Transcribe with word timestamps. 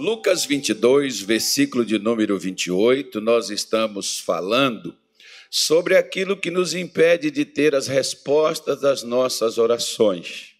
Lucas 0.00 0.46
22, 0.46 1.20
versículo 1.20 1.84
de 1.84 1.98
número 1.98 2.38
28, 2.38 3.20
nós 3.20 3.50
estamos 3.50 4.18
falando 4.18 4.96
sobre 5.50 5.94
aquilo 5.94 6.38
que 6.38 6.50
nos 6.50 6.72
impede 6.72 7.30
de 7.30 7.44
ter 7.44 7.74
as 7.74 7.86
respostas 7.86 8.80
das 8.80 9.02
nossas 9.02 9.58
orações, 9.58 10.54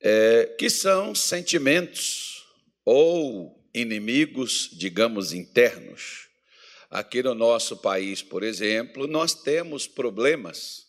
é, 0.00 0.56
que 0.58 0.68
são 0.68 1.14
sentimentos 1.14 2.44
ou 2.84 3.64
inimigos, 3.72 4.70
digamos, 4.72 5.32
internos. 5.32 6.26
Aqui 6.90 7.22
no 7.22 7.32
nosso 7.32 7.76
país, 7.76 8.22
por 8.22 8.42
exemplo, 8.42 9.06
nós 9.06 9.34
temos 9.34 9.86
problemas 9.86 10.84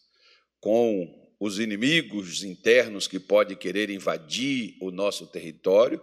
com 0.59 1.29
os 1.39 1.59
inimigos 1.59 2.43
internos 2.43 3.07
que 3.07 3.19
podem 3.19 3.55
querer 3.55 3.91
invadir 3.91 4.75
o 4.81 4.89
nosso 4.89 5.27
território, 5.27 6.01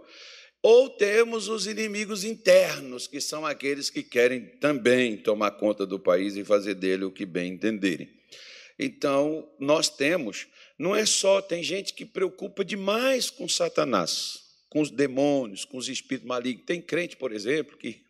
ou 0.63 0.89
temos 0.89 1.49
os 1.49 1.67
inimigos 1.67 2.23
internos, 2.23 3.09
que 3.09 3.21
são 3.21 3.45
aqueles 3.45 3.91
que 3.91 4.03
querem 4.03 4.41
também 4.61 5.17
tomar 5.17 5.51
conta 5.53 5.85
do 5.85 5.99
país 5.99 6.37
e 6.37 6.45
fazer 6.45 6.75
dele 6.75 7.05
o 7.05 7.11
que 7.11 7.27
bem 7.27 7.55
entenderem. 7.55 8.09
Então, 8.79 9.49
nós 9.59 9.89
temos, 9.89 10.47
não 10.79 10.95
é 10.95 11.05
só, 11.05 11.43
tem 11.43 11.63
gente 11.63 11.93
que 11.93 12.05
preocupa 12.05 12.65
demais 12.65 13.29
com 13.29 13.49
Satanás, 13.49 14.41
com 14.71 14.81
os 14.81 14.91
demônios, 14.91 15.65
com 15.65 15.77
os 15.77 15.89
espíritos 15.89 16.29
malignos. 16.29 16.65
Tem 16.65 16.81
crente, 16.81 17.17
por 17.17 17.33
exemplo, 17.33 17.77
que 17.77 18.05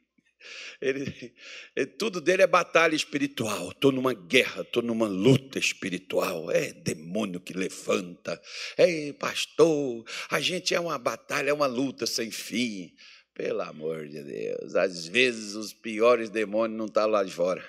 ele, 0.81 1.35
ele, 1.77 1.87
tudo 1.87 2.21
dele 2.21 2.43
é 2.43 2.47
batalha 2.47 2.95
espiritual. 2.95 3.71
Estou 3.71 3.93
numa 3.93 4.13
guerra, 4.13 4.63
estou 4.63 4.83
numa 4.83 5.07
luta 5.07 5.59
espiritual. 5.59 6.51
É 6.51 6.73
demônio 6.73 7.41
que 7.41 7.53
levanta. 7.53 8.41
É 8.77 9.13
pastor, 9.13 10.05
a 10.31 10.41
gente 10.41 10.75
é 10.75 10.81
uma 10.81 10.99
batalha, 10.99 11.51
é 11.51 11.55
uma 11.55 11.67
luta 11.67 12.07
sem 12.07 12.31
fim. 12.31 12.93
Pelo 13.35 13.63
amor 13.63 14.07
de 14.09 14.23
Deus, 14.23 14.75
às 14.77 15.07
vezes 15.07 15.55
os 15.55 15.73
piores 15.73 16.29
demônios 16.29 16.77
não 16.77 16.85
estão 16.85 17.05
tá 17.05 17.09
lá 17.09 17.25
de 17.25 17.33
fora 17.33 17.65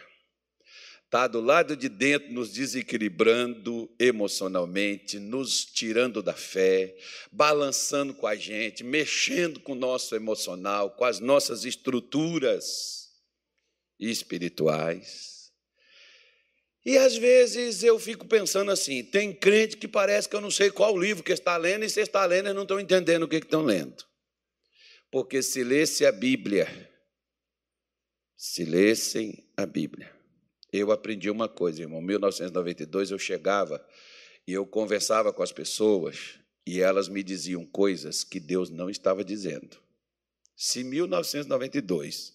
está 1.14 1.28
do 1.28 1.40
lado 1.40 1.78
de 1.78 1.88
dentro, 1.90 2.34
nos 2.34 2.52
desequilibrando 2.52 3.88
emocionalmente, 4.00 5.20
nos 5.20 5.64
tirando 5.64 6.24
da 6.24 6.34
fé, 6.34 6.98
balançando 7.32 8.16
com 8.16 8.26
a 8.26 8.36
gente, 8.36 8.84
mexendo 8.84 9.60
com 9.60 9.74
o 9.74 9.76
nosso 9.76 10.16
emocional, 10.16 10.90
com 10.90 11.06
as 11.06 11.20
nossas 11.20 11.66
estruturas 11.66 13.12
espirituais. 14.00 15.52
E 16.84 16.98
às 16.98 17.16
vezes 17.16 17.84
eu 17.84 18.00
fico 18.00 18.26
pensando 18.26 18.72
assim: 18.72 19.04
tem 19.04 19.32
crente 19.32 19.78
que 19.78 19.88
parece 19.88 20.28
que 20.28 20.36
eu 20.36 20.42
não 20.42 20.50
sei 20.50 20.72
qual 20.72 20.98
livro 20.98 21.24
que 21.24 21.32
está 21.32 21.56
lendo, 21.58 21.86
e 21.86 21.90
se 21.92 22.02
está 22.02 22.26
lendo, 22.26 22.48
eles 22.48 22.56
não 22.56 22.64
estão 22.64 22.80
entendendo 22.80 23.22
o 23.22 23.28
que 23.28 23.36
estão 23.36 23.62
lendo. 23.62 24.04
Porque 25.12 25.44
se 25.44 25.64
lesse 25.64 26.08
a 26.08 26.12
Bíblia, 26.12 26.68
se 28.36 28.66
lessem 28.66 29.48
a 29.56 29.64
Bíblia, 29.64 30.13
eu 30.80 30.92
aprendi 30.92 31.30
uma 31.30 31.48
coisa, 31.48 31.82
irmão. 31.82 32.02
Em 32.02 32.06
1992 32.06 33.12
eu 33.12 33.20
chegava 33.20 33.86
e 34.48 34.54
eu 34.54 34.66
conversava 34.66 35.32
com 35.32 35.44
as 35.44 35.52
pessoas 35.52 36.40
e 36.66 36.82
elas 36.82 37.08
me 37.08 37.22
diziam 37.22 37.66
coisas 37.66 38.24
que 38.24 38.40
Deus 38.40 38.70
não 38.70 38.90
estava 38.90 39.24
dizendo. 39.24 39.78
Se 40.56 40.82
em 40.82 40.86
1992 40.86 42.34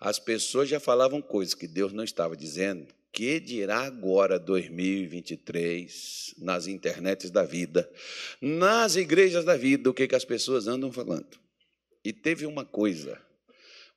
as 0.00 0.18
pessoas 0.18 0.68
já 0.68 0.80
falavam 0.80 1.22
coisas 1.22 1.54
que 1.54 1.66
Deus 1.66 1.92
não 1.92 2.04
estava 2.04 2.36
dizendo, 2.36 2.94
que 3.12 3.40
dirá 3.40 3.80
agora 3.80 4.38
2023 4.38 6.34
nas 6.38 6.66
internets 6.66 7.30
da 7.30 7.44
vida, 7.44 7.90
nas 8.40 8.96
igrejas 8.96 9.44
da 9.44 9.56
vida, 9.56 9.88
o 9.88 9.94
que, 9.94 10.06
que 10.06 10.14
as 10.14 10.24
pessoas 10.24 10.66
andam 10.66 10.92
falando? 10.92 11.38
E 12.04 12.12
teve 12.12 12.44
uma 12.44 12.64
coisa 12.64 13.18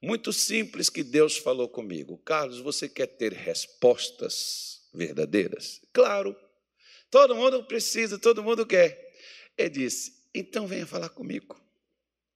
muito 0.01 0.31
simples 0.31 0.89
que 0.89 1.03
Deus 1.03 1.37
falou 1.37 1.67
comigo. 1.67 2.17
Carlos, 2.19 2.59
você 2.59 2.87
quer 2.87 3.07
ter 3.07 3.33
respostas 3.33 4.81
verdadeiras? 4.93 5.81
Claro. 5.91 6.35
Todo 7.11 7.35
mundo 7.35 7.63
precisa, 7.63 8.19
todo 8.19 8.43
mundo 8.43 8.65
quer. 8.65 9.13
Ele 9.57 9.69
disse: 9.69 10.19
então 10.33 10.67
venha 10.67 10.85
falar 10.85 11.09
comigo. 11.09 11.59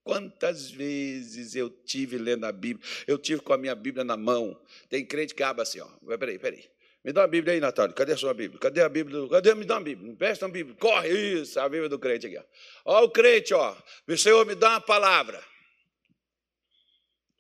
Quantas 0.03 0.69
vezes 0.69 1.55
eu 1.55 1.69
tive 1.69 2.17
lendo 2.17 2.45
a 2.45 2.51
Bíblia, 2.51 2.85
eu 3.07 3.17
tive 3.17 3.41
com 3.41 3.53
a 3.53 3.57
minha 3.57 3.73
Bíblia 3.73 4.03
na 4.03 4.17
mão. 4.17 4.59
Tem 4.89 5.05
crente 5.05 5.33
que 5.33 5.41
abre 5.41 5.61
assim, 5.61 5.79
ó. 5.79 5.87
Peraí, 6.17 6.37
peraí. 6.37 6.69
Me 7.03 7.13
dá 7.13 7.21
uma 7.21 7.27
Bíblia 7.27 7.53
aí, 7.53 7.59
Natália. 7.59 7.93
Cadê 7.93 8.13
a 8.13 8.17
sua 8.17 8.33
Bíblia? 8.33 8.59
Cadê 8.59 8.81
a 8.81 8.89
Bíblia? 8.89 9.27
Cadê? 9.29 9.53
Me 9.55 9.65
dá 9.65 9.75
uma 9.75 9.81
Bíblia. 9.83 10.09
Me 10.09 10.15
presta 10.15 10.45
uma 10.45 10.51
Bíblia. 10.51 10.75
Corre 10.77 11.41
isso, 11.41 11.59
a 11.59 11.69
Bíblia 11.69 11.89
do 11.89 11.99
crente 11.99 12.27
aqui. 12.27 12.37
Ó, 12.37 12.45
ó 12.85 13.03
o 13.03 13.09
crente, 13.09 13.53
ó. 13.53 13.75
O 14.07 14.17
Senhor 14.17 14.45
me 14.45 14.55
dá 14.55 14.71
uma 14.71 14.81
palavra. 14.81 15.41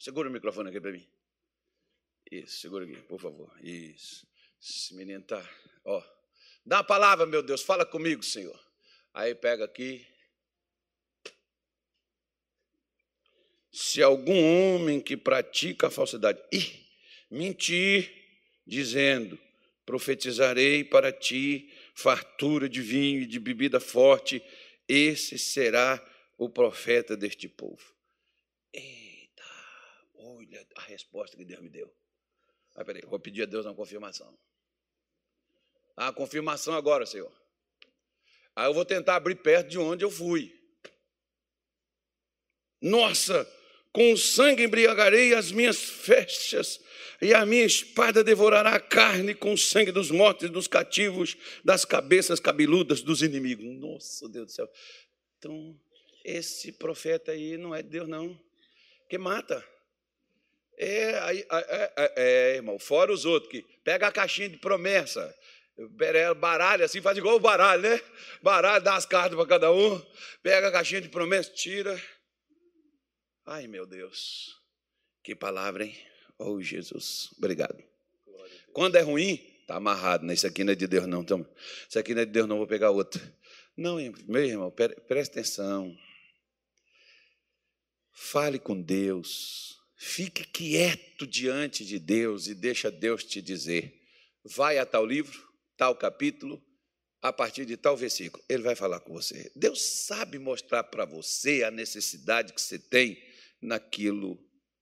Segura 0.03 0.27
o 0.27 0.31
microfone 0.33 0.67
aqui 0.67 0.81
para 0.81 0.91
mim. 0.91 1.07
Isso, 2.29 2.59
segura 2.59 2.83
aqui, 2.83 2.97
por 3.03 3.21
favor. 3.21 3.49
Isso. 3.63 4.27
Esse 4.61 4.93
menino 4.95 5.21
está. 5.21 5.49
Ó. 5.85 6.03
Dá 6.65 6.79
a 6.79 6.83
palavra, 6.83 7.25
meu 7.25 7.41
Deus, 7.41 7.61
fala 7.61 7.85
comigo, 7.85 8.21
Senhor. 8.21 8.59
Aí 9.13 9.33
pega 9.33 9.63
aqui. 9.63 10.05
Se 13.71 14.03
algum 14.03 14.75
homem 14.75 14.99
que 14.99 15.15
pratica 15.15 15.87
a 15.87 15.89
falsidade, 15.89 16.37
mentir, 17.31 18.13
dizendo: 18.67 19.39
profetizarei 19.85 20.83
para 20.83 21.13
ti 21.13 21.71
fartura 21.95 22.67
de 22.67 22.81
vinho 22.81 23.21
e 23.21 23.25
de 23.25 23.39
bebida 23.39 23.79
forte, 23.79 24.43
esse 24.85 25.39
será 25.39 26.05
o 26.37 26.49
profeta 26.49 27.15
deste 27.15 27.47
povo. 27.47 27.95
Ei, 28.73 29.02
Olha 30.25 30.65
a 30.75 30.81
resposta 30.83 31.35
que 31.35 31.43
Deus 31.43 31.61
me 31.61 31.69
deu. 31.69 31.93
Ah, 32.75 32.85
peraí, 32.85 33.01
vou 33.05 33.19
pedir 33.19 33.43
a 33.43 33.45
Deus 33.45 33.65
uma 33.65 33.75
confirmação. 33.75 34.33
A 35.97 36.07
ah, 36.07 36.13
confirmação 36.13 36.73
agora, 36.73 37.05
Senhor. 37.05 37.31
Aí 38.55 38.67
eu 38.67 38.73
vou 38.73 38.85
tentar 38.85 39.17
abrir 39.17 39.35
perto 39.35 39.69
de 39.69 39.77
onde 39.77 40.05
eu 40.05 40.09
fui. 40.09 40.57
Nossa, 42.81 43.45
com 43.91 44.13
o 44.13 44.17
sangue 44.17 44.63
embriagarei 44.63 45.33
as 45.33 45.51
minhas 45.51 45.77
festas, 45.77 46.79
e 47.21 47.33
a 47.33 47.45
minha 47.45 47.65
espada 47.65 48.23
devorará 48.23 48.75
a 48.75 48.79
carne 48.79 49.35
com 49.35 49.53
o 49.53 49.57
sangue 49.57 49.91
dos 49.91 50.09
mortos 50.09 50.49
dos 50.49 50.67
cativos, 50.67 51.37
das 51.63 51.85
cabeças 51.85 52.39
cabeludas 52.39 53.01
dos 53.01 53.21
inimigos. 53.21 53.65
Nossa, 53.65 54.27
Deus 54.29 54.47
do 54.47 54.51
céu. 54.51 54.69
Então, 55.37 55.79
esse 56.23 56.71
profeta 56.71 57.31
aí 57.31 57.57
não 57.57 57.75
é 57.75 57.81
de 57.81 57.89
Deus, 57.89 58.07
não, 58.07 58.39
que 59.09 59.17
mata. 59.17 59.72
É, 60.77 60.87
é, 60.87 61.93
é, 61.95 62.13
é, 62.15 62.55
irmão, 62.55 62.79
fora 62.79 63.11
os 63.11 63.25
outros 63.25 63.51
que 63.51 63.61
pega 63.83 64.07
a 64.07 64.11
caixinha 64.11 64.49
de 64.49 64.57
promessa, 64.57 65.33
baralho 66.37 66.83
assim, 66.85 67.01
faz 67.01 67.17
igual 67.17 67.35
o 67.35 67.39
baralho, 67.39 67.81
né? 67.81 68.01
Baralho, 68.41 68.83
dá 68.83 68.95
as 68.95 69.05
cartas 69.05 69.35
para 69.35 69.47
cada 69.47 69.71
um, 69.71 69.99
pega 70.41 70.67
a 70.67 70.71
caixinha 70.71 71.01
de 71.01 71.09
promessa, 71.09 71.51
tira. 71.51 72.01
Ai, 73.45 73.67
meu 73.67 73.85
Deus, 73.85 74.55
que 75.23 75.35
palavra, 75.35 75.85
hein? 75.85 75.95
Oh, 76.39 76.61
Jesus, 76.61 77.29
obrigado. 77.37 77.81
Quando 78.73 78.95
é 78.95 79.01
ruim, 79.01 79.37
tá 79.67 79.75
amarrado, 79.75 80.25
né? 80.25 80.33
Isso 80.33 80.47
aqui 80.47 80.63
não 80.63 80.73
é 80.73 80.75
de 80.75 80.87
Deus, 80.87 81.05
não. 81.05 81.21
Então, 81.21 81.47
isso 81.87 81.99
aqui 81.99 82.13
não 82.13 82.21
é 82.21 82.25
de 82.25 82.31
Deus, 82.31 82.47
não, 82.47 82.57
vou 82.57 82.67
pegar 82.67 82.89
outra. 82.89 83.21
Não, 83.77 83.97
meu 84.27 84.43
irmão, 84.43 84.71
preste 84.71 85.31
atenção. 85.31 85.95
Fale 88.11 88.59
com 88.59 88.79
Deus. 88.79 89.72
Fique 90.05 90.43
quieto 90.43 91.25
diante 91.25 91.85
de 91.85 91.97
Deus 91.97 92.47
e 92.47 92.53
deixa 92.53 92.91
Deus 92.91 93.23
te 93.23 93.41
dizer. 93.41 94.01
Vai 94.43 94.77
a 94.77 94.85
tal 94.85 95.05
livro, 95.05 95.41
tal 95.77 95.95
capítulo, 95.95 96.61
a 97.21 97.31
partir 97.31 97.65
de 97.65 97.77
tal 97.77 97.95
versículo. 97.95 98.43
Ele 98.49 98.63
vai 98.63 98.75
falar 98.75 98.99
com 98.99 99.13
você. 99.13 99.49
Deus 99.55 99.81
sabe 100.05 100.37
mostrar 100.37 100.83
para 100.83 101.05
você 101.05 101.63
a 101.63 101.71
necessidade 101.71 102.51
que 102.51 102.61
você 102.61 102.77
tem 102.77 103.17
naquilo 103.61 104.37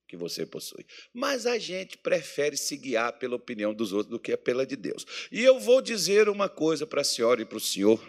que 0.08 0.18
você 0.18 0.44
possui. 0.44 0.84
Mas 1.14 1.46
a 1.46 1.60
gente 1.60 2.00
prefere 2.00 2.58
se 2.58 2.76
guiar 2.76 3.20
pela 3.20 3.36
opinião 3.36 3.76
dos 3.76 3.94
outros 3.94 4.10
do 4.10 4.20
que 4.20 4.36
pela 4.36 4.66
de 4.66 4.76
Deus. 4.76 5.06
E 5.32 5.44
eu 5.44 5.60
vou 5.60 5.84
dizer 5.84 6.30
uma 6.30 6.50
coisa 6.50 6.88
para 6.88 7.02
a 7.02 7.06
senhora 7.06 7.44
e 7.44 7.46
para 7.46 7.60
o 7.60 7.62
senhor: 7.62 8.04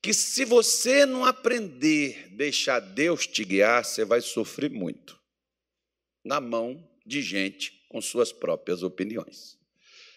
que 0.00 0.14
se 0.14 0.44
você 0.44 1.04
não 1.04 1.24
aprender 1.24 2.28
a 2.32 2.36
deixar 2.36 2.78
Deus 2.78 3.26
te 3.26 3.44
guiar, 3.44 3.84
você 3.84 4.04
vai 4.04 4.20
sofrer 4.20 4.70
muito 4.70 5.20
na 6.24 6.40
mão 6.40 6.88
de 7.04 7.20
gente 7.22 7.84
com 7.88 8.00
suas 8.00 8.32
próprias 8.32 8.82
opiniões. 8.82 9.58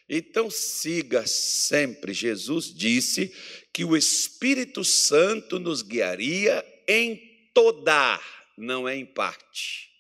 Então 0.08 0.50
siga 0.50 1.26
sempre. 1.26 2.14
Jesus 2.14 2.74
disse 2.74 3.34
que 3.74 3.84
o 3.84 3.98
Espírito 3.98 4.84
Santo 4.84 5.60
nos 5.60 5.82
guiaria 5.82 6.64
em 6.88 7.50
toda, 7.54 8.20
não 8.58 8.88
é 8.88 8.96
em 8.96 9.06
parte. 9.06 9.92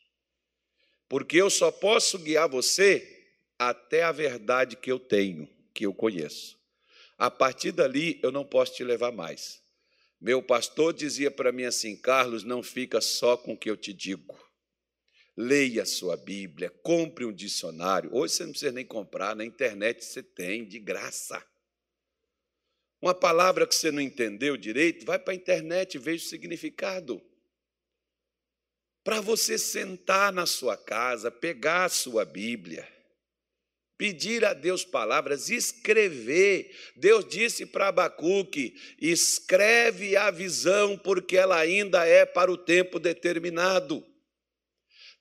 Porque 1.09 1.37
eu 1.37 1.49
só 1.49 1.71
posso 1.71 2.19
guiar 2.19 2.47
você 2.47 3.11
até 3.57 4.03
a 4.03 4.11
verdade 4.11 4.75
que 4.75 4.91
eu 4.91 4.99
tenho, 4.99 5.47
que 5.73 5.85
eu 5.85 5.93
conheço. 5.93 6.57
A 7.17 7.31
partir 7.31 7.71
dali 7.71 8.19
eu 8.21 8.31
não 8.31 8.45
posso 8.45 8.75
te 8.75 8.83
levar 8.83 9.11
mais. 9.11 9.61
Meu 10.19 10.41
pastor 10.41 10.93
dizia 10.93 11.31
para 11.31 11.51
mim 11.51 11.63
assim: 11.63 11.95
Carlos, 11.95 12.43
não 12.43 12.61
fica 12.61 13.01
só 13.01 13.37
com 13.37 13.53
o 13.53 13.57
que 13.57 13.69
eu 13.69 13.77
te 13.77 13.93
digo. 13.93 14.44
Leia 15.37 15.83
a 15.83 15.85
sua 15.85 16.15
Bíblia, 16.15 16.69
compre 16.69 17.25
um 17.25 17.33
dicionário. 17.33 18.09
Hoje 18.13 18.35
você 18.35 18.43
não 18.43 18.51
precisa 18.51 18.71
nem 18.71 18.85
comprar, 18.85 19.35
na 19.35 19.43
internet 19.43 20.03
você 20.03 20.23
tem, 20.23 20.63
de 20.65 20.79
graça. 20.79 21.45
Uma 23.01 23.13
palavra 23.13 23.67
que 23.67 23.75
você 23.75 23.91
não 23.91 24.01
entendeu 24.01 24.55
direito, 24.55 25.05
vai 25.05 25.19
para 25.19 25.33
a 25.33 25.35
internet 25.35 25.95
e 25.95 25.99
veja 25.99 26.25
o 26.25 26.29
significado. 26.29 27.21
Para 29.03 29.19
você 29.21 29.57
sentar 29.57 30.31
na 30.31 30.45
sua 30.45 30.77
casa, 30.77 31.29
pegar 31.29 31.85
a 31.85 31.89
sua 31.89 32.25
Bíblia, 32.25 32.88
pedir 33.97 34.43
a 34.45 34.53
Deus 34.53 34.83
palavras, 34.83 35.49
escrever. 35.49 36.75
Deus 36.95 37.27
disse 37.27 37.65
para 37.65 37.89
Abacuque: 37.89 38.73
escreve 38.99 40.15
a 40.15 40.31
visão, 40.31 40.97
porque 40.97 41.38
ela 41.38 41.57
ainda 41.57 42.05
é 42.05 42.25
para 42.25 42.51
o 42.51 42.57
tempo 42.57 42.99
determinado. 42.99 44.03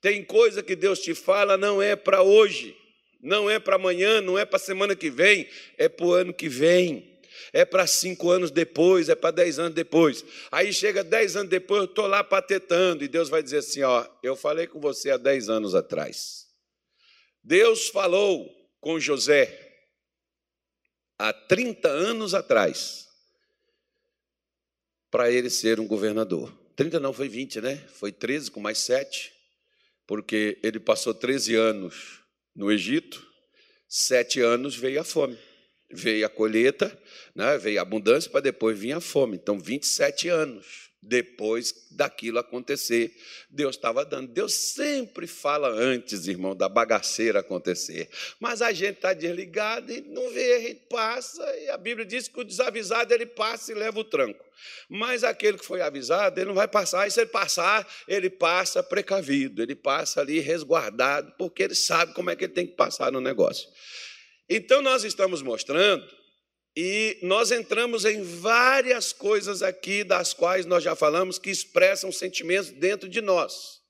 Tem 0.05 0.23
coisa 0.23 0.61
que 0.61 0.75
Deus 0.75 0.99
te 0.99 1.15
fala, 1.15 1.57
não 1.57 1.81
é 1.81 1.95
para 1.95 2.21
hoje, 2.21 2.77
não 3.19 3.49
é 3.49 3.57
para 3.57 3.75
amanhã, 3.75 4.21
não 4.21 4.37
é 4.37 4.45
para 4.45 4.59
semana 4.59 4.95
que 4.95 5.09
vem, 5.09 5.49
é 5.79 5.89
para 5.89 6.05
o 6.05 6.13
ano 6.13 6.31
que 6.31 6.47
vem. 6.47 7.19
É 7.51 7.65
para 7.65 7.87
cinco 7.87 8.29
anos 8.29 8.51
depois, 8.51 9.09
é 9.09 9.15
para 9.15 9.31
dez 9.31 9.57
anos 9.57 9.73
depois. 9.73 10.23
Aí 10.51 10.71
chega 10.71 11.03
dez 11.03 11.35
anos 11.35 11.49
depois, 11.49 11.79
eu 11.79 11.85
estou 11.85 12.05
lá 12.05 12.23
patetando, 12.23 13.03
e 13.03 13.07
Deus 13.07 13.29
vai 13.29 13.41
dizer 13.41 13.57
assim: 13.57 13.81
ó, 13.81 14.05
eu 14.21 14.35
falei 14.35 14.67
com 14.67 14.79
você 14.79 15.09
há 15.09 15.17
dez 15.17 15.49
anos 15.49 15.73
atrás. 15.73 16.45
Deus 17.43 17.87
falou 17.87 18.47
com 18.79 18.99
José 18.99 19.59
há 21.17 21.33
30 21.33 21.87
anos 21.89 22.35
atrás 22.35 23.07
para 25.09 25.31
ele 25.31 25.49
ser 25.49 25.79
um 25.79 25.87
governador. 25.87 26.55
30 26.75 26.99
não, 26.99 27.11
foi 27.11 27.27
20, 27.27 27.59
né? 27.59 27.77
Foi 27.95 28.11
13 28.11 28.51
com 28.51 28.59
mais 28.59 28.77
7, 28.77 29.34
porque 30.07 30.57
ele 30.63 30.79
passou 30.79 31.13
13 31.13 31.55
anos 31.55 32.21
no 32.55 32.71
Egito, 32.71 33.25
sete 33.87 34.39
anos 34.41 34.75
veio 34.75 35.01
a 35.01 35.03
fome. 35.03 35.37
Veio 35.91 36.25
a 36.25 36.29
colheita, 36.29 36.97
né? 37.35 37.57
veio 37.57 37.79
a 37.79 37.83
abundância, 37.83 38.29
para 38.29 38.41
depois 38.41 38.77
vir 38.77 38.93
a 38.93 38.99
fome. 38.99 39.37
Então, 39.37 39.59
27 39.59 40.29
anos 40.29 40.89
depois 41.07 41.87
daquilo 41.91 42.39
acontecer. 42.39 43.15
Deus 43.49 43.75
estava 43.75 44.03
dando. 44.03 44.31
Deus 44.31 44.53
sempre 44.53 45.27
fala 45.27 45.69
antes, 45.69 46.27
irmão, 46.27 46.55
da 46.55 46.67
bagaceira 46.67 47.39
acontecer. 47.39 48.09
Mas 48.39 48.61
a 48.61 48.73
gente 48.73 48.95
está 48.95 49.13
desligado 49.13 49.91
e 49.91 50.01
não 50.01 50.31
vê, 50.31 50.55
a 50.55 50.59
gente 50.59 50.81
passa, 50.89 51.43
e 51.57 51.69
a 51.69 51.77
Bíblia 51.77 52.05
diz 52.05 52.27
que 52.27 52.39
o 52.39 52.43
desavisado 52.43 53.13
ele 53.13 53.25
passa 53.25 53.71
e 53.71 53.75
leva 53.75 53.99
o 53.99 54.03
tranco. 54.03 54.43
Mas 54.89 55.23
aquele 55.23 55.57
que 55.57 55.65
foi 55.65 55.81
avisado, 55.81 56.39
ele 56.39 56.47
não 56.47 56.55
vai 56.55 56.67
passar, 56.67 57.07
e 57.07 57.11
se 57.11 57.19
ele 57.19 57.29
passar, 57.29 57.87
ele 58.07 58.29
passa 58.29 58.81
precavido, 58.81 59.61
ele 59.61 59.75
passa 59.75 60.21
ali 60.21 60.39
resguardado, 60.39 61.33
porque 61.37 61.63
ele 61.63 61.75
sabe 61.75 62.13
como 62.13 62.29
é 62.29 62.35
que 62.35 62.45
ele 62.45 62.53
tem 62.53 62.65
que 62.65 62.73
passar 62.73 63.11
no 63.11 63.21
negócio. 63.21 63.67
Então, 64.49 64.81
nós 64.81 65.03
estamos 65.03 65.41
mostrando 65.41 66.07
e 66.75 67.17
nós 67.21 67.51
entramos 67.51 68.03
em 68.03 68.21
várias 68.21 69.13
coisas 69.13 69.63
aqui, 69.63 70.03
das 70.03 70.33
quais 70.33 70.65
nós 70.65 70.83
já 70.83 70.93
falamos, 70.93 71.39
que 71.39 71.49
expressam 71.49 72.11
sentimentos 72.11 72.69
dentro 72.71 73.07
de 73.07 73.21
nós. 73.21 73.81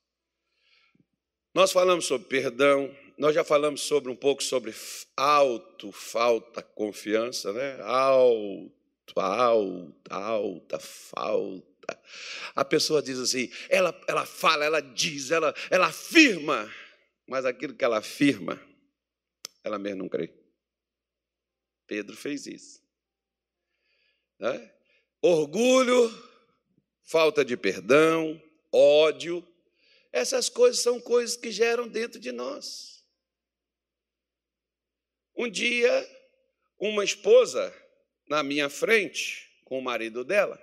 Nós 1.52 1.72
falamos 1.72 2.04
sobre 2.04 2.28
perdão, 2.28 2.94
nós 3.18 3.34
já 3.34 3.42
falamos 3.42 3.80
sobre 3.80 4.12
um 4.12 4.14
pouco 4.14 4.42
sobre 4.42 4.72
alto, 5.16 5.90
falta, 5.90 6.62
confiança, 6.62 7.52
né? 7.52 7.80
Alto, 7.82 9.18
alta, 9.18 10.14
alta, 10.14 10.78
falta. 10.78 11.98
A 12.54 12.64
pessoa 12.64 13.02
diz 13.02 13.18
assim, 13.18 13.50
ela, 13.68 13.98
ela 14.06 14.24
fala, 14.24 14.64
ela 14.64 14.80
diz, 14.80 15.32
ela, 15.32 15.52
ela 15.70 15.86
afirma, 15.86 16.72
mas 17.26 17.44
aquilo 17.44 17.74
que 17.74 17.84
ela 17.84 17.98
afirma, 17.98 18.60
ela 19.64 19.78
mesmo 19.78 20.02
não 20.02 20.08
crê. 20.08 20.45
Pedro 21.86 22.16
fez 22.16 22.46
isso. 22.46 22.82
Né? 24.38 24.72
Orgulho, 25.20 26.10
falta 27.02 27.44
de 27.44 27.56
perdão, 27.56 28.40
ódio, 28.72 29.46
essas 30.12 30.48
coisas 30.48 30.82
são 30.82 31.00
coisas 31.00 31.36
que 31.36 31.50
geram 31.50 31.86
dentro 31.88 32.18
de 32.18 32.32
nós. 32.32 33.04
Um 35.36 35.50
dia, 35.50 36.08
uma 36.78 37.04
esposa 37.04 37.74
na 38.28 38.42
minha 38.42 38.70
frente, 38.70 39.46
com 39.64 39.78
o 39.78 39.82
marido 39.82 40.24
dela, 40.24 40.60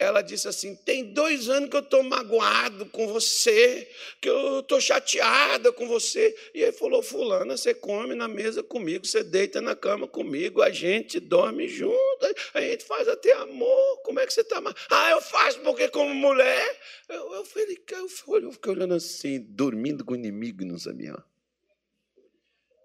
ela 0.00 0.22
disse 0.22 0.48
assim: 0.48 0.74
Tem 0.74 1.12
dois 1.12 1.50
anos 1.50 1.68
que 1.68 1.76
eu 1.76 1.80
estou 1.80 2.02
magoado 2.02 2.86
com 2.86 3.06
você, 3.06 3.86
que 4.18 4.30
eu 4.30 4.60
estou 4.60 4.80
chateada 4.80 5.70
com 5.72 5.86
você. 5.86 6.34
E 6.54 6.62
ele 6.62 6.72
falou: 6.72 7.02
Fulana, 7.02 7.54
você 7.54 7.74
come 7.74 8.14
na 8.14 8.26
mesa 8.26 8.62
comigo, 8.62 9.06
você 9.06 9.22
deita 9.22 9.60
na 9.60 9.76
cama 9.76 10.08
comigo, 10.08 10.62
a 10.62 10.70
gente 10.70 11.20
dorme 11.20 11.68
junto, 11.68 12.34
a 12.54 12.62
gente 12.62 12.82
faz 12.82 13.06
até 13.08 13.32
amor. 13.34 13.98
Como 14.02 14.18
é 14.18 14.26
que 14.26 14.32
você 14.32 14.40
está? 14.40 14.60
Ah, 14.88 15.10
eu 15.10 15.20
faço 15.20 15.60
porque, 15.60 15.86
como 15.88 16.14
mulher. 16.14 16.80
Eu, 17.06 17.34
eu, 17.34 17.44
falei, 17.44 17.78
eu, 17.90 18.08
eu 18.40 18.52
fiquei 18.52 18.72
olhando 18.72 18.94
assim, 18.94 19.38
dormindo 19.38 20.02
com 20.02 20.14
o 20.14 20.16
inimigo, 20.16 20.64
não 20.64 20.78
sabia. 20.78 21.14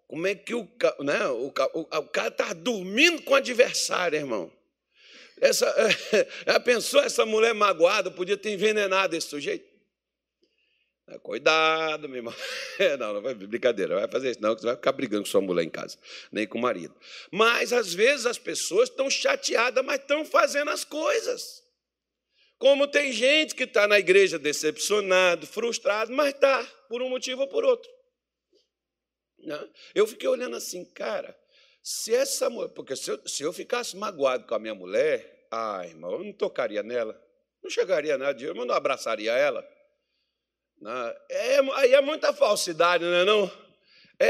Como 0.06 0.28
é 0.28 0.36
que 0.36 0.54
o, 0.54 0.68
né, 1.00 1.28
o, 1.30 1.48
o, 1.48 1.80
o 1.80 2.08
cara 2.10 2.28
está 2.28 2.52
dormindo 2.52 3.22
com 3.22 3.34
o 3.34 3.38
adversário, 3.38 4.18
irmão? 4.18 4.52
Essa, 5.42 5.74
já 6.48 6.60
pensou 6.60 7.02
essa 7.02 7.26
mulher 7.26 7.54
magoada, 7.54 8.10
podia 8.10 8.38
ter 8.38 8.52
envenenado 8.52 9.16
esse 9.16 9.28
sujeito? 9.28 9.76
Cuidado, 11.22 12.10
meu 12.10 12.18
irmão. 12.18 12.34
Não, 13.00 13.14
não 13.14 13.22
vai 13.22 13.36
brincadeira, 13.36 13.94
não 13.94 14.02
vai 14.02 14.10
fazer 14.10 14.32
isso, 14.32 14.42
não, 14.42 14.56
que 14.56 14.62
você 14.62 14.68
vai 14.68 14.76
ficar 14.76 14.92
brigando 14.92 15.24
com 15.24 15.30
sua 15.30 15.40
mulher 15.40 15.64
em 15.64 15.70
casa, 15.70 15.98
nem 16.32 16.48
com 16.48 16.58
o 16.58 16.62
marido. 16.62 16.96
Mas 17.32 17.72
às 17.72 17.94
vezes 17.94 18.26
as 18.26 18.40
pessoas 18.40 18.90
estão 18.90 19.10
chateadas, 19.10 19.86
mas 19.86 20.02
estão 20.02 20.26
fazendo 20.26 20.72
as 20.72 20.84
coisas. 20.84 21.64
Como 22.58 22.88
tem 22.88 23.12
gente 23.12 23.54
que 23.54 23.64
está 23.64 23.88
na 23.88 24.00
igreja 24.00 24.40
decepcionado, 24.40 25.46
frustrado, 25.46 26.12
mas 26.12 26.34
está, 26.34 26.66
por 26.90 27.02
um 27.02 27.10
motivo 27.10 27.42
ou 27.42 27.48
por 27.48 27.64
outro. 27.64 27.90
Né? 29.40 29.70
Eu 29.94 30.08
fiquei 30.08 30.28
olhando 30.28 30.56
assim, 30.56 30.84
cara, 30.86 31.38
se 31.88 32.16
essa 32.16 32.50
mulher, 32.50 32.70
porque 32.70 32.96
se 32.96 33.12
eu, 33.12 33.28
se 33.28 33.44
eu 33.44 33.54
ficasse 33.54 33.96
magoado 33.96 34.48
com 34.48 34.56
a 34.56 34.60
minha 34.60 34.74
mulher, 34.74 35.46
ai, 35.52 35.90
irmão, 35.90 36.14
eu 36.14 36.24
não 36.24 36.34
tocaria 36.34 36.82
nela, 36.82 37.16
não 37.62 37.70
chegaria 37.70 38.18
nada, 38.18 38.42
eu 38.42 38.56
não 38.56 38.74
abraçaria 38.74 39.34
ela. 39.34 39.64
Não, 40.82 41.14
é, 41.30 41.60
aí 41.76 41.94
é 41.94 42.02
muita 42.02 42.34
falsidade, 42.34 43.04
não 43.04 43.14
é 43.14 43.24
não? 43.24 43.52
É, 44.18 44.30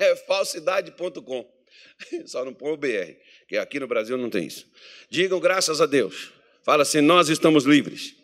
é 0.00 0.16
falsidade.com. 0.16 1.64
Só 2.26 2.44
não 2.44 2.52
põe 2.52 2.72
o 2.72 2.76
BR, 2.76 3.14
que 3.46 3.56
aqui 3.56 3.78
no 3.78 3.86
Brasil 3.86 4.18
não 4.18 4.28
tem 4.28 4.46
isso. 4.46 4.68
Digam 5.08 5.38
graças 5.38 5.80
a 5.80 5.86
Deus. 5.86 6.32
Fala 6.64 6.82
assim, 6.82 7.00
nós 7.00 7.28
estamos 7.28 7.64
livres. 7.64 8.16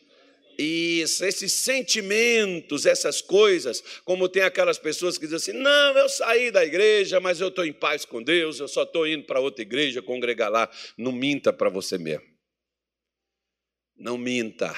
Isso, 0.58 1.24
esses 1.24 1.52
sentimentos, 1.52 2.84
essas 2.84 3.22
coisas, 3.22 3.80
como 4.04 4.28
tem 4.28 4.42
aquelas 4.42 4.76
pessoas 4.76 5.16
que 5.16 5.24
dizem 5.24 5.36
assim: 5.36 5.52
não, 5.52 5.96
eu 5.96 6.08
saí 6.08 6.50
da 6.50 6.64
igreja, 6.64 7.20
mas 7.20 7.40
eu 7.40 7.46
estou 7.46 7.64
em 7.64 7.72
paz 7.72 8.04
com 8.04 8.20
Deus, 8.20 8.58
eu 8.58 8.66
só 8.66 8.82
estou 8.82 9.06
indo 9.06 9.22
para 9.22 9.38
outra 9.38 9.62
igreja 9.62 10.02
congregar 10.02 10.50
lá. 10.50 10.68
Não 10.96 11.12
minta 11.12 11.52
para 11.52 11.68
você 11.68 11.96
mesmo. 11.96 12.26
Não 13.96 14.18
minta, 14.18 14.74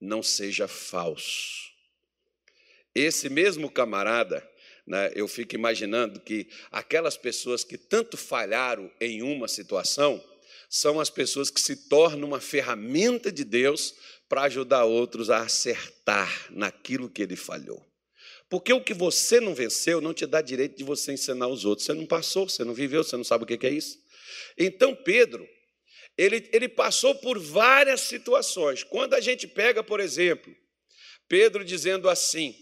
não 0.00 0.24
seja 0.24 0.66
falso. 0.66 1.70
Esse 2.92 3.28
mesmo 3.28 3.70
camarada, 3.70 4.46
né, 4.84 5.12
eu 5.14 5.28
fico 5.28 5.54
imaginando 5.54 6.18
que 6.18 6.48
aquelas 6.70 7.16
pessoas 7.16 7.62
que 7.62 7.78
tanto 7.78 8.16
falharam 8.16 8.90
em 9.00 9.22
uma 9.22 9.46
situação, 9.46 10.22
são 10.68 10.98
as 10.98 11.10
pessoas 11.10 11.50
que 11.50 11.60
se 11.60 11.88
tornam 11.88 12.26
uma 12.26 12.40
ferramenta 12.40 13.30
de 13.30 13.44
Deus 13.44 13.94
para 14.32 14.44
ajudar 14.44 14.86
outros 14.86 15.28
a 15.28 15.42
acertar 15.42 16.46
naquilo 16.48 17.10
que 17.10 17.20
ele 17.20 17.36
falhou. 17.36 17.86
Porque 18.48 18.72
o 18.72 18.82
que 18.82 18.94
você 18.94 19.38
não 19.38 19.54
venceu 19.54 20.00
não 20.00 20.14
te 20.14 20.24
dá 20.24 20.40
direito 20.40 20.74
de 20.74 20.82
você 20.82 21.12
ensinar 21.12 21.48
os 21.48 21.66
outros. 21.66 21.84
Você 21.84 21.92
não 21.92 22.06
passou, 22.06 22.48
você 22.48 22.64
não 22.64 22.72
viveu, 22.72 23.04
você 23.04 23.14
não 23.14 23.24
sabe 23.24 23.44
o 23.44 23.46
que 23.46 23.66
é 23.66 23.68
isso. 23.68 23.98
Então, 24.56 24.94
Pedro, 24.94 25.46
ele, 26.16 26.48
ele 26.50 26.66
passou 26.66 27.14
por 27.16 27.38
várias 27.38 28.00
situações. 28.00 28.82
Quando 28.82 29.12
a 29.12 29.20
gente 29.20 29.46
pega, 29.46 29.84
por 29.84 30.00
exemplo, 30.00 30.50
Pedro 31.28 31.62
dizendo 31.62 32.08
assim, 32.08 32.56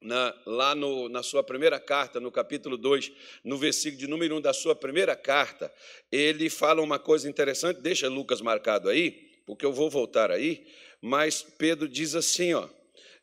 na, 0.00 0.34
lá 0.46 0.74
no, 0.74 1.10
na 1.10 1.22
sua 1.22 1.42
primeira 1.42 1.78
carta, 1.78 2.18
no 2.18 2.32
capítulo 2.32 2.78
2, 2.78 3.12
no 3.44 3.58
versículo 3.58 4.00
de 4.00 4.06
número 4.06 4.38
1 4.38 4.40
da 4.40 4.54
sua 4.54 4.74
primeira 4.74 5.14
carta, 5.14 5.70
ele 6.10 6.48
fala 6.48 6.80
uma 6.80 6.98
coisa 6.98 7.28
interessante, 7.28 7.82
deixa 7.82 8.08
Lucas 8.08 8.40
marcado 8.40 8.88
aí, 8.88 9.34
porque 9.44 9.66
eu 9.66 9.72
vou 9.74 9.90
voltar 9.90 10.30
aí, 10.30 10.66
mas 11.06 11.42
Pedro 11.42 11.86
diz 11.86 12.14
assim, 12.14 12.54
ó, 12.54 12.66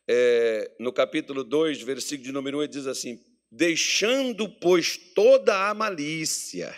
é, 0.06 0.70
no 0.78 0.92
capítulo 0.92 1.42
2, 1.42 1.82
versículo 1.82 2.24
de 2.24 2.30
número 2.30 2.58
1, 2.58 2.62
ele 2.62 2.72
diz 2.72 2.86
assim: 2.86 3.20
deixando, 3.50 4.48
pois, 4.48 4.96
toda 4.96 5.68
a 5.68 5.74
malícia, 5.74 6.72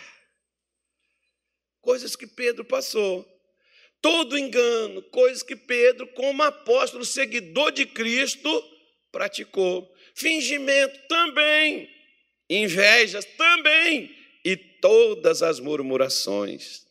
coisas 1.79 2.15
que 2.15 2.25
Pedro 2.25 2.65
passou, 2.65 3.23
todo 4.01 4.35
engano, 4.35 5.03
coisas 5.03 5.43
que 5.43 5.55
Pedro, 5.55 6.07
como 6.07 6.41
apóstolo, 6.41 7.05
seguidor 7.05 7.71
de 7.71 7.85
Cristo, 7.85 8.49
praticou. 9.11 9.87
Fingimento 10.15 10.99
também, 11.07 11.87
invejas 12.49 13.25
também, 13.37 14.09
e 14.43 14.57
todas 14.57 15.43
as 15.43 15.59
murmurações. 15.59 16.84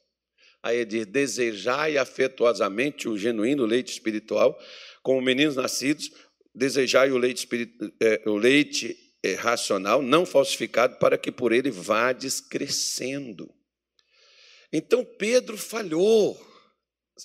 Aí 0.64 0.78
ele 0.78 0.86
diz: 0.86 1.06
desejai 1.06 1.98
afetuosamente 1.98 3.06
o 3.06 3.18
genuíno 3.18 3.66
leite 3.66 3.92
espiritual, 3.92 4.58
como 5.02 5.20
meninos 5.20 5.56
nascidos, 5.56 6.10
desejai 6.54 7.10
o 7.10 7.18
leite, 7.18 7.46
é, 8.00 8.22
o 8.26 8.38
leite 8.38 8.96
é, 9.22 9.34
racional, 9.34 10.00
não 10.00 10.24
falsificado, 10.24 10.96
para 10.96 11.18
que 11.18 11.30
por 11.30 11.52
ele 11.52 11.70
vades 11.70 12.40
crescendo. 12.40 13.54
Então 14.72 15.04
Pedro 15.04 15.58
falhou. 15.58 16.34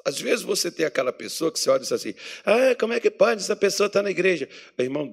Às 0.05 0.21
vezes 0.21 0.45
você 0.45 0.69
tem 0.69 0.85
aquela 0.85 1.11
pessoa 1.11 1.51
que 1.51 1.59
você 1.59 1.69
olha 1.69 1.79
e 1.79 1.81
diz 1.83 1.93
assim: 1.93 2.13
ah, 2.43 2.75
como 2.77 2.91
é 2.91 2.99
que 2.99 3.09
pode? 3.09 3.41
Essa 3.41 3.55
pessoa 3.55 3.87
está 3.87 4.03
na 4.03 4.11
igreja. 4.11 4.49
Irmão, 4.77 5.11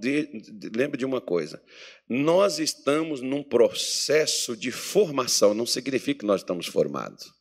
lembre 0.75 0.99
de 0.99 1.05
uma 1.05 1.21
coisa: 1.21 1.63
nós 2.09 2.59
estamos 2.59 3.21
num 3.21 3.45
processo 3.45 4.57
de 4.57 4.73
formação, 4.73 5.55
não 5.55 5.65
significa 5.65 6.21
que 6.21 6.27
nós 6.27 6.41
estamos 6.41 6.67
formados. 6.67 7.36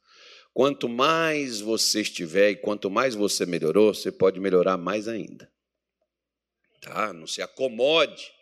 Quanto 0.55 0.89
mais 0.89 1.59
você 1.59 2.01
estiver 2.01 2.49
e 2.49 2.55
quanto 2.55 2.89
mais 2.89 3.13
você 3.13 3.45
melhorou, 3.45 3.93
você 3.93 4.11
pode 4.11 4.39
melhorar 4.39 4.75
mais 4.75 5.07
ainda. 5.07 5.51
Tá? 6.81 7.13
Não 7.13 7.27
se 7.27 7.43
acomode 7.43 8.33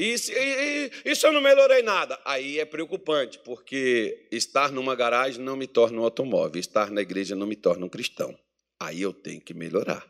e, 0.00 0.14
e, 0.14 0.90
e, 1.04 1.16
se 1.16 1.26
eu 1.26 1.32
não 1.32 1.40
melhorei 1.40 1.82
nada? 1.82 2.20
Aí 2.24 2.60
é 2.60 2.64
preocupante, 2.64 3.36
porque 3.40 4.28
estar 4.30 4.70
numa 4.70 4.94
garagem 4.94 5.42
não 5.42 5.56
me 5.56 5.66
torna 5.66 6.00
um 6.00 6.04
automóvel, 6.04 6.60
estar 6.60 6.88
na 6.92 7.00
igreja 7.00 7.34
não 7.34 7.48
me 7.48 7.56
torna 7.56 7.84
um 7.84 7.88
cristão. 7.88 8.38
Aí 8.78 9.02
eu 9.02 9.12
tenho 9.12 9.40
que 9.40 9.52
melhorar. 9.52 10.08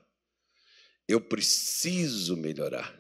Eu 1.09 1.23
preciso 1.23 2.37
melhorar 2.37 2.95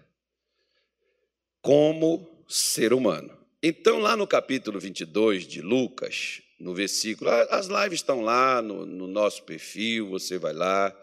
como 1.60 2.26
ser 2.48 2.94
humano. 2.94 3.36
Então, 3.62 3.98
lá 3.98 4.16
no 4.16 4.26
capítulo 4.26 4.80
22 4.80 5.46
de 5.46 5.60
Lucas, 5.60 6.40
no 6.58 6.74
versículo, 6.74 7.30
as 7.30 7.68
lives 7.68 8.00
estão 8.00 8.20
lá 8.20 8.60
no, 8.60 8.84
no 8.84 9.06
nosso 9.06 9.44
perfil, 9.44 10.08
você 10.08 10.38
vai 10.38 10.52
lá, 10.52 10.96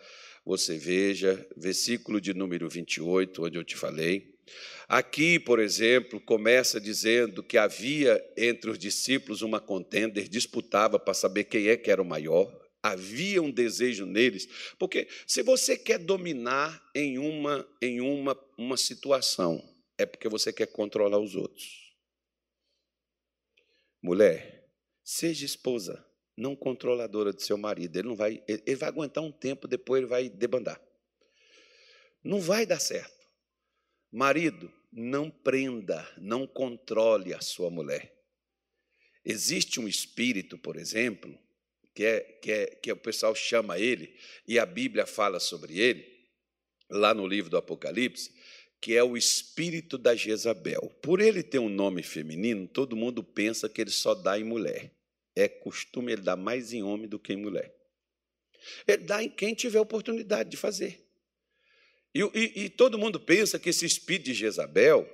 você 0.46 0.78
veja, 0.78 1.48
versículo 1.56 2.20
de 2.20 2.34
número 2.34 2.70
28, 2.70 3.44
onde 3.44 3.58
eu 3.58 3.64
te 3.64 3.76
falei. 3.76 4.36
Aqui, 4.88 5.40
por 5.40 5.60
exemplo, 5.60 6.22
começa 6.22 6.80
dizendo 6.80 7.42
que 7.42 7.58
havia 7.58 8.24
entre 8.38 8.70
os 8.70 8.78
discípulos 8.78 9.42
uma 9.42 9.60
contenda, 9.60 10.20
eles 10.20 10.30
disputavam 10.30 11.00
para 11.00 11.14
saber 11.14 11.46
quem 11.46 11.68
é 11.68 11.78
que 11.78 11.90
era 11.90 12.02
o 12.02 12.06
maior. 12.06 12.54
Havia 12.84 13.42
um 13.42 13.50
desejo 13.50 14.06
neles, 14.06 14.48
porque 14.78 15.08
se 15.26 15.42
você 15.42 15.76
quer 15.76 15.98
dominar 15.98 16.84
em 16.94 17.18
uma 17.18 17.68
em 17.82 18.00
uma, 18.00 18.40
uma 18.56 18.78
situação, 18.78 19.60
é 19.98 20.06
porque 20.06 20.30
você 20.30 20.54
quer 20.54 20.68
controlar 20.68 21.18
os 21.18 21.36
outros. 21.36 21.96
Mulher, 24.04 24.55
seja 25.06 25.46
esposa, 25.46 26.04
não 26.36 26.56
controladora 26.56 27.32
do 27.32 27.42
seu 27.42 27.58
marido. 27.58 27.96
Ele 27.96 28.08
não 28.08 28.16
vai, 28.16 28.44
ele 28.48 28.76
vai 28.76 28.90
aguentar 28.90 29.24
um 29.24 29.32
tempo, 29.32 29.68
depois 29.68 30.00
ele 30.00 30.10
vai 30.10 30.28
debandar. 30.28 30.82
Não 32.24 32.42
vai 32.42 32.66
dar 32.66 32.80
certo. 32.80 33.14
Marido, 34.12 34.74
não 34.92 35.30
prenda, 35.30 36.12
não 36.18 36.48
controle 36.48 37.34
a 37.34 37.40
sua 37.40 37.70
mulher. 37.70 38.12
Existe 39.24 39.80
um 39.80 39.88
espírito, 39.88 40.58
por 40.58 40.76
exemplo, 40.76 41.38
que, 41.94 42.04
é, 42.04 42.20
que, 42.20 42.52
é, 42.52 42.66
que 42.68 42.92
o 42.92 42.98
pessoal 42.98 43.36
chama 43.36 43.78
ele, 43.78 44.18
e 44.48 44.58
a 44.58 44.66
Bíblia 44.66 45.06
fala 45.06 45.40
sobre 45.40 45.80
ele, 45.80 46.06
lá 46.90 47.14
no 47.14 47.28
livro 47.28 47.50
do 47.50 47.58
Apocalipse, 47.58 48.34
que 48.82 48.96
é 48.96 49.04
o 49.04 49.18
espírito 49.18 49.98
da 49.98 50.16
Jezabel. 50.16 50.92
Por 51.02 51.20
ele 51.20 51.42
ter 51.42 51.60
um 51.60 51.70
nome 51.70 52.04
feminino, 52.04 52.68
todo 52.68 52.96
mundo 52.96 53.24
pensa 53.24 53.68
que 53.68 53.82
ele 53.82 53.92
só 53.92 54.14
dá 54.14 54.40
em 54.40 54.44
mulher. 54.44 54.92
É 55.36 55.48
costume 55.48 56.14
ele 56.14 56.22
dar 56.22 56.36
mais 56.36 56.72
em 56.74 56.84
homem 56.84 57.08
do 57.08 57.20
que 57.20 57.34
em 57.34 57.38
mulher. 57.38 57.74
Ele 58.88 59.04
dá 59.04 59.24
em 59.24 59.30
quem 59.30 59.54
tiver 59.54 59.80
oportunidade 59.80 60.50
de 60.50 60.58
fazer. 60.58 61.04
E, 62.14 62.22
e, 62.34 62.64
e 62.66 62.70
todo 62.70 62.98
mundo 62.98 63.20
pensa 63.20 63.60
que 63.60 63.70
esse 63.70 63.86
espírito 63.86 64.26
de 64.26 64.34
Jezabel 64.34 65.08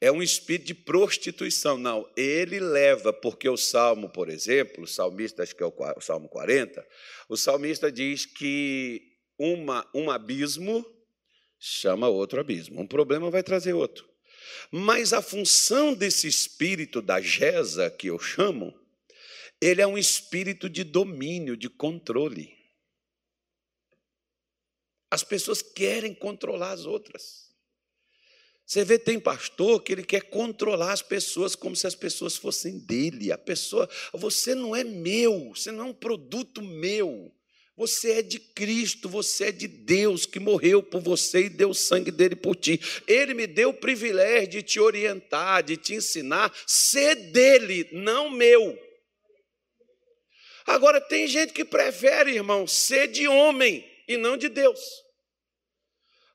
é 0.00 0.10
um 0.10 0.22
espírito 0.22 0.66
de 0.66 0.74
prostituição. 0.74 1.76
Não, 1.76 2.08
ele 2.16 2.58
leva, 2.58 3.12
porque 3.12 3.48
o 3.48 3.56
Salmo, 3.56 4.08
por 4.08 4.28
exemplo, 4.28 4.84
o 4.84 4.86
salmista, 4.86 5.42
acho 5.42 5.54
que 5.54 5.62
é 5.62 5.66
o 5.66 6.00
Salmo 6.00 6.28
40, 6.28 6.86
o 7.28 7.36
salmista 7.36 7.92
diz 7.92 8.24
que 8.24 9.02
uma, 9.38 9.88
um 9.94 10.10
abismo 10.10 10.84
chama 11.58 12.08
outro 12.08 12.40
abismo. 12.40 12.80
Um 12.80 12.86
problema 12.86 13.30
vai 13.30 13.42
trazer 13.42 13.72
outro. 13.72 14.08
Mas 14.70 15.12
a 15.12 15.22
função 15.22 15.94
desse 15.94 16.26
espírito 16.26 17.00
da 17.00 17.20
Jeza, 17.20 17.90
que 17.90 18.08
eu 18.08 18.18
chamo, 18.18 18.74
ele 19.60 19.80
é 19.80 19.86
um 19.86 19.98
espírito 19.98 20.68
de 20.68 20.84
domínio, 20.84 21.56
de 21.56 21.68
controle. 21.68 22.56
As 25.10 25.24
pessoas 25.24 25.62
querem 25.62 26.14
controlar 26.14 26.72
as 26.72 26.84
outras. 26.84 27.48
Você 28.64 28.84
vê, 28.84 28.98
tem 28.98 29.18
pastor 29.18 29.82
que 29.82 29.92
ele 29.92 30.04
quer 30.04 30.28
controlar 30.28 30.92
as 30.92 31.00
pessoas 31.00 31.56
como 31.56 31.74
se 31.74 31.86
as 31.86 31.94
pessoas 31.94 32.36
fossem 32.36 32.78
dele. 32.78 33.32
A 33.32 33.38
pessoa, 33.38 33.88
você 34.12 34.54
não 34.54 34.76
é 34.76 34.84
meu, 34.84 35.54
você 35.54 35.72
não 35.72 35.86
é 35.86 35.88
um 35.88 35.94
produto 35.94 36.60
meu. 36.60 37.34
Você 37.78 38.14
é 38.14 38.22
de 38.22 38.40
Cristo, 38.40 39.08
você 39.08 39.44
é 39.44 39.52
de 39.52 39.68
Deus 39.68 40.26
que 40.26 40.40
morreu 40.40 40.82
por 40.82 41.00
você 41.00 41.44
e 41.44 41.48
deu 41.48 41.70
o 41.70 41.74
sangue 41.74 42.10
dele 42.10 42.34
por 42.34 42.56
ti. 42.56 42.80
Ele 43.06 43.34
me 43.34 43.46
deu 43.46 43.68
o 43.68 43.74
privilégio 43.74 44.48
de 44.48 44.62
te 44.64 44.80
orientar, 44.80 45.62
de 45.62 45.76
te 45.76 45.94
ensinar, 45.94 46.52
ser 46.66 47.14
dele, 47.30 47.88
não 47.92 48.30
meu. 48.30 48.76
Agora, 50.66 51.00
tem 51.00 51.28
gente 51.28 51.52
que 51.52 51.64
prefere, 51.64 52.34
irmão, 52.34 52.66
ser 52.66 53.06
de 53.06 53.28
homem 53.28 53.88
e 54.08 54.16
não 54.16 54.36
de 54.36 54.48
Deus. 54.48 54.80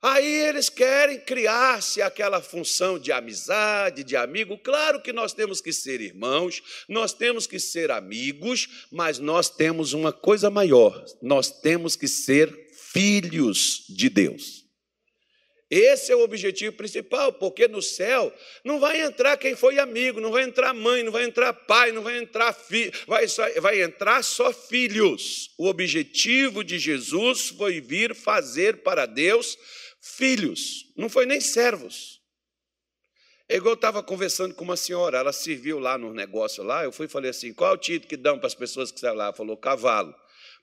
Aí 0.04 0.48
eles 0.50 0.68
querem 0.68 1.18
criar-se 1.18 2.02
aquela 2.02 2.42
função 2.42 3.00
de 3.00 3.10
amizade, 3.10 4.04
de 4.04 4.18
amigo. 4.18 4.58
Claro 4.58 5.02
que 5.02 5.14
nós 5.14 5.32
temos 5.32 5.62
que 5.62 5.72
ser 5.72 6.02
irmãos, 6.02 6.62
nós 6.90 7.14
temos 7.14 7.48
que 7.48 7.58
ser 7.58 7.90
amigos, 7.90 8.88
mas 8.92 9.18
nós 9.18 9.50
temos 9.50 9.94
uma 9.94 10.12
coisa 10.12 10.50
maior: 10.50 11.06
nós 11.22 11.50
temos 11.62 11.96
que 11.96 12.10
ser 12.10 12.54
filhos 12.92 13.86
de 13.88 14.10
Deus. 14.10 14.64
Esse 15.72 16.12
é 16.12 16.16
o 16.16 16.22
objetivo 16.22 16.76
principal, 16.76 17.32
porque 17.34 17.68
no 17.68 17.82
céu 17.82 18.32
não 18.64 18.82
vai 18.82 19.02
entrar 19.02 19.38
quem 19.38 19.56
foi 19.56 19.80
amigo, 19.80 20.20
não 20.20 20.32
vai 20.32 20.44
entrar 20.44 20.74
mãe, 20.74 21.02
não 21.02 21.14
vai 21.14 21.24
entrar 21.24 21.52
pai, 21.52 21.94
não 21.94 22.04
vai 22.04 22.18
entrar 22.18 22.54
filho, 22.54 22.92
vai, 23.08 23.28
só, 23.28 23.50
vai 23.62 23.82
entrar 23.82 24.22
só 24.22 24.54
filhos. 24.54 25.50
O 25.58 25.66
objetivo 25.68 26.64
de 26.64 26.78
Jesus 26.78 27.48
foi 27.48 27.80
vir 27.80 28.14
fazer 28.14 28.84
para 28.84 29.08
Deus 29.08 29.58
filhos, 30.04 30.92
não 30.98 31.08
foi 31.08 31.26
nem 31.26 31.40
servos. 31.40 32.22
É 33.48 33.56
igual 33.56 33.74
eu 33.74 33.76
estava 33.76 34.04
conversando 34.04 34.54
com 34.56 34.64
uma 34.64 34.78
senhora, 34.78 35.18
ela 35.18 35.34
serviu 35.34 35.80
lá 35.80 35.98
no 35.98 36.14
negócio 36.14 36.64
lá, 36.64 36.84
eu 36.84 36.92
fui 36.92 37.06
e 37.06 37.10
falei 37.10 37.30
assim, 37.30 37.54
qual 37.54 37.72
é 37.72 37.74
o 37.74 37.78
título 37.78 38.10
que 38.10 38.18
dão 38.18 38.38
para 38.38 38.48
as 38.48 38.56
pessoas 38.56 38.92
que 38.92 39.00
servem 39.00 39.20
lá? 39.20 39.26
Ela 39.26 39.34
falou, 39.34 39.58
cavalo. 39.58 40.14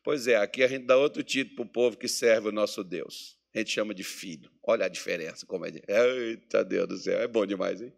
Pois 0.02 0.26
é, 0.26 0.36
aqui 0.36 0.62
a 0.62 0.68
gente 0.68 0.86
dá 0.86 0.96
outro 0.96 1.22
título 1.22 1.56
para 1.56 1.64
o 1.64 1.68
povo 1.68 1.96
que 1.96 2.08
serve 2.08 2.48
o 2.48 2.52
nosso 2.52 2.82
Deus 2.82 3.40
a 3.54 3.58
gente 3.58 3.72
chama 3.72 3.94
de 3.94 4.04
filho. 4.04 4.50
Olha 4.62 4.86
a 4.86 4.88
diferença, 4.88 5.44
como 5.44 5.66
é. 5.66 5.72
Eita 5.88 6.64
Deus 6.64 6.88
do 6.88 6.96
céu, 6.96 7.20
é 7.20 7.26
bom 7.26 7.44
demais, 7.44 7.80
hein? 7.80 7.92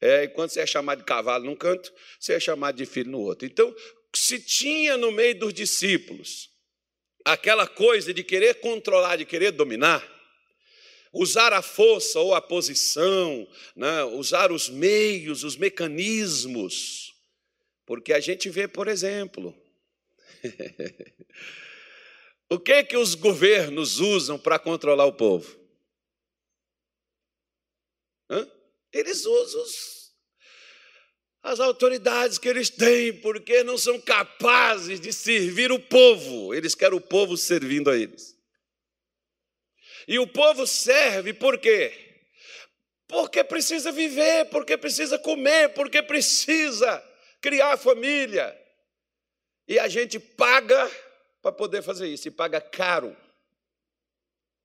É, 0.00 0.24
e 0.24 0.28
quando 0.28 0.50
você 0.50 0.60
é 0.60 0.66
chamado 0.66 0.98
de 0.98 1.04
cavalo 1.04 1.44
num 1.44 1.56
canto, 1.56 1.92
você 2.18 2.34
é 2.34 2.40
chamado 2.40 2.76
de 2.76 2.86
filho 2.86 3.10
no 3.10 3.20
outro. 3.20 3.46
Então, 3.46 3.74
se 4.14 4.38
tinha 4.40 4.96
no 4.96 5.12
meio 5.12 5.38
dos 5.38 5.52
discípulos 5.52 6.50
aquela 7.24 7.66
coisa 7.66 8.12
de 8.12 8.22
querer 8.22 8.54
controlar, 8.60 9.16
de 9.16 9.24
querer 9.24 9.52
dominar, 9.52 10.02
usar 11.12 11.52
a 11.52 11.62
força 11.62 12.20
ou 12.20 12.34
a 12.34 12.40
posição, 12.40 13.46
né? 13.74 14.04
usar 14.04 14.52
os 14.52 14.68
meios, 14.68 15.44
os 15.44 15.56
mecanismos, 15.56 17.14
porque 17.84 18.12
a 18.12 18.20
gente 18.20 18.50
vê, 18.50 18.66
por 18.68 18.88
exemplo, 18.88 19.54
O 22.48 22.60
que 22.60 22.84
que 22.84 22.96
os 22.96 23.14
governos 23.14 23.98
usam 23.98 24.38
para 24.38 24.58
controlar 24.58 25.06
o 25.06 25.12
povo? 25.12 25.58
Hã? 28.30 28.48
Eles 28.92 29.26
usam 29.26 29.64
as 31.42 31.60
autoridades 31.60 32.38
que 32.38 32.48
eles 32.48 32.70
têm, 32.70 33.20
porque 33.20 33.62
não 33.62 33.76
são 33.78 34.00
capazes 34.00 35.00
de 35.00 35.12
servir 35.12 35.72
o 35.72 35.78
povo. 35.78 36.54
Eles 36.54 36.74
querem 36.74 36.96
o 36.96 37.00
povo 37.00 37.36
servindo 37.36 37.90
a 37.90 37.96
eles. 37.96 38.35
E 40.06 40.18
o 40.18 40.26
povo 40.26 40.66
serve 40.66 41.32
por 41.32 41.58
quê? 41.58 41.92
Porque 43.08 43.42
precisa 43.44 43.90
viver, 43.92 44.46
porque 44.46 44.76
precisa 44.76 45.18
comer, 45.18 45.70
porque 45.70 46.02
precisa 46.02 47.02
criar 47.40 47.76
família. 47.76 48.56
E 49.68 49.78
a 49.78 49.88
gente 49.88 50.18
paga 50.18 50.90
para 51.42 51.52
poder 51.52 51.82
fazer 51.82 52.08
isso, 52.08 52.28
e 52.28 52.30
paga 52.30 52.60
caro. 52.60 53.16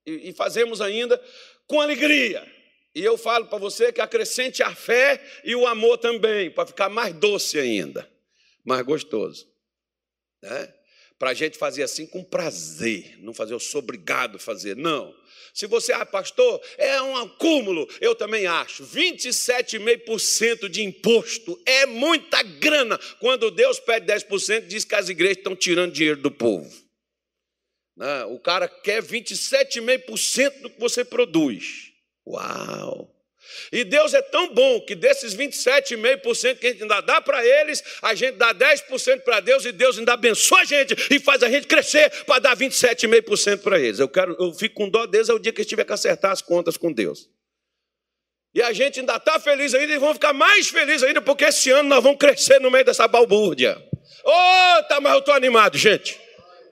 E, 0.05 0.29
e 0.29 0.33
fazemos 0.33 0.81
ainda 0.81 1.23
com 1.67 1.79
alegria. 1.79 2.45
E 2.93 3.03
eu 3.03 3.17
falo 3.17 3.47
para 3.47 3.57
você 3.57 3.91
que 3.91 4.01
acrescente 4.01 4.61
a 4.61 4.75
fé 4.75 5.23
e 5.43 5.55
o 5.55 5.65
amor 5.65 5.97
também, 5.97 6.51
para 6.51 6.67
ficar 6.67 6.89
mais 6.89 7.13
doce 7.13 7.59
ainda, 7.59 8.09
mais 8.65 8.81
gostoso. 8.81 9.47
Né? 10.41 10.73
Para 11.21 11.29
a 11.29 11.33
gente 11.35 11.55
fazer 11.55 11.83
assim 11.83 12.07
com 12.07 12.23
prazer, 12.23 13.19
não 13.19 13.31
fazer 13.31 13.53
eu 13.53 13.59
sou 13.59 13.77
obrigado 13.77 14.37
a 14.37 14.39
fazer, 14.39 14.75
não. 14.75 15.15
Se 15.53 15.67
você, 15.67 15.93
ah, 15.93 16.03
pastor, 16.03 16.59
é 16.79 16.99
um 16.99 17.15
acúmulo, 17.15 17.87
eu 18.01 18.15
também 18.15 18.47
acho. 18.47 18.83
27,5% 18.83 20.67
de 20.67 20.81
imposto 20.81 21.61
é 21.63 21.85
muita 21.85 22.41
grana. 22.41 22.99
Quando 23.19 23.51
Deus 23.51 23.79
pede 23.79 24.11
10%, 24.11 24.65
diz 24.65 24.83
que 24.83 24.95
as 24.95 25.09
igrejas 25.09 25.37
estão 25.37 25.55
tirando 25.55 25.93
dinheiro 25.93 26.19
do 26.19 26.31
povo. 26.31 26.75
Né? 27.95 28.25
O 28.25 28.39
cara 28.39 28.67
quer 28.67 29.03
27,5% 29.03 30.61
do 30.61 30.71
que 30.71 30.79
você 30.79 31.05
produz. 31.05 31.91
Uau! 32.25 33.15
E 33.71 33.83
Deus 33.83 34.13
é 34.13 34.21
tão 34.21 34.53
bom 34.53 34.81
que 34.81 34.95
desses 34.95 35.35
27,5% 35.35 36.57
que 36.57 36.67
a 36.67 36.69
gente 36.71 36.81
ainda 36.83 37.01
dá 37.01 37.21
para 37.21 37.45
eles, 37.45 37.83
a 38.01 38.13
gente 38.13 38.37
dá 38.37 38.53
10% 38.53 39.21
para 39.21 39.39
Deus 39.39 39.65
e 39.65 39.71
Deus 39.71 39.97
ainda 39.97 40.13
abençoa 40.13 40.61
a 40.61 40.65
gente 40.65 40.95
e 41.09 41.19
faz 41.19 41.43
a 41.43 41.49
gente 41.49 41.67
crescer 41.67 42.09
para 42.25 42.39
dar 42.39 42.57
27,5% 42.57 43.59
para 43.59 43.79
eles. 43.79 43.99
Eu 43.99 44.07
quero, 44.07 44.35
eu 44.39 44.53
fico 44.53 44.75
com 44.75 44.89
dó 44.89 45.05
deles 45.05 45.29
é 45.29 45.33
o 45.33 45.39
dia 45.39 45.51
que 45.51 45.61
eles 45.61 45.69
tiver 45.69 45.85
que 45.85 45.93
acertar 45.93 46.31
as 46.31 46.41
contas 46.41 46.77
com 46.77 46.91
Deus. 46.91 47.29
E 48.53 48.61
a 48.61 48.73
gente 48.73 48.99
ainda 48.99 49.15
está 49.15 49.39
feliz 49.39 49.73
ainda 49.73 49.93
e 49.93 49.97
vão 49.97 50.13
ficar 50.13 50.33
mais 50.33 50.67
felizes 50.67 51.03
ainda, 51.03 51.21
porque 51.21 51.45
esse 51.45 51.69
ano 51.71 51.87
nós 51.87 52.03
vamos 52.03 52.19
crescer 52.19 52.59
no 52.59 52.69
meio 52.69 52.83
dessa 52.83 53.07
balbúrdia. 53.07 53.77
Ô, 54.25 54.29
oh, 54.29 54.83
tá, 54.83 54.99
mas 54.99 55.13
eu 55.13 55.19
estou 55.19 55.33
animado, 55.33 55.77
gente. 55.77 56.19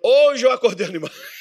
Hoje 0.04 0.46
eu 0.46 0.52
acordei 0.52 0.86
animado. 0.86 1.14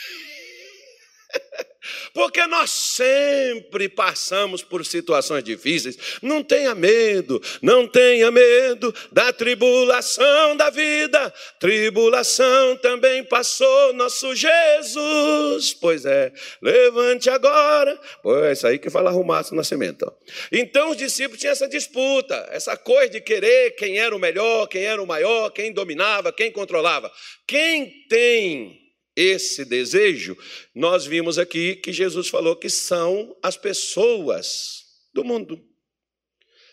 Porque 2.12 2.46
nós 2.46 2.70
sempre 2.70 3.88
passamos 3.88 4.62
por 4.62 4.84
situações 4.84 5.44
difíceis. 5.44 5.96
Não 6.22 6.42
tenha 6.42 6.74
medo, 6.74 7.40
não 7.62 7.86
tenha 7.86 8.30
medo 8.30 8.94
da 9.12 9.32
tribulação 9.32 10.56
da 10.56 10.70
vida. 10.70 11.32
Tribulação 11.58 12.76
também 12.76 13.24
passou 13.24 13.92
nosso 13.92 14.34
Jesus. 14.34 15.74
Pois 15.74 16.04
é, 16.04 16.32
levante 16.62 17.30
agora. 17.30 17.98
Pois 18.22 18.44
é 18.44 18.52
isso 18.52 18.66
aí 18.66 18.78
que 18.78 18.90
fala 18.90 19.10
arrumaço 19.10 19.54
nascimento. 19.54 20.12
Então 20.52 20.90
os 20.90 20.96
discípulos 20.96 21.40
tinham 21.40 21.52
essa 21.52 21.68
disputa, 21.68 22.48
essa 22.50 22.76
coisa 22.76 23.10
de 23.10 23.20
querer 23.20 23.72
quem 23.72 23.98
era 23.98 24.14
o 24.14 24.18
melhor, 24.18 24.66
quem 24.66 24.84
era 24.84 25.02
o 25.02 25.06
maior, 25.06 25.50
quem 25.50 25.72
dominava, 25.72 26.32
quem 26.32 26.50
controlava. 26.50 27.10
Quem 27.46 28.04
tem 28.08 28.87
esse 29.18 29.64
desejo, 29.64 30.38
nós 30.72 31.04
vimos 31.04 31.40
aqui 31.40 31.74
que 31.74 31.92
Jesus 31.92 32.28
falou 32.28 32.54
que 32.54 32.70
são 32.70 33.36
as 33.42 33.56
pessoas 33.56 34.84
do 35.12 35.24
mundo. 35.24 35.60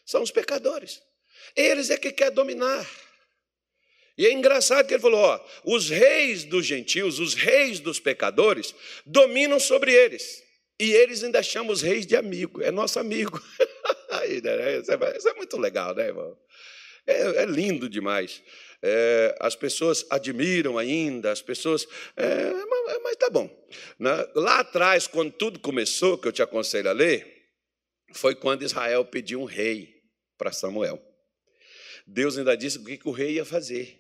São 0.06 0.22
os 0.22 0.30
pecadores. 0.30 1.02
Eles 1.56 1.90
é 1.90 1.98
que 1.98 2.12
quer 2.12 2.30
dominar. 2.30 2.88
E 4.16 4.28
é 4.28 4.32
engraçado 4.32 4.86
que 4.86 4.94
ele 4.94 5.02
falou: 5.02 5.20
ó, 5.20 5.44
os 5.64 5.90
reis 5.90 6.44
dos 6.44 6.68
gentios, 6.68 7.20
os 7.20 7.34
reis 7.34 7.80
dos 7.80 8.00
pecadores, 8.00 8.76
dominam 9.04 9.60
sobre 9.60 9.92
eles. 9.92 10.44
E 10.80 10.94
eles 10.94 11.24
ainda 11.24 11.42
chamam 11.42 11.74
os 11.74 11.82
reis 11.82 12.06
de 12.06 12.16
amigo, 12.16 12.62
é 12.62 12.70
nosso 12.70 13.00
amigo. 13.00 13.42
Né, 14.16 14.78
isso 15.18 15.28
é 15.28 15.34
muito 15.34 15.58
legal, 15.58 15.94
né, 15.94 16.08
irmão? 16.08 16.38
É, 17.06 17.44
é 17.44 17.46
lindo 17.46 17.88
demais 17.90 18.42
é, 18.88 19.36
as 19.40 19.56
pessoas 19.56 20.06
admiram 20.12 20.78
ainda, 20.78 21.32
as 21.32 21.42
pessoas. 21.42 21.88
É, 22.16 22.52
mas, 22.52 23.02
mas 23.02 23.16
tá 23.16 23.32
bom. 23.32 23.50
Né? 23.98 24.12
Lá 24.36 24.60
atrás, 24.60 25.08
quando 25.08 25.32
tudo 25.32 25.60
começou, 25.60 26.20
que 26.20 26.28
eu 26.28 26.32
te 26.32 26.44
aconselho 26.44 26.88
a 26.88 26.94
ler, 26.94 27.50
foi 28.14 28.36
quando 28.36 28.62
Israel 28.62 29.04
pediu 29.04 29.42
um 29.42 29.46
rei 29.46 30.04
para 30.38 30.52
Samuel. 30.52 31.02
Deus 32.06 32.38
ainda 32.38 32.56
disse 32.56 32.78
o 32.78 32.86
que, 32.86 32.98
que 32.98 33.10
o 33.10 33.12
rei 33.12 33.34
ia 33.34 33.46
fazer. 33.46 34.00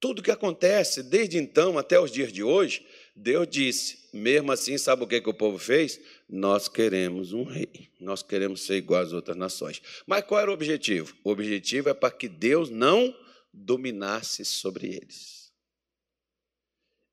Tudo 0.00 0.22
que 0.22 0.30
acontece 0.30 1.02
desde 1.02 1.36
então 1.36 1.78
até 1.78 2.00
os 2.00 2.10
dias 2.10 2.32
de 2.32 2.42
hoje, 2.42 2.86
Deus 3.14 3.46
disse. 3.48 4.08
Mesmo 4.12 4.52
assim, 4.52 4.76
sabe 4.76 5.04
o 5.04 5.06
que, 5.06 5.20
que 5.20 5.28
o 5.28 5.34
povo 5.34 5.58
fez? 5.58 6.00
Nós 6.28 6.68
queremos 6.68 7.32
um 7.32 7.44
rei. 7.44 7.90
Nós 8.00 8.22
queremos 8.22 8.62
ser 8.62 8.76
igual 8.76 9.02
às 9.02 9.12
outras 9.12 9.36
nações. 9.36 9.80
Mas 10.06 10.24
qual 10.24 10.40
era 10.40 10.50
o 10.50 10.54
objetivo? 10.54 11.16
O 11.22 11.30
objetivo 11.30 11.88
é 11.88 11.94
para 11.94 12.10
que 12.10 12.28
Deus 12.28 12.70
não 12.70 13.16
dominasse 13.52 14.44
sobre 14.44 14.88
eles. 14.88 15.52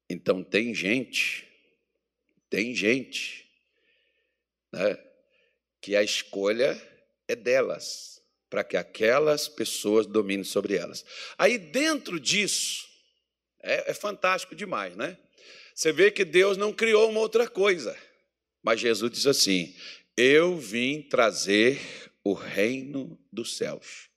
Então, 0.10 0.44
tem 0.44 0.74
gente, 0.74 1.48
tem 2.50 2.76
gente, 2.76 3.48
né, 4.74 4.98
que 5.80 5.96
a 5.96 6.04
escolha 6.04 6.80
é 7.28 7.36
delas, 7.36 8.22
para 8.50 8.64
que 8.64 8.76
aquelas 8.76 9.48
pessoas 9.48 10.06
dominem 10.06 10.44
sobre 10.44 10.76
elas. 10.76 11.06
Aí, 11.38 11.58
dentro 11.58 12.20
disso, 12.20 12.86
é, 13.62 13.92
é 13.92 13.94
fantástico 13.94 14.54
demais, 14.54 14.96
né? 14.98 15.18
Você 15.82 15.92
vê 15.92 16.12
que 16.12 16.24
Deus 16.24 16.58
não 16.58 16.72
criou 16.72 17.10
uma 17.10 17.20
outra 17.20 17.50
coisa. 17.50 17.98
Mas 18.62 18.80
Jesus 18.80 19.12
diz 19.12 19.26
assim: 19.26 19.76
Eu 20.16 20.56
vim 20.56 21.02
trazer 21.02 21.82
o 22.24 22.34
reino 22.34 23.20
dos 23.34 23.58
céus. 23.58 24.08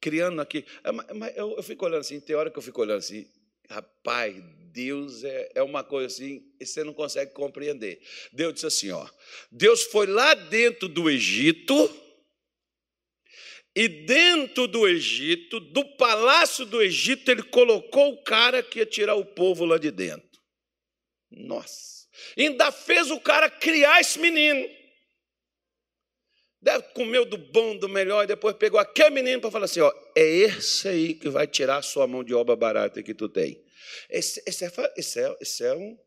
Criando 0.00 0.40
aqui. 0.40 0.64
É, 0.82 1.40
eu 1.40 1.62
fico 1.62 1.86
olhando 1.86 2.00
assim, 2.00 2.18
tem 2.18 2.34
hora 2.34 2.50
que 2.50 2.58
eu 2.58 2.62
fico 2.62 2.80
olhando 2.80 2.98
assim, 2.98 3.28
rapaz, 3.70 4.34
Deus 4.72 5.22
é, 5.22 5.52
é 5.54 5.62
uma 5.62 5.84
coisa 5.84 6.08
assim, 6.08 6.52
e 6.58 6.66
você 6.66 6.82
não 6.82 6.92
consegue 6.92 7.30
compreender. 7.32 8.00
Deus 8.32 8.54
disse 8.54 8.66
assim: 8.66 8.90
ó, 8.90 9.08
Deus 9.52 9.84
foi 9.84 10.08
lá 10.08 10.34
dentro 10.34 10.88
do 10.88 11.08
Egito. 11.08 12.02
E 13.76 13.86
dentro 13.86 14.66
do 14.66 14.88
Egito, 14.88 15.60
do 15.60 15.84
palácio 15.96 16.66
do 16.66 16.82
Egito, 16.82 17.30
ele 17.30 17.44
colocou 17.44 18.14
o 18.14 18.22
cara 18.24 18.64
que 18.64 18.80
ia 18.80 18.86
tirar 18.86 19.14
o 19.14 19.24
povo 19.24 19.64
lá 19.64 19.78
de 19.78 19.92
dentro. 19.92 20.33
Nossa. 21.36 22.06
Ainda 22.38 22.70
fez 22.70 23.10
o 23.10 23.20
cara 23.20 23.50
criar 23.50 24.00
esse 24.00 24.18
menino. 24.18 24.68
Deve 26.60 26.82
comeu 26.94 27.26
do 27.26 27.36
bom, 27.36 27.76
do 27.76 27.88
melhor, 27.88 28.24
e 28.24 28.26
depois 28.26 28.56
pegou 28.56 28.80
aquele 28.80 29.10
menino 29.10 29.40
para 29.40 29.50
falar 29.50 29.66
assim: 29.66 29.80
ó, 29.80 29.92
é 30.16 30.24
esse 30.24 30.88
aí 30.88 31.14
que 31.14 31.28
vai 31.28 31.46
tirar 31.46 31.78
a 31.78 31.82
sua 31.82 32.06
mão 32.06 32.24
de 32.24 32.34
obra 32.34 32.56
barata 32.56 33.02
que 33.02 33.12
tu 33.12 33.28
tem. 33.28 33.62
Esse, 34.08 34.42
esse, 34.46 34.64
é, 34.64 34.70
esse, 34.96 35.20
é, 35.20 35.36
esse 35.40 35.64
é 35.64 35.74
um. 35.74 35.98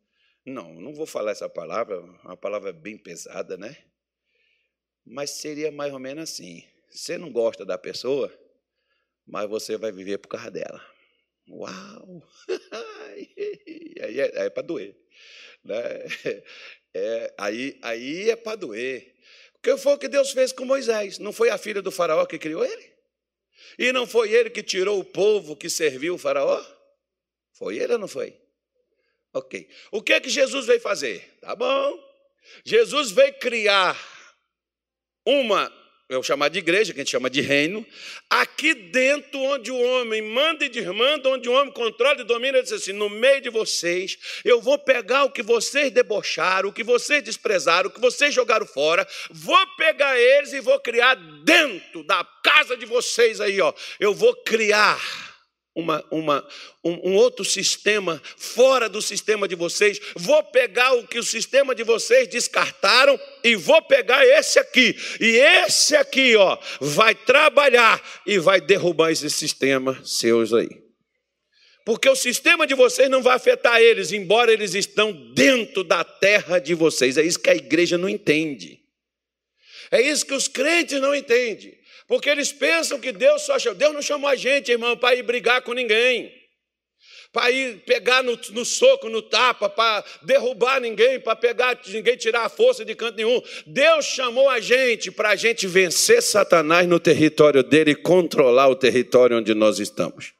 Não, 0.45 0.73
não 0.73 0.95
vou 0.95 1.05
falar 1.05 1.31
essa 1.31 1.47
palavra, 1.47 1.99
uma 2.23 2.37
palavra 2.37 2.73
bem 2.73 2.97
pesada, 2.97 3.57
né? 3.57 3.77
Mas 5.05 5.31
seria 5.31 5.71
mais 5.71 5.93
ou 5.93 5.99
menos 5.99 6.23
assim: 6.31 6.63
você 6.89 7.17
não 7.17 7.31
gosta 7.31 7.63
da 7.63 7.77
pessoa, 7.77 8.33
mas 9.27 9.47
você 9.47 9.77
vai 9.77 9.91
viver 9.91 10.17
por 10.17 10.29
causa 10.29 10.49
dela. 10.49 10.83
Uau! 11.49 12.23
aí 14.01 14.19
é, 14.19 14.45
é 14.45 14.49
para 14.49 14.63
doer. 14.63 14.95
Né? 15.63 15.83
É, 16.93 17.31
aí, 17.37 17.77
aí 17.83 18.31
é 18.31 18.35
para 18.35 18.55
doer. 18.55 19.13
Porque 19.53 19.77
foi 19.77 19.93
o 19.93 19.97
que 19.99 20.07
Deus 20.07 20.31
fez 20.31 20.51
com 20.51 20.65
Moisés. 20.65 21.19
Não 21.19 21.31
foi 21.31 21.51
a 21.51 21.57
filha 21.57 21.79
do 21.79 21.91
faraó 21.91 22.25
que 22.25 22.39
criou 22.39 22.65
ele? 22.65 22.91
E 23.77 23.91
não 23.91 24.07
foi 24.07 24.31
ele 24.31 24.49
que 24.49 24.63
tirou 24.63 24.99
o 24.99 25.05
povo 25.05 25.55
que 25.55 25.69
serviu 25.69 26.15
o 26.15 26.17
faraó? 26.17 26.65
Foi 27.51 27.77
ele 27.77 27.93
ou 27.93 27.99
não 27.99 28.07
foi? 28.07 28.35
Ok. 29.31 29.69
O 29.91 30.01
que 30.01 30.13
é 30.13 30.19
que 30.19 30.29
Jesus 30.29 30.65
veio 30.65 30.79
fazer? 30.79 31.37
Tá 31.39 31.55
bom. 31.55 31.99
Jesus 32.65 33.11
veio 33.11 33.37
criar 33.37 33.95
uma 35.25 35.71
eu 36.09 36.23
chamar 36.23 36.47
de 36.47 36.59
igreja, 36.59 36.93
que 36.93 37.01
a 37.01 37.03
gente 37.03 37.11
chama 37.11 37.29
de 37.29 37.41
reino, 37.41 37.85
aqui 38.29 38.73
dentro 38.73 39.39
onde 39.39 39.69
o 39.69 39.77
homem 39.77 40.21
manda 40.21 40.63
e 40.63 40.69
desmanda, 40.69 41.27
onde 41.27 41.49
o 41.49 41.51
homem 41.51 41.73
controla 41.73 42.21
e 42.21 42.23
domina, 42.23 42.57
ele 42.57 42.63
diz 42.63 42.71
assim: 42.71 42.93
no 42.93 43.09
meio 43.09 43.41
de 43.41 43.49
vocês, 43.49 44.17
eu 44.45 44.61
vou 44.61 44.79
pegar 44.79 45.25
o 45.25 45.31
que 45.31 45.43
vocês 45.43 45.91
debocharam, 45.91 46.69
o 46.69 46.73
que 46.73 46.83
vocês 46.83 47.21
desprezaram, 47.21 47.89
o 47.89 47.91
que 47.91 47.99
vocês 47.99 48.33
jogaram 48.33 48.65
fora, 48.65 49.05
vou 49.29 49.67
pegar 49.75 50.17
eles 50.17 50.53
e 50.53 50.61
vou 50.61 50.79
criar 50.79 51.15
dentro 51.43 52.03
da 52.03 52.23
casa 52.41 52.77
de 52.77 52.85
vocês 52.85 53.41
aí, 53.41 53.59
ó. 53.59 53.73
Eu 53.99 54.13
vou 54.13 54.33
criar 54.33 55.26
uma, 55.77 56.03
uma, 56.09 56.47
um, 56.83 57.11
um, 57.11 57.15
outro 57.15 57.45
sistema 57.45 58.19
fora 58.35 58.89
do 58.89 58.99
sistema 58.99 59.47
de 59.47 59.53
vocês, 59.55 60.01
vou 60.15 60.43
pegar 60.43 60.93
o 60.93 61.07
que 61.07 61.19
o 61.19 61.23
sistema 61.23 61.75
de 61.75 61.83
vocês 61.83 62.27
descartaram 62.27 63.19
e 63.43 63.55
vou 63.55 63.79
pegar 63.83 64.25
esse 64.25 64.57
aqui. 64.57 64.97
E 65.21 65.37
esse 65.37 65.95
aqui, 65.95 66.35
ó, 66.35 66.57
vai 66.81 67.13
trabalhar 67.13 68.03
e 68.25 68.39
vai 68.39 68.59
derrubar 68.59 69.11
esse 69.11 69.29
sistema 69.29 70.01
seus 70.03 70.51
aí. 70.51 70.87
Porque 71.85 72.09
o 72.09 72.15
sistema 72.15 72.65
de 72.65 72.73
vocês 72.73 73.07
não 73.07 73.21
vai 73.21 73.35
afetar 73.35 73.79
eles, 73.79 74.11
embora 74.11 74.51
eles 74.51 74.73
estão 74.73 75.13
dentro 75.33 75.83
da 75.83 76.03
terra 76.03 76.57
de 76.57 76.73
vocês. 76.73 77.17
É 77.17 77.23
isso 77.23 77.39
que 77.39 77.51
a 77.51 77.55
igreja 77.55 77.99
não 77.99 78.09
entende. 78.09 78.81
É 79.91 80.01
isso 80.01 80.25
que 80.25 80.33
os 80.33 80.47
crentes 80.47 80.99
não 80.99 81.13
entendem. 81.13 81.76
Porque 82.07 82.29
eles 82.29 82.53
pensam 82.53 82.99
que 82.99 83.11
Deus 83.11 83.41
só 83.41 83.59
chamou. 83.59 83.77
Deus 83.77 83.93
não 83.93 84.01
chamou 84.01 84.29
a 84.29 84.35
gente, 84.35 84.71
irmão, 84.71 84.95
para 84.95 85.15
ir 85.15 85.23
brigar 85.23 85.61
com 85.61 85.73
ninguém. 85.73 86.33
para 87.33 87.51
ir 87.51 87.83
pegar 87.85 88.23
no, 88.23 88.39
no, 88.51 88.65
soco, 88.65 89.09
no 89.09 89.21
tapa, 89.21 89.69
para 89.69 90.03
derrubar 90.23 90.79
ninguém, 90.79 91.19
para 91.19 91.35
pegar 91.35 91.79
ninguém, 91.87 92.15
tirar 92.15 92.45
a 92.45 92.49
força 92.49 92.85
de 92.85 92.95
canto 92.95 93.17
nenhum. 93.17 93.41
Deus 93.65 94.05
chamou 94.05 94.49
a 94.49 94.59
gente 94.59 95.11
para 95.11 95.29
a 95.29 95.35
gente 95.35 95.67
vencer 95.67 96.23
Satanás 96.23 96.87
no 96.87 96.99
território 96.99 97.61
dele 97.61 97.91
e 97.91 97.95
controlar 97.95 98.69
o 98.69 98.75
território 98.75 99.37
onde 99.37 99.53
nós 99.53 99.77
estamos. 99.77 100.33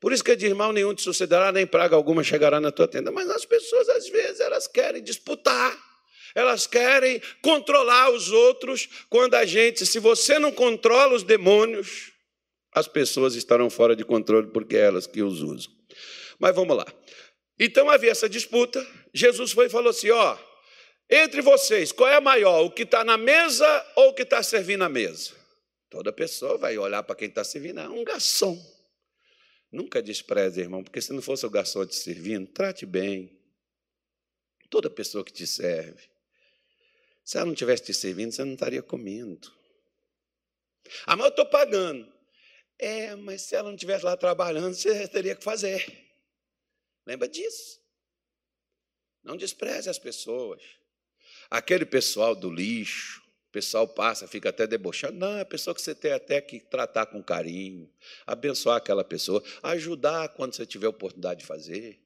Por 0.00 0.12
isso 0.12 0.24
que 0.24 0.34
de 0.34 0.46
irmão 0.46 0.72
nenhum 0.72 0.92
te 0.94 1.02
sucederá, 1.02 1.52
nem 1.52 1.64
praga 1.64 1.94
alguma 1.94 2.24
chegará 2.24 2.58
na 2.58 2.72
tua 2.72 2.88
tenda. 2.88 3.12
Mas 3.12 3.30
as 3.30 3.44
pessoas, 3.44 3.88
às 3.90 4.08
vezes, 4.08 4.40
elas 4.40 4.66
querem 4.66 5.00
disputar. 5.00 5.91
Elas 6.34 6.66
querem 6.66 7.20
controlar 7.42 8.10
os 8.10 8.30
outros, 8.30 8.88
quando 9.10 9.34
a 9.34 9.44
gente, 9.44 9.84
se 9.84 9.98
você 9.98 10.38
não 10.38 10.52
controla 10.52 11.14
os 11.14 11.22
demônios, 11.22 12.12
as 12.72 12.88
pessoas 12.88 13.34
estarão 13.34 13.68
fora 13.68 13.94
de 13.94 14.04
controle 14.04 14.48
porque 14.48 14.76
é 14.76 14.80
elas 14.80 15.06
que 15.06 15.22
os 15.22 15.42
usam. 15.42 15.72
Mas 16.38 16.54
vamos 16.54 16.76
lá. 16.76 16.86
Então 17.58 17.90
havia 17.90 18.10
essa 18.10 18.28
disputa. 18.28 18.84
Jesus 19.12 19.52
foi 19.52 19.66
e 19.66 19.70
falou 19.70 19.90
assim: 19.90 20.10
ó, 20.10 20.38
entre 21.10 21.42
vocês, 21.42 21.92
qual 21.92 22.08
é 22.08 22.20
maior, 22.20 22.64
o 22.64 22.70
que 22.70 22.82
está 22.82 23.04
na 23.04 23.18
mesa 23.18 23.92
ou 23.96 24.08
o 24.08 24.14
que 24.14 24.22
está 24.22 24.42
servindo 24.42 24.82
a 24.82 24.88
mesa? 24.88 25.32
Toda 25.90 26.10
pessoa 26.10 26.56
vai 26.56 26.78
olhar 26.78 27.02
para 27.02 27.14
quem 27.14 27.28
está 27.28 27.44
servindo, 27.44 27.80
é 27.80 27.88
um 27.88 28.02
garçom. 28.02 28.58
Nunca 29.70 30.02
despreze, 30.02 30.60
irmão, 30.60 30.82
porque 30.82 31.00
se 31.00 31.12
não 31.12 31.20
fosse 31.20 31.44
o 31.44 31.50
garçom 31.50 31.84
te 31.84 31.94
servindo, 31.94 32.46
trate 32.46 32.86
bem. 32.86 33.38
Toda 34.70 34.88
pessoa 34.88 35.22
que 35.22 35.32
te 35.32 35.46
serve. 35.46 36.11
Se 37.24 37.36
ela 37.36 37.46
não 37.46 37.52
estivesse 37.52 37.84
te 37.84 37.94
servindo, 37.94 38.32
você 38.32 38.44
não 38.44 38.54
estaria 38.54 38.82
comendo. 38.82 39.52
Ah, 41.06 41.16
mas 41.16 41.26
eu 41.26 41.30
estou 41.30 41.46
pagando. 41.46 42.12
É, 42.78 43.14
mas 43.14 43.42
se 43.42 43.54
ela 43.54 43.68
não 43.68 43.74
estivesse 43.74 44.04
lá 44.04 44.16
trabalhando, 44.16 44.74
você 44.74 45.06
teria 45.06 45.36
que 45.36 45.44
fazer. 45.44 45.86
Lembra 47.06 47.28
disso. 47.28 47.80
Não 49.22 49.36
despreze 49.36 49.88
as 49.88 49.98
pessoas. 49.98 50.60
Aquele 51.48 51.86
pessoal 51.86 52.34
do 52.34 52.50
lixo, 52.50 53.22
o 53.48 53.52
pessoal 53.52 53.86
passa, 53.86 54.26
fica 54.26 54.48
até 54.48 54.66
debochando. 54.66 55.18
Não, 55.18 55.36
é 55.36 55.42
a 55.42 55.46
pessoa 55.46 55.74
que 55.74 55.82
você 55.82 55.94
tem 55.94 56.12
até 56.12 56.40
que 56.40 56.58
tratar 56.58 57.06
com 57.06 57.22
carinho, 57.22 57.88
abençoar 58.26 58.78
aquela 58.78 59.04
pessoa, 59.04 59.42
ajudar 59.62 60.30
quando 60.30 60.54
você 60.54 60.66
tiver 60.66 60.88
oportunidade 60.88 61.40
de 61.40 61.46
fazer. 61.46 62.01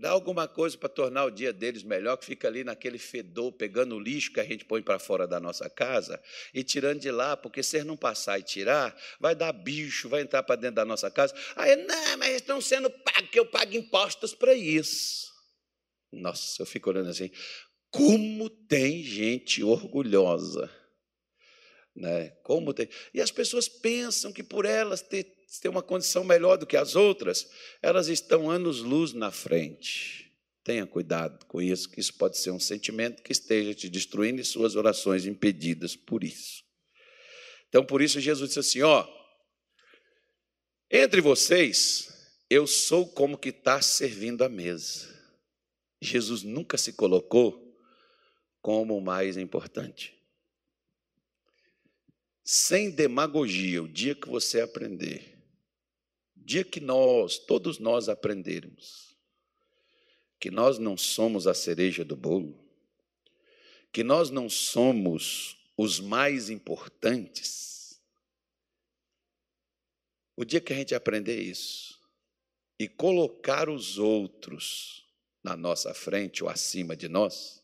Dá 0.00 0.12
alguma 0.12 0.48
coisa 0.48 0.78
para 0.78 0.88
tornar 0.88 1.26
o 1.26 1.30
dia 1.30 1.52
deles 1.52 1.82
melhor, 1.82 2.16
que 2.16 2.24
fica 2.24 2.48
ali 2.48 2.64
naquele 2.64 2.96
fedor, 2.96 3.52
pegando 3.52 3.94
o 3.94 4.00
lixo 4.00 4.32
que 4.32 4.40
a 4.40 4.44
gente 4.44 4.64
põe 4.64 4.80
para 4.80 4.98
fora 4.98 5.26
da 5.26 5.38
nossa 5.38 5.68
casa 5.68 6.18
e 6.54 6.64
tirando 6.64 7.00
de 7.00 7.10
lá, 7.10 7.36
porque 7.36 7.62
se 7.62 7.76
eles 7.76 7.86
não 7.86 7.98
passar 7.98 8.38
e 8.38 8.42
tirar, 8.42 8.98
vai 9.20 9.34
dar 9.34 9.52
bicho, 9.52 10.08
vai 10.08 10.22
entrar 10.22 10.42
para 10.42 10.56
dentro 10.56 10.76
da 10.76 10.86
nossa 10.86 11.10
casa. 11.10 11.34
Aí, 11.54 11.76
não, 11.76 12.16
mas 12.16 12.30
eles 12.30 12.40
estão 12.40 12.62
sendo 12.62 12.88
pagos, 12.88 13.28
que 13.30 13.38
eu 13.38 13.44
pago 13.44 13.76
impostos 13.76 14.34
para 14.34 14.54
isso. 14.54 15.30
Nossa, 16.10 16.62
eu 16.62 16.66
fico 16.66 16.88
olhando 16.88 17.10
assim, 17.10 17.30
como 17.90 18.48
tem 18.48 19.02
gente 19.02 19.62
orgulhosa. 19.62 20.70
Né? 21.94 22.30
Como 22.42 22.72
tem. 22.72 22.88
E 23.12 23.20
as 23.20 23.30
pessoas 23.30 23.68
pensam 23.68 24.32
que 24.32 24.42
por 24.42 24.64
elas 24.64 25.02
ter 25.02 25.39
ter 25.58 25.68
uma 25.68 25.82
condição 25.82 26.22
melhor 26.22 26.56
do 26.56 26.66
que 26.66 26.76
as 26.76 26.94
outras, 26.94 27.50
elas 27.82 28.06
estão 28.06 28.48
anos-luz 28.48 29.12
na 29.12 29.32
frente. 29.32 30.32
Tenha 30.62 30.86
cuidado 30.86 31.44
com 31.46 31.60
isso, 31.60 31.88
que 31.88 31.98
isso 31.98 32.14
pode 32.14 32.38
ser 32.38 32.52
um 32.52 32.60
sentimento 32.60 33.22
que 33.22 33.32
esteja 33.32 33.74
te 33.74 33.88
destruindo 33.88 34.40
e 34.40 34.44
suas 34.44 34.76
orações 34.76 35.26
impedidas 35.26 35.96
por 35.96 36.22
isso. 36.22 36.62
Então, 37.68 37.84
por 37.84 38.00
isso, 38.00 38.20
Jesus 38.20 38.50
disse 38.50 38.60
assim: 38.60 38.82
ó, 38.82 39.08
entre 40.88 41.20
vocês, 41.20 42.36
eu 42.48 42.66
sou 42.66 43.08
como 43.08 43.36
que 43.36 43.48
está 43.48 43.82
servindo 43.82 44.44
a 44.44 44.48
mesa. 44.48 45.08
Jesus 46.00 46.44
nunca 46.44 46.78
se 46.78 46.92
colocou 46.92 47.76
como 48.62 48.96
o 48.96 49.00
mais 49.00 49.36
importante. 49.36 50.14
Sem 52.44 52.90
demagogia, 52.90 53.82
o 53.82 53.88
dia 53.88 54.14
que 54.14 54.28
você 54.28 54.60
aprender 54.60 55.39
dia 56.44 56.64
que 56.64 56.80
nós, 56.80 57.38
todos 57.38 57.78
nós 57.78 58.08
aprendermos 58.08 59.10
que 60.40 60.50
nós 60.50 60.78
não 60.78 60.96
somos 60.96 61.46
a 61.46 61.52
cereja 61.52 62.02
do 62.02 62.16
bolo, 62.16 62.58
que 63.92 64.02
nós 64.02 64.30
não 64.30 64.48
somos 64.48 65.58
os 65.76 66.00
mais 66.00 66.48
importantes, 66.48 68.00
o 70.34 70.44
dia 70.44 70.60
que 70.60 70.72
a 70.72 70.76
gente 70.76 70.94
aprender 70.94 71.38
isso 71.38 72.00
e 72.78 72.88
colocar 72.88 73.68
os 73.68 73.98
outros 73.98 75.04
na 75.42 75.54
nossa 75.54 75.92
frente 75.92 76.42
ou 76.42 76.48
acima 76.48 76.96
de 76.96 77.08
nós, 77.08 77.59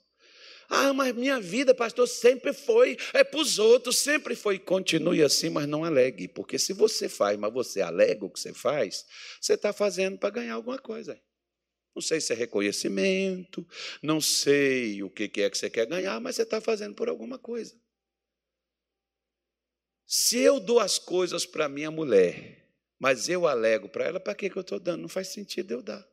ah, 0.68 0.92
mas 0.92 1.14
minha 1.14 1.40
vida, 1.40 1.74
pastor, 1.74 2.08
sempre 2.08 2.52
foi, 2.52 2.96
é 3.12 3.22
para 3.22 3.40
os 3.40 3.58
outros, 3.58 3.98
sempre 3.98 4.34
foi. 4.34 4.58
Continue 4.58 5.22
assim, 5.22 5.50
mas 5.50 5.66
não 5.66 5.84
alegue, 5.84 6.28
porque 6.28 6.58
se 6.58 6.72
você 6.72 7.08
faz, 7.08 7.38
mas 7.38 7.52
você 7.52 7.80
alega 7.80 8.24
o 8.24 8.30
que 8.30 8.40
você 8.40 8.52
faz, 8.52 9.06
você 9.40 9.54
está 9.54 9.72
fazendo 9.72 10.18
para 10.18 10.30
ganhar 10.30 10.54
alguma 10.54 10.78
coisa. 10.78 11.20
Não 11.94 12.02
sei 12.02 12.20
se 12.20 12.32
é 12.32 12.36
reconhecimento, 12.36 13.66
não 14.02 14.20
sei 14.20 15.02
o 15.02 15.08
que 15.08 15.24
é 15.40 15.48
que 15.48 15.56
você 15.56 15.70
quer 15.70 15.86
ganhar, 15.86 16.20
mas 16.20 16.36
você 16.36 16.42
está 16.42 16.60
fazendo 16.60 16.94
por 16.94 17.08
alguma 17.08 17.38
coisa. 17.38 17.74
Se 20.06 20.38
eu 20.38 20.60
dou 20.60 20.78
as 20.78 20.98
coisas 20.98 21.46
para 21.46 21.68
minha 21.68 21.90
mulher, 21.90 22.64
mas 22.98 23.28
eu 23.28 23.46
alego 23.46 23.88
para 23.88 24.04
ela, 24.04 24.20
para 24.20 24.34
que 24.34 24.46
eu 24.46 24.60
estou 24.60 24.78
dando? 24.78 25.02
Não 25.02 25.08
faz 25.08 25.28
sentido 25.28 25.72
eu 25.72 25.82
dar. 25.82 26.06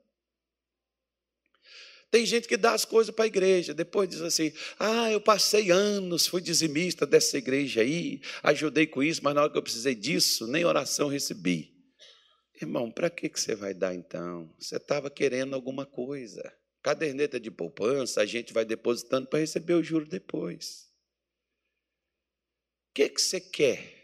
Tem 2.14 2.28
gente 2.28 2.48
que 2.48 2.58
dá 2.58 2.74
as 2.74 2.86
coisas 2.86 3.12
para 3.12 3.26
a 3.26 3.28
igreja, 3.28 3.74
depois 3.74 4.08
diz 4.08 4.22
assim: 4.22 4.54
ah, 4.78 5.12
eu 5.12 5.20
passei 5.20 5.72
anos, 5.72 6.28
fui 6.28 6.42
dizimista 6.42 7.08
dessa 7.08 7.40
igreja 7.40 7.82
aí, 7.82 8.22
ajudei 8.44 8.86
com 8.86 9.02
isso, 9.02 9.24
mas 9.24 9.34
na 9.34 9.42
hora 9.42 9.52
que 9.52 9.58
eu 9.58 9.64
precisei 9.64 9.96
disso, 9.96 10.46
nem 10.46 10.64
oração 10.64 11.08
recebi. 11.08 11.74
Irmão, 12.62 12.92
para 12.92 13.10
que 13.10 13.28
você 13.28 13.56
vai 13.56 13.74
dar 13.74 13.96
então? 13.96 14.54
Você 14.60 14.76
estava 14.76 15.10
querendo 15.10 15.56
alguma 15.56 15.88
coisa. 15.88 16.56
Caderneta 16.84 17.40
de 17.40 17.50
poupança, 17.50 18.22
a 18.22 18.28
gente 18.28 18.54
vai 18.54 18.64
depositando 18.64 19.26
para 19.26 19.40
receber 19.40 19.74
o 19.74 19.82
juro 19.82 20.06
depois. 20.06 20.88
O 22.92 22.94
que, 22.94 23.10
que 23.10 23.20
você 23.20 23.42
quer? 23.42 24.03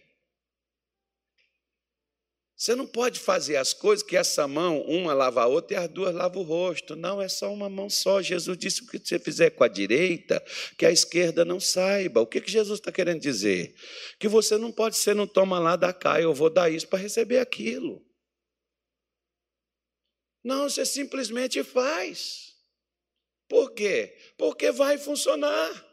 Você 2.60 2.76
não 2.76 2.86
pode 2.86 3.22
fazer 3.22 3.56
as 3.56 3.72
coisas 3.72 4.06
que 4.06 4.18
essa 4.18 4.46
mão, 4.46 4.82
uma 4.82 5.14
lava 5.14 5.44
a 5.44 5.48
outra 5.48 5.78
e 5.78 5.80
as 5.80 5.88
duas 5.88 6.14
lavam 6.14 6.42
o 6.42 6.46
rosto. 6.46 6.94
Não, 6.94 7.22
é 7.22 7.30
só 7.30 7.54
uma 7.54 7.70
mão 7.70 7.90
só. 7.90 8.22
Jesus 8.22 8.58
disse 8.58 8.86
que 8.86 9.00
você 9.00 9.18
fizer 9.18 9.52
com 9.52 9.64
a 9.64 9.70
direita, 9.70 10.44
que 10.78 10.86
a 10.86 10.92
esquerda 10.92 11.46
não 11.46 11.58
saiba. 11.58 12.20
O 12.20 12.28
que, 12.28 12.42
que 12.42 12.52
Jesus 12.52 12.82
está 12.82 12.92
querendo 12.92 13.22
dizer? 13.22 13.74
Que 14.20 14.28
você 14.28 14.58
não 14.58 14.74
pode 14.74 14.98
ser, 14.98 15.16
não 15.16 15.26
toma 15.26 15.58
lá, 15.58 15.78
dá 15.78 15.94
cá, 15.94 16.20
eu 16.20 16.34
vou 16.34 16.50
dar 16.50 16.70
isso 16.70 16.86
para 16.86 17.00
receber 17.00 17.40
aquilo. 17.40 18.06
Não, 20.44 20.70
você 20.70 20.86
simplesmente 20.86 21.64
faz. 21.64 22.58
Por 23.48 23.72
quê? 23.72 24.18
Porque 24.38 24.70
vai 24.70 24.98
funcionar. 24.98 25.89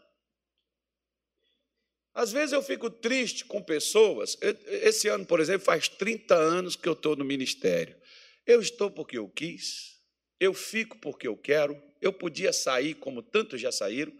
Às 2.16 2.32
vezes 2.32 2.54
eu 2.54 2.62
fico 2.62 2.88
triste 2.88 3.44
com 3.44 3.62
pessoas. 3.62 4.38
Esse 4.66 5.06
ano, 5.06 5.26
por 5.26 5.38
exemplo, 5.38 5.66
faz 5.66 5.86
30 5.86 6.34
anos 6.34 6.74
que 6.74 6.88
eu 6.88 6.94
estou 6.94 7.14
no 7.14 7.26
ministério. 7.26 7.94
Eu 8.46 8.58
estou 8.58 8.90
porque 8.90 9.18
eu 9.18 9.28
quis, 9.28 10.00
eu 10.40 10.54
fico 10.54 10.96
porque 10.96 11.28
eu 11.28 11.36
quero, 11.36 11.78
eu 12.00 12.14
podia 12.14 12.54
sair 12.54 12.94
como 12.94 13.22
tantos 13.22 13.60
já 13.60 13.70
saíram, 13.70 14.14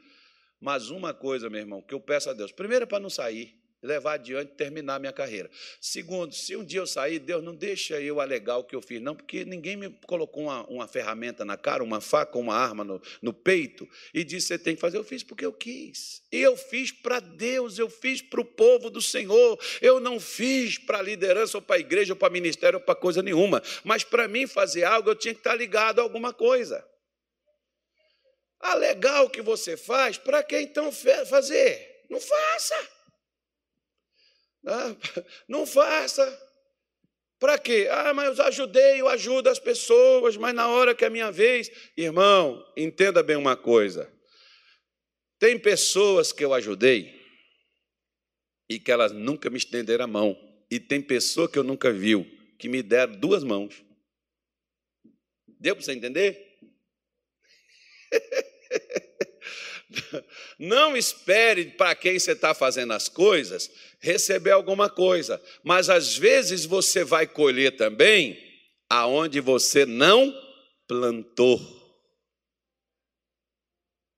mas 0.60 0.90
uma 0.90 1.14
coisa, 1.14 1.48
meu 1.48 1.60
irmão, 1.60 1.80
que 1.80 1.94
eu 1.94 2.00
peço 2.00 2.28
a 2.28 2.34
Deus: 2.34 2.52
primeiro 2.52 2.82
é 2.82 2.86
para 2.86 3.00
não 3.00 3.08
sair, 3.08 3.55
levar 3.82 4.14
adiante, 4.14 4.52
terminar 4.52 4.98
minha 4.98 5.12
carreira. 5.12 5.50
Segundo, 5.80 6.34
se 6.34 6.56
um 6.56 6.64
dia 6.64 6.80
eu 6.80 6.86
sair, 6.86 7.18
Deus 7.18 7.42
não 7.42 7.54
deixa 7.54 8.00
eu 8.00 8.20
alegar 8.20 8.56
o 8.56 8.64
que 8.64 8.74
eu 8.74 8.82
fiz, 8.82 9.00
não, 9.00 9.14
porque 9.14 9.44
ninguém 9.44 9.76
me 9.76 9.90
colocou 10.06 10.44
uma, 10.44 10.64
uma 10.66 10.88
ferramenta 10.88 11.44
na 11.44 11.56
cara, 11.56 11.84
uma 11.84 12.00
faca, 12.00 12.38
uma 12.38 12.54
arma 12.54 12.82
no, 12.84 13.00
no 13.22 13.32
peito 13.32 13.88
e 14.12 14.24
disse: 14.24 14.48
você 14.48 14.58
tem 14.58 14.74
que 14.74 14.80
fazer. 14.80 14.96
Eu 14.96 15.04
fiz 15.04 15.22
porque 15.22 15.44
eu 15.44 15.52
quis. 15.52 16.22
E 16.32 16.40
eu 16.40 16.56
fiz 16.56 16.90
para 16.90 17.20
Deus, 17.20 17.78
eu 17.78 17.88
fiz 17.88 18.22
para 18.22 18.40
o 18.40 18.44
povo 18.44 18.90
do 18.90 19.00
Senhor. 19.02 19.58
Eu 19.80 20.00
não 20.00 20.18
fiz 20.18 20.78
para 20.78 20.98
a 20.98 21.02
liderança, 21.02 21.58
ou 21.58 21.62
para 21.62 21.76
a 21.76 21.80
igreja, 21.80 22.12
ou 22.12 22.16
para 22.16 22.32
ministério, 22.32 22.78
ou 22.78 22.84
para 22.84 22.94
coisa 22.94 23.22
nenhuma. 23.22 23.62
Mas 23.84 24.04
para 24.04 24.26
mim 24.26 24.46
fazer 24.46 24.84
algo, 24.84 25.10
eu 25.10 25.14
tinha 25.14 25.34
que 25.34 25.40
estar 25.40 25.54
ligado 25.54 26.00
a 26.00 26.02
alguma 26.02 26.32
coisa. 26.32 26.84
Alegar 28.58 29.22
o 29.22 29.30
que 29.30 29.42
você 29.42 29.76
faz, 29.76 30.16
para 30.16 30.42
que 30.42 30.58
então 30.58 30.90
fazer? 30.90 32.04
Não 32.08 32.20
faça. 32.20 32.95
Ah, 34.66 34.96
não 35.48 35.64
faça. 35.64 36.42
Para 37.38 37.58
quê? 37.58 37.86
Ah, 37.90 38.14
mas 38.14 38.38
eu 38.38 38.44
ajudei, 38.46 39.00
eu 39.00 39.08
ajudo 39.08 39.48
as 39.48 39.58
pessoas, 39.58 40.36
mas 40.36 40.54
na 40.54 40.68
hora 40.68 40.94
que 40.94 41.04
é 41.04 41.10
minha 41.10 41.30
vez. 41.30 41.70
Irmão, 41.96 42.64
entenda 42.76 43.22
bem 43.22 43.36
uma 43.36 43.56
coisa. 43.56 44.10
Tem 45.38 45.58
pessoas 45.58 46.32
que 46.32 46.44
eu 46.44 46.54
ajudei 46.54 47.14
e 48.68 48.80
que 48.80 48.90
elas 48.90 49.12
nunca 49.12 49.50
me 49.50 49.58
estenderam 49.58 50.04
a 50.04 50.08
mão. 50.08 50.36
E 50.70 50.80
tem 50.80 51.00
pessoa 51.00 51.48
que 51.48 51.58
eu 51.58 51.62
nunca 51.62 51.92
viu 51.92 52.26
que 52.58 52.68
me 52.68 52.82
deram 52.82 53.14
duas 53.14 53.44
mãos. 53.44 53.84
Deu 55.60 55.76
para 55.76 55.84
você 55.84 55.92
entender? 55.92 56.58
Não 60.58 60.96
espere 60.96 61.66
para 61.66 61.94
quem 61.94 62.18
você 62.18 62.32
está 62.32 62.54
fazendo 62.54 62.92
as 62.92 63.08
coisas 63.08 63.70
receber 64.00 64.52
alguma 64.52 64.88
coisa, 64.88 65.42
mas 65.64 65.88
às 65.88 66.16
vezes 66.16 66.64
você 66.64 67.02
vai 67.04 67.26
colher 67.26 67.76
também 67.76 68.38
aonde 68.88 69.40
você 69.40 69.84
não 69.84 70.32
plantou. 70.86 71.60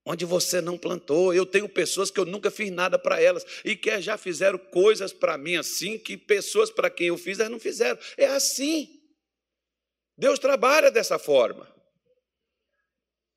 Onde 0.05 0.25
você 0.25 0.61
não 0.61 0.77
plantou. 0.77 1.33
Eu 1.33 1.45
tenho 1.45 1.67
pessoas 1.69 2.09
que 2.09 2.19
eu 2.19 2.25
nunca 2.25 2.49
fiz 2.49 2.71
nada 2.71 2.97
para 2.97 3.21
elas 3.21 3.45
e 3.63 3.75
que 3.75 4.01
já 4.01 4.17
fizeram 4.17 4.57
coisas 4.57 5.13
para 5.13 5.37
mim 5.37 5.55
assim 5.55 5.97
que 5.97 6.17
pessoas 6.17 6.71
para 6.71 6.89
quem 6.89 7.07
eu 7.07 7.17
fiz 7.17 7.39
elas 7.39 7.51
não 7.51 7.59
fizeram. 7.59 7.99
É 8.17 8.25
assim. 8.27 8.89
Deus 10.17 10.39
trabalha 10.39 10.91
dessa 10.91 11.17
forma. 11.17 11.78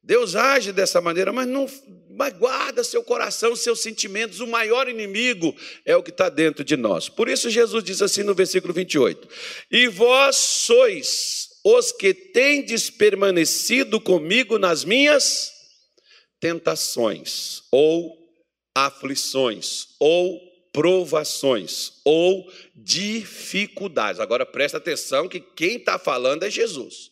Deus 0.03 0.35
age 0.35 0.73
dessa 0.73 1.01
maneira, 1.01 1.33
mas 1.33 1.47
não 1.47 1.67
mas 2.15 2.35
guarda 2.35 2.85
seu 2.85 3.03
coração, 3.03 3.57
seus 3.57 3.81
sentimentos. 3.81 4.41
O 4.41 4.47
maior 4.47 4.88
inimigo 4.88 5.55
é 5.85 5.97
o 5.97 6.03
que 6.03 6.11
está 6.11 6.29
dentro 6.29 6.62
de 6.62 6.77
nós. 6.77 7.09
Por 7.09 7.29
isso, 7.29 7.49
Jesus 7.49 7.83
diz 7.83 8.03
assim 8.03 8.23
no 8.23 8.35
versículo 8.35 8.75
28: 8.75 9.29
E 9.71 9.88
vós 9.88 10.37
sois 10.37 11.49
os 11.65 11.93
que 11.93 12.12
tendes 12.12 12.91
permanecido 12.91 14.01
comigo 14.01 14.59
nas 14.59 14.85
minhas 14.85 15.53
tentações, 16.41 17.62
ou 17.71 18.19
aflições, 18.75 19.88
ou 20.01 20.41
provações, 20.73 21.93
ou 22.05 22.51
dificuldades. 22.75 24.21
Agora 24.21 24.45
presta 24.45 24.79
atenção 24.79 25.29
que 25.29 25.38
quem 25.38 25.77
está 25.77 25.99
falando 25.99 26.43
é 26.43 26.51
Jesus. 26.51 27.12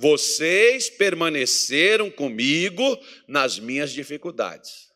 Vocês 0.00 0.88
permaneceram 0.88 2.08
comigo 2.08 2.84
nas 3.26 3.58
minhas 3.58 3.90
dificuldades. 3.90 4.88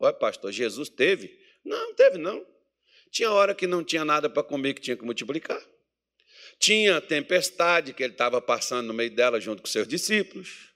Olha, 0.00 0.12
pastor, 0.12 0.50
Jesus 0.50 0.88
teve? 0.88 1.38
Não, 1.64 1.94
teve 1.94 2.18
não. 2.18 2.44
Tinha 3.08 3.30
hora 3.30 3.54
que 3.54 3.68
não 3.68 3.84
tinha 3.84 4.04
nada 4.04 4.28
para 4.28 4.42
comer, 4.42 4.74
que 4.74 4.80
tinha 4.80 4.96
que 4.96 5.04
multiplicar. 5.04 5.62
Tinha 6.58 7.00
tempestade 7.00 7.92
que 7.92 8.02
ele 8.02 8.14
estava 8.14 8.42
passando 8.42 8.88
no 8.88 8.94
meio 8.94 9.12
dela 9.12 9.40
junto 9.40 9.62
com 9.62 9.68
seus 9.68 9.86
discípulos. 9.86 10.72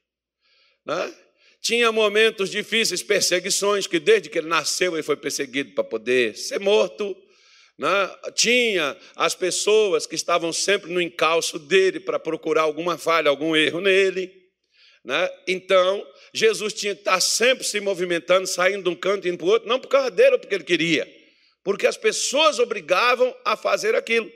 Né? 0.87 1.13
Tinha 1.61 1.91
momentos 1.91 2.51
difíceis, 2.51 3.03
perseguições, 3.03 3.89
que 3.89 3.99
desde 3.99 4.31
que 4.31 4.39
ele 4.39 4.47
nasceu 4.47 4.95
ele 4.95 5.03
foi 5.03 5.17
perseguido 5.17 5.73
para 5.73 5.83
poder 5.83 6.37
ser 6.37 6.61
morto. 6.61 7.17
Né? 7.79 8.17
Tinha 8.35 8.97
as 9.17 9.35
pessoas 9.35 10.07
que 10.07 10.15
estavam 10.15 10.53
sempre 10.53 10.91
no 10.91 11.01
encalço 11.01 11.59
dele 11.59 11.99
para 11.99 12.19
procurar 12.19 12.63
alguma 12.63 12.99
falha, 12.99 13.29
algum 13.29 13.57
erro 13.57 13.81
nele. 13.81 14.33
Né? 15.05 15.31
Então, 15.49 16.07
Jesus 16.33 16.73
tinha 16.73 16.95
que 16.95 17.01
estar 17.01 17.21
sempre 17.21 17.65
se 17.65 17.81
movimentando, 17.81 18.47
saindo 18.47 18.85
de 18.85 18.89
um 18.89 18.95
canto 18.95 19.27
e 19.27 19.31
indo 19.31 19.39
para 19.39 19.47
o 19.47 19.51
outro, 19.51 19.69
não 19.69 19.81
por 19.81 19.89
causa 19.89 20.11
dele 20.11 20.35
ou 20.35 20.39
porque 20.39 20.55
ele 20.55 20.65
queria, 20.65 21.09
porque 21.65 21.87
as 21.87 21.97
pessoas 21.97 22.59
obrigavam 22.59 23.35
a 23.45 23.57
fazer 23.57 23.95
aquilo. 23.95 24.31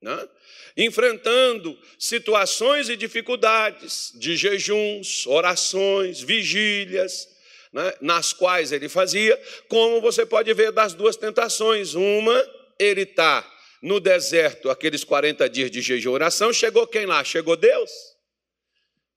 Né? 0.00 0.28
Enfrentando 0.76 1.78
situações 1.98 2.88
e 2.88 2.96
dificuldades 2.96 4.12
de 4.18 4.36
jejuns, 4.36 5.26
orações, 5.26 6.20
vigílias, 6.20 7.28
né, 7.72 7.94
nas 8.00 8.32
quais 8.32 8.70
ele 8.70 8.88
fazia, 8.88 9.40
como 9.68 10.00
você 10.00 10.26
pode 10.26 10.52
ver 10.52 10.72
das 10.72 10.92
duas 10.92 11.16
tentações. 11.16 11.94
Uma, 11.94 12.44
ele 12.78 13.02
está 13.02 13.48
no 13.80 13.98
deserto, 13.98 14.70
aqueles 14.70 15.02
40 15.02 15.48
dias 15.48 15.70
de 15.70 15.80
jejum 15.80 16.10
e 16.10 16.14
oração, 16.14 16.52
chegou 16.52 16.86
quem 16.86 17.06
lá? 17.06 17.24
Chegou 17.24 17.56
Deus. 17.56 17.90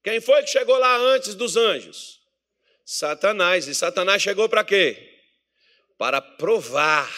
Quem 0.04 0.22
foi 0.22 0.42
que 0.44 0.50
chegou 0.50 0.78
lá 0.78 0.98
antes 0.98 1.36
dos 1.36 1.58
anjos? 1.58 2.20
Satanás. 2.86 3.68
E 3.68 3.76
Satanás 3.76 4.22
chegou 4.22 4.48
para 4.48 4.64
quê? 4.64 4.98
Para 5.98 6.22
provar, 6.22 7.12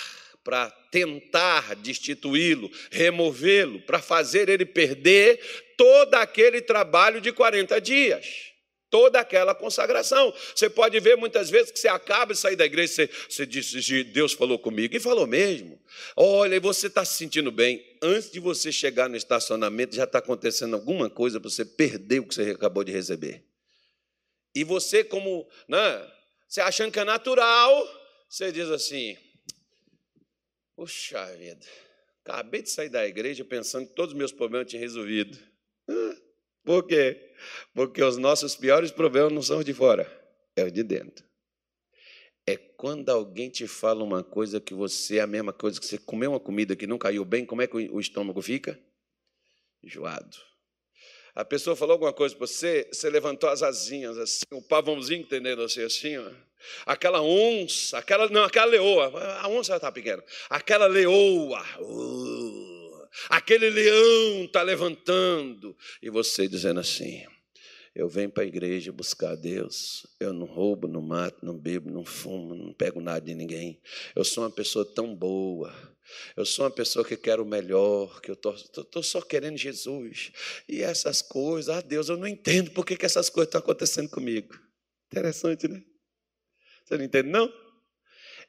para 0.44 0.70
tentar 0.92 1.76
destituí-lo, 1.76 2.72
removê-lo, 2.90 3.82
para 3.82 4.00
fazer 4.02 4.48
ele 4.48 4.66
perder 4.66 5.40
todo 5.78 6.16
aquele 6.16 6.62
trabalho 6.62 7.20
de 7.20 7.32
40 7.32 7.80
dias 7.82 8.57
toda 8.90 9.20
aquela 9.20 9.54
consagração. 9.54 10.34
Você 10.56 10.70
pode 10.70 11.00
ver 11.00 11.16
muitas 11.18 11.50
vezes 11.50 11.72
que 11.72 11.80
você 11.80 11.88
acaba 11.88 12.34
de 12.34 12.40
sair 12.40 12.56
da 12.56 12.66
igreja, 12.66 12.94
você, 12.94 13.10
você 13.30 13.46
diz, 13.46 13.72
Deus 14.12 14.34
falou 14.34 14.58
comigo, 14.60 14.96
e 14.96 15.00
falou 15.00 15.28
mesmo. 15.28 15.80
Olha, 16.16 16.60
você 16.60 16.88
está 16.88 17.04
se 17.04 17.16
sentindo 17.16 17.52
bem. 17.52 17.84
Antes 18.02 18.32
de 18.32 18.40
você 18.40 18.72
chegar 18.72 19.10
no 19.10 19.16
estacionamento, 19.16 19.96
já 19.96 20.04
está 20.04 20.20
acontecendo 20.20 20.76
alguma 20.76 21.10
coisa 21.10 21.40
para 21.40 21.50
você 21.50 21.66
perder 21.66 22.20
o 22.20 22.28
que 22.28 22.36
você 22.36 22.52
acabou 22.52 22.84
de 22.84 22.92
receber. 22.92 23.44
E 24.56 24.64
você, 24.64 25.04
como, 25.04 25.48
né, 25.68 26.12
você 26.48 26.62
achando 26.62 26.92
que 26.92 27.00
é 27.00 27.04
natural, 27.04 27.88
você 28.30 28.52
diz 28.52 28.70
assim: 28.70 29.18
Puxa 30.76 31.26
vida, 31.36 31.66
acabei 32.24 32.62
de 32.62 32.70
sair 32.70 32.90
da 32.90 33.06
igreja 33.06 33.44
pensando 33.44 33.88
que 33.88 33.96
todos 33.96 34.14
os 34.14 34.18
meus 34.18 34.32
problemas 34.32 34.70
tinham 34.70 34.82
resolvido. 34.82 35.38
Por 36.64 36.86
quê? 36.86 37.27
Porque 37.74 38.02
os 38.04 38.18
nossos 38.18 38.56
piores 38.56 38.92
problemas 38.92 39.32
não 39.32 39.42
são 39.42 39.60
os 39.60 39.66
de 39.66 39.74
fora, 39.74 40.10
é 40.56 40.64
os 40.64 40.72
de 40.72 40.84
dentro. 40.84 41.26
É 42.46 42.56
quando 42.56 43.10
alguém 43.10 43.50
te 43.50 43.68
fala 43.68 44.04
uma 44.04 44.24
coisa 44.24 44.62
que 44.62 44.74
você 44.74 45.18
é 45.18 45.22
a 45.22 45.28
mesma 45.28 45.52
coisa 45.52 45.80
que 45.80 45.86
você 45.86 45.98
comeu 45.98 46.32
uma 46.32 46.40
comida 46.40 46.76
que 46.76 46.88
não 46.88 46.98
caiu 46.98 47.26
bem, 47.26 47.46
como 47.46 47.62
é 47.62 47.68
que 47.68 47.76
o 47.76 48.00
estômago 48.00 48.42
fica? 48.42 48.80
Enjoado. 49.84 50.38
A 51.36 51.46
pessoa 51.46 51.76
falou 51.76 51.94
alguma 51.94 52.14
coisa 52.14 52.36
para 52.36 52.48
você, 52.48 52.90
você 52.92 53.10
levantou 53.12 53.48
as 53.48 53.62
asinhas 53.62 54.18
assim, 54.18 54.46
o 54.52 54.62
pavãozinho, 54.62 55.22
entendendo 55.22 55.62
assim, 55.62 55.84
assim, 55.84 56.18
ó. 56.18 56.32
Aquela 56.86 57.22
onça, 57.22 58.00
aquela, 58.00 58.28
não, 58.30 58.44
aquela 58.44 58.66
leoa, 58.66 59.12
a 59.42 59.48
onça 59.48 59.76
está 59.76 59.92
pequena, 59.92 60.24
aquela 60.50 60.88
leoa, 60.88 61.64
uh, 61.80 62.77
aquele 63.30 63.70
leão 63.70 64.46
está 64.46 64.62
levantando, 64.62 65.76
e 66.02 66.10
você 66.10 66.48
dizendo 66.48 66.80
assim: 66.80 67.26
eu 67.98 68.08
venho 68.08 68.30
para 68.30 68.44
a 68.44 68.46
igreja 68.46 68.92
buscar 68.92 69.32
a 69.32 69.36
Deus. 69.36 70.06
Eu 70.20 70.32
não 70.32 70.46
roubo, 70.46 70.88
não 70.88 71.02
mato, 71.02 71.44
não 71.44 71.58
bebo, 71.58 71.90
não 71.90 72.06
fumo, 72.06 72.54
não 72.54 72.72
pego 72.72 73.02
nada 73.02 73.26
de 73.26 73.34
ninguém. 73.34 73.82
Eu 74.16 74.24
sou 74.24 74.44
uma 74.44 74.52
pessoa 74.52 74.86
tão 74.86 75.16
boa. 75.16 75.74
Eu 76.36 76.46
sou 76.46 76.64
uma 76.64 76.70
pessoa 76.70 77.04
que 77.04 77.18
quero 77.18 77.42
o 77.42 77.46
melhor, 77.46 78.22
que 78.22 78.30
eu 78.30 78.36
estou 78.36 79.02
só 79.02 79.20
querendo 79.20 79.58
Jesus. 79.58 80.32
E 80.70 80.84
essas 80.84 81.24
coisas, 81.24 81.76
ah, 81.76 81.82
Deus, 81.82 82.08
eu 82.08 82.18
não 82.18 82.28
entendo 82.28 82.70
por 82.70 82.86
que, 82.86 82.96
que 82.96 83.06
essas 83.06 83.32
coisas 83.32 83.48
estão 83.48 83.62
acontecendo 83.62 84.10
comigo. 84.10 84.56
Interessante, 85.12 85.68
né? 85.68 85.84
Você 86.86 86.98
não 87.00 87.04
entende, 87.04 87.30
não? 87.30 87.52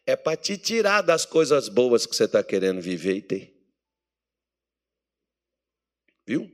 É 0.04 0.14
para 0.14 0.36
te 0.36 0.58
tirar 0.58 1.00
das 1.00 1.24
coisas 1.24 1.70
boas 1.70 2.04
que 2.04 2.14
você 2.14 2.24
está 2.24 2.44
querendo 2.44 2.82
viver 2.82 3.14
e 3.14 3.22
ter. 3.22 3.57
Viu? 6.28 6.46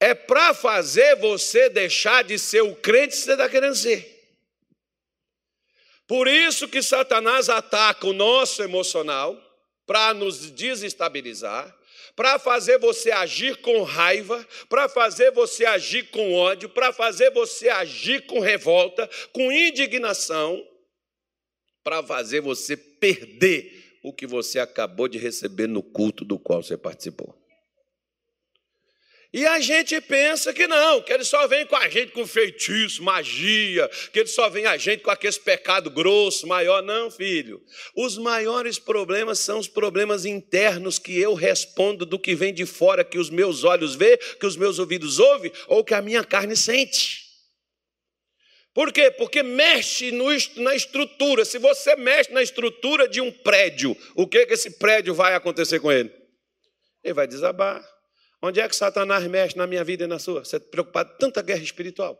É 0.00 0.12
para 0.12 0.52
fazer 0.52 1.14
você 1.14 1.68
deixar 1.68 2.24
de 2.24 2.36
ser 2.36 2.62
o 2.62 2.74
crente 2.74 3.14
que 3.14 3.22
você 3.22 3.30
está 3.30 3.48
querendo 3.48 3.76
ser. 3.76 4.08
Por 6.08 6.26
isso 6.26 6.66
que 6.66 6.82
Satanás 6.82 7.48
ataca 7.48 8.08
o 8.08 8.12
nosso 8.12 8.60
emocional, 8.60 9.40
para 9.86 10.12
nos 10.12 10.50
desestabilizar, 10.50 11.72
para 12.16 12.40
fazer 12.40 12.78
você 12.78 13.12
agir 13.12 13.58
com 13.58 13.84
raiva, 13.84 14.44
para 14.68 14.88
fazer 14.88 15.30
você 15.30 15.64
agir 15.64 16.10
com 16.10 16.34
ódio, 16.34 16.68
para 16.70 16.92
fazer 16.92 17.30
você 17.30 17.68
agir 17.68 18.26
com 18.26 18.40
revolta, 18.40 19.08
com 19.32 19.52
indignação, 19.52 20.60
para 21.84 22.02
fazer 22.02 22.40
você 22.40 22.76
perder 22.76 23.81
o 24.02 24.12
que 24.12 24.26
você 24.26 24.58
acabou 24.58 25.08
de 25.08 25.18
receber 25.18 25.66
no 25.66 25.82
culto 25.82 26.24
do 26.24 26.38
qual 26.38 26.62
você 26.62 26.76
participou. 26.76 27.42
E 29.34 29.46
a 29.46 29.60
gente 29.60 29.98
pensa 30.02 30.52
que 30.52 30.66
não, 30.66 31.00
que 31.00 31.10
ele 31.10 31.24
só 31.24 31.46
vem 31.46 31.64
com 31.64 31.74
a 31.74 31.88
gente 31.88 32.12
com 32.12 32.26
feitiço, 32.26 33.02
magia, 33.02 33.88
que 34.12 34.18
ele 34.18 34.28
só 34.28 34.50
vem 34.50 34.66
a 34.66 34.76
gente 34.76 35.02
com 35.02 35.10
aquele 35.10 35.32
pecado 35.38 35.90
grosso, 35.90 36.46
maior. 36.46 36.82
Não, 36.82 37.10
filho. 37.10 37.62
Os 37.96 38.18
maiores 38.18 38.78
problemas 38.78 39.38
são 39.38 39.58
os 39.58 39.66
problemas 39.66 40.26
internos 40.26 40.98
que 40.98 41.18
eu 41.18 41.32
respondo 41.32 42.04
do 42.04 42.18
que 42.18 42.34
vem 42.34 42.52
de 42.52 42.66
fora, 42.66 43.02
que 43.02 43.18
os 43.18 43.30
meus 43.30 43.64
olhos 43.64 43.94
vê, 43.94 44.18
que 44.18 44.44
os 44.44 44.54
meus 44.54 44.78
ouvidos 44.78 45.18
ouvem, 45.18 45.50
ou 45.66 45.82
que 45.82 45.94
a 45.94 46.02
minha 46.02 46.22
carne 46.22 46.54
sente. 46.54 47.21
Por 48.74 48.92
quê? 48.92 49.10
Porque 49.10 49.42
mexe 49.42 50.10
no, 50.10 50.26
na 50.56 50.74
estrutura. 50.74 51.44
Se 51.44 51.58
você 51.58 51.94
mexe 51.96 52.32
na 52.32 52.42
estrutura 52.42 53.06
de 53.06 53.20
um 53.20 53.30
prédio, 53.30 53.96
o 54.14 54.26
que, 54.26 54.46
que 54.46 54.54
esse 54.54 54.78
prédio 54.78 55.14
vai 55.14 55.34
acontecer 55.34 55.78
com 55.78 55.92
ele? 55.92 56.10
Ele 57.04 57.14
vai 57.14 57.26
desabar. 57.26 57.86
Onde 58.40 58.60
é 58.60 58.68
que 58.68 58.74
Satanás 58.74 59.24
mexe 59.26 59.56
na 59.56 59.66
minha 59.66 59.84
vida 59.84 60.04
e 60.04 60.06
na 60.06 60.18
sua? 60.18 60.44
Você 60.44 60.56
está 60.56 60.70
preocupado 60.70 61.12
com 61.12 61.18
tanta 61.18 61.42
guerra 61.42 61.62
espiritual. 61.62 62.18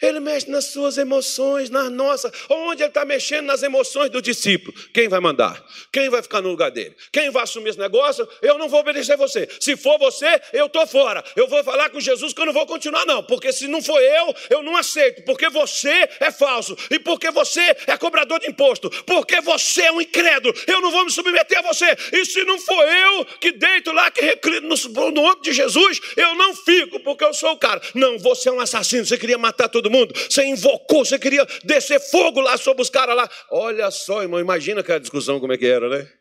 Ele 0.00 0.20
mexe 0.20 0.50
nas 0.50 0.66
suas 0.66 0.96
emoções, 0.98 1.70
nas 1.70 1.90
nossas. 1.90 2.32
Onde 2.48 2.82
ele 2.82 2.90
está 2.90 3.04
mexendo 3.04 3.46
nas 3.46 3.62
emoções 3.62 4.10
do 4.10 4.22
discípulo? 4.22 4.76
Quem 4.92 5.08
vai 5.08 5.20
mandar? 5.20 5.64
Quem 5.92 6.08
vai 6.08 6.22
ficar 6.22 6.40
no 6.40 6.48
lugar 6.48 6.70
dele? 6.70 6.94
Quem 7.12 7.30
vai 7.30 7.42
assumir 7.42 7.70
esse 7.70 7.78
negócio? 7.78 8.28
Eu 8.40 8.58
não 8.58 8.68
vou 8.68 8.80
obedecer 8.80 9.16
você. 9.16 9.48
Se 9.60 9.76
for 9.76 9.98
você, 9.98 10.40
eu 10.52 10.66
estou 10.66 10.86
fora. 10.86 11.24
Eu 11.34 11.48
vou 11.48 11.62
falar 11.64 11.90
com 11.90 12.00
Jesus 12.00 12.32
que 12.32 12.40
eu 12.40 12.46
não 12.46 12.52
vou 12.52 12.66
continuar, 12.66 13.04
não. 13.06 13.22
Porque 13.22 13.52
se 13.52 13.66
não 13.66 13.82
for 13.82 14.00
eu, 14.00 14.34
eu 14.50 14.62
não 14.62 14.76
aceito. 14.76 15.24
Porque 15.24 15.48
você 15.48 16.08
é 16.20 16.30
falso. 16.30 16.76
E 16.90 16.98
porque 16.98 17.30
você 17.30 17.76
é 17.86 17.96
cobrador 17.96 18.38
de 18.40 18.48
imposto. 18.48 18.90
Porque 19.04 19.40
você 19.40 19.82
é 19.82 19.92
um 19.92 20.00
incrédulo. 20.00 20.54
Eu 20.66 20.80
não 20.80 20.90
vou 20.90 21.04
me 21.04 21.10
submeter 21.10 21.58
a 21.58 21.62
você. 21.62 21.96
E 22.12 22.24
se 22.24 22.44
não 22.44 22.58
for 22.58 22.84
eu 22.84 23.24
que 23.40 23.52
deito 23.52 23.92
lá, 23.92 24.10
que 24.10 24.20
reclino 24.20 24.68
no, 24.68 25.20
ombro 25.22 25.42
de 25.42 25.52
Jesus, 25.52 26.00
eu 26.16 26.34
não 26.34 26.54
fico, 26.54 27.00
porque 27.00 27.24
eu 27.24 27.34
sou 27.34 27.52
o 27.52 27.58
cara. 27.58 27.80
Não, 27.94 28.18
você 28.18 28.48
é 28.48 28.52
um 28.52 28.60
assassino. 28.60 29.04
Você 29.04 29.18
queria 29.18 29.38
matar 29.38 29.68
todo 29.68 29.87
todo 29.88 29.90
mundo, 29.90 30.14
você 30.14 30.44
invocou, 30.44 31.04
você 31.04 31.18
queria 31.18 31.44
descer 31.64 31.98
fogo 31.98 32.40
lá 32.40 32.56
sobre 32.56 32.82
os 32.82 32.90
caras 32.90 33.16
lá. 33.16 33.28
Olha 33.50 33.90
só, 33.90 34.22
irmão, 34.22 34.38
imagina 34.38 34.80
aquela 34.80 35.00
discussão 35.00 35.40
como 35.40 35.52
é 35.52 35.58
que 35.58 35.66
era, 35.66 35.88
né? 35.88 36.12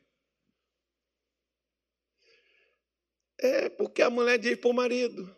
É 3.39 3.69
porque 3.69 4.01
a 4.01 4.10
mulher 4.10 4.39
diz 4.39 4.58
para 4.58 4.69
o 4.69 4.73
marido 4.73 5.36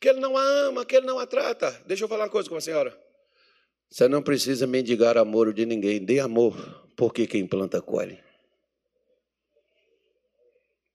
que 0.00 0.08
ele 0.08 0.18
não 0.18 0.36
a 0.36 0.42
ama, 0.42 0.84
que 0.84 0.96
ele 0.96 1.06
não 1.06 1.18
a 1.18 1.26
trata. 1.26 1.70
Deixa 1.86 2.04
eu 2.04 2.08
falar 2.08 2.24
uma 2.24 2.30
coisa 2.30 2.48
com 2.48 2.56
a 2.56 2.60
senhora. 2.60 2.98
Você 3.88 4.08
não 4.08 4.22
precisa 4.22 4.66
mendigar 4.66 5.16
amor 5.16 5.52
de 5.52 5.64
ninguém, 5.64 6.04
dê 6.04 6.18
amor, 6.18 6.56
porque 6.96 7.26
quem 7.26 7.46
planta 7.46 7.80
colhe. 7.80 8.18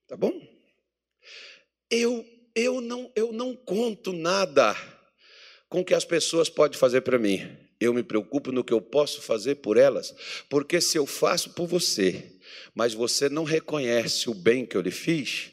Tá 0.08 0.18
bom? 0.18 0.34
Eu 1.90 2.26
eu 2.56 2.82
não 2.82 3.12
eu 3.16 3.32
não 3.32 3.56
conto 3.56 4.12
nada 4.12 4.76
com 5.70 5.82
o 5.82 5.86
que 5.86 5.94
as 5.94 6.04
pessoas 6.04 6.50
podem 6.50 6.78
fazer 6.78 7.02
para 7.02 7.20
mim. 7.20 7.48
Eu 7.80 7.94
me 7.94 8.04
preocupo 8.04 8.52
no 8.52 8.64
que 8.64 8.74
eu 8.74 8.82
posso 8.82 9.22
fazer 9.22 9.56
por 9.56 9.78
elas, 9.78 10.14
porque 10.50 10.82
se 10.82 10.98
eu 10.98 11.06
faço 11.06 11.52
por 11.52 11.68
você, 11.68 12.36
mas 12.74 12.94
você 12.94 13.30
não 13.30 13.44
reconhece 13.44 14.30
o 14.30 14.34
bem 14.34 14.66
que 14.66 14.76
eu 14.76 14.82
lhe 14.82 14.92
fiz, 14.92 15.52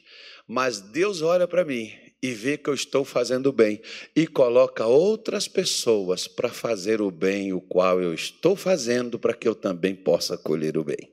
mas 0.49 0.81
Deus 0.81 1.23
olha 1.23 1.47
para 1.47 1.65
mim 1.65 1.93
e 2.23 2.33
vê 2.33 2.57
que 2.57 2.69
eu 2.69 2.75
estou 2.75 3.05
fazendo 3.05 3.53
bem 3.53 3.81
e 4.15 4.27
coloca 4.27 4.87
outras 4.87 5.47
pessoas 5.47 6.27
para 6.27 6.49
fazer 6.49 7.01
o 7.01 7.11
bem, 7.11 7.53
o 7.53 7.61
qual 7.61 8.01
eu 8.01 8.15
estou 8.15 8.57
fazendo, 8.57 9.19
para 9.19 9.35
que 9.35 9.47
eu 9.47 9.55
também 9.55 9.95
possa 9.95 10.37
colher 10.37 10.77
o 10.79 10.83
bem. 10.83 11.13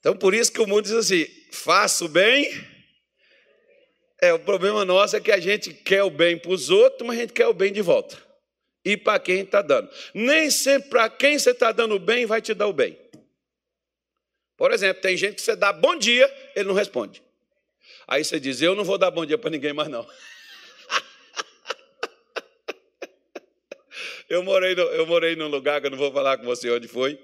Então, 0.00 0.16
por 0.16 0.34
isso 0.34 0.52
que 0.52 0.60
o 0.60 0.66
mundo 0.66 0.82
diz 0.82 0.92
assim: 0.92 1.26
faça 1.50 2.04
o 2.04 2.08
bem 2.08 2.50
é, 4.20 4.32
o 4.32 4.38
problema 4.38 4.84
nosso 4.84 5.16
é 5.16 5.20
que 5.20 5.30
a 5.30 5.38
gente 5.38 5.72
quer 5.72 6.02
o 6.02 6.10
bem 6.10 6.38
para 6.38 6.50
os 6.50 6.70
outros, 6.70 7.06
mas 7.06 7.18
a 7.18 7.20
gente 7.20 7.32
quer 7.32 7.46
o 7.46 7.52
bem 7.52 7.72
de 7.72 7.82
volta. 7.82 8.16
E 8.84 8.96
para 8.96 9.18
quem 9.18 9.40
está 9.40 9.60
dando. 9.60 9.90
Nem 10.14 10.50
sempre 10.50 10.90
para 10.90 11.10
quem 11.10 11.38
você 11.38 11.50
está 11.50 11.72
dando 11.72 11.96
o 11.96 11.98
bem 11.98 12.24
vai 12.24 12.40
te 12.40 12.54
dar 12.54 12.66
o 12.66 12.72
bem. 12.72 12.98
Por 14.56 14.72
exemplo, 14.72 15.02
tem 15.02 15.16
gente 15.16 15.34
que 15.34 15.42
você 15.42 15.54
dá 15.54 15.72
bom 15.72 15.96
dia, 15.96 16.32
ele 16.54 16.68
não 16.68 16.74
responde. 16.74 17.22
Aí 18.06 18.24
você 18.24 18.40
diz: 18.40 18.62
Eu 18.62 18.74
não 18.74 18.84
vou 18.84 18.96
dar 18.96 19.10
bom 19.10 19.26
dia 19.26 19.36
para 19.36 19.50
ninguém 19.50 19.72
mais, 19.72 19.88
não. 19.88 20.06
eu, 24.30 24.42
morei 24.42 24.74
no, 24.74 24.82
eu 24.82 25.06
morei 25.06 25.36
num 25.36 25.48
lugar 25.48 25.80
que 25.80 25.88
eu 25.88 25.90
não 25.90 25.98
vou 25.98 26.12
falar 26.12 26.38
com 26.38 26.44
você 26.44 26.70
onde 26.70 26.88
foi. 26.88 27.20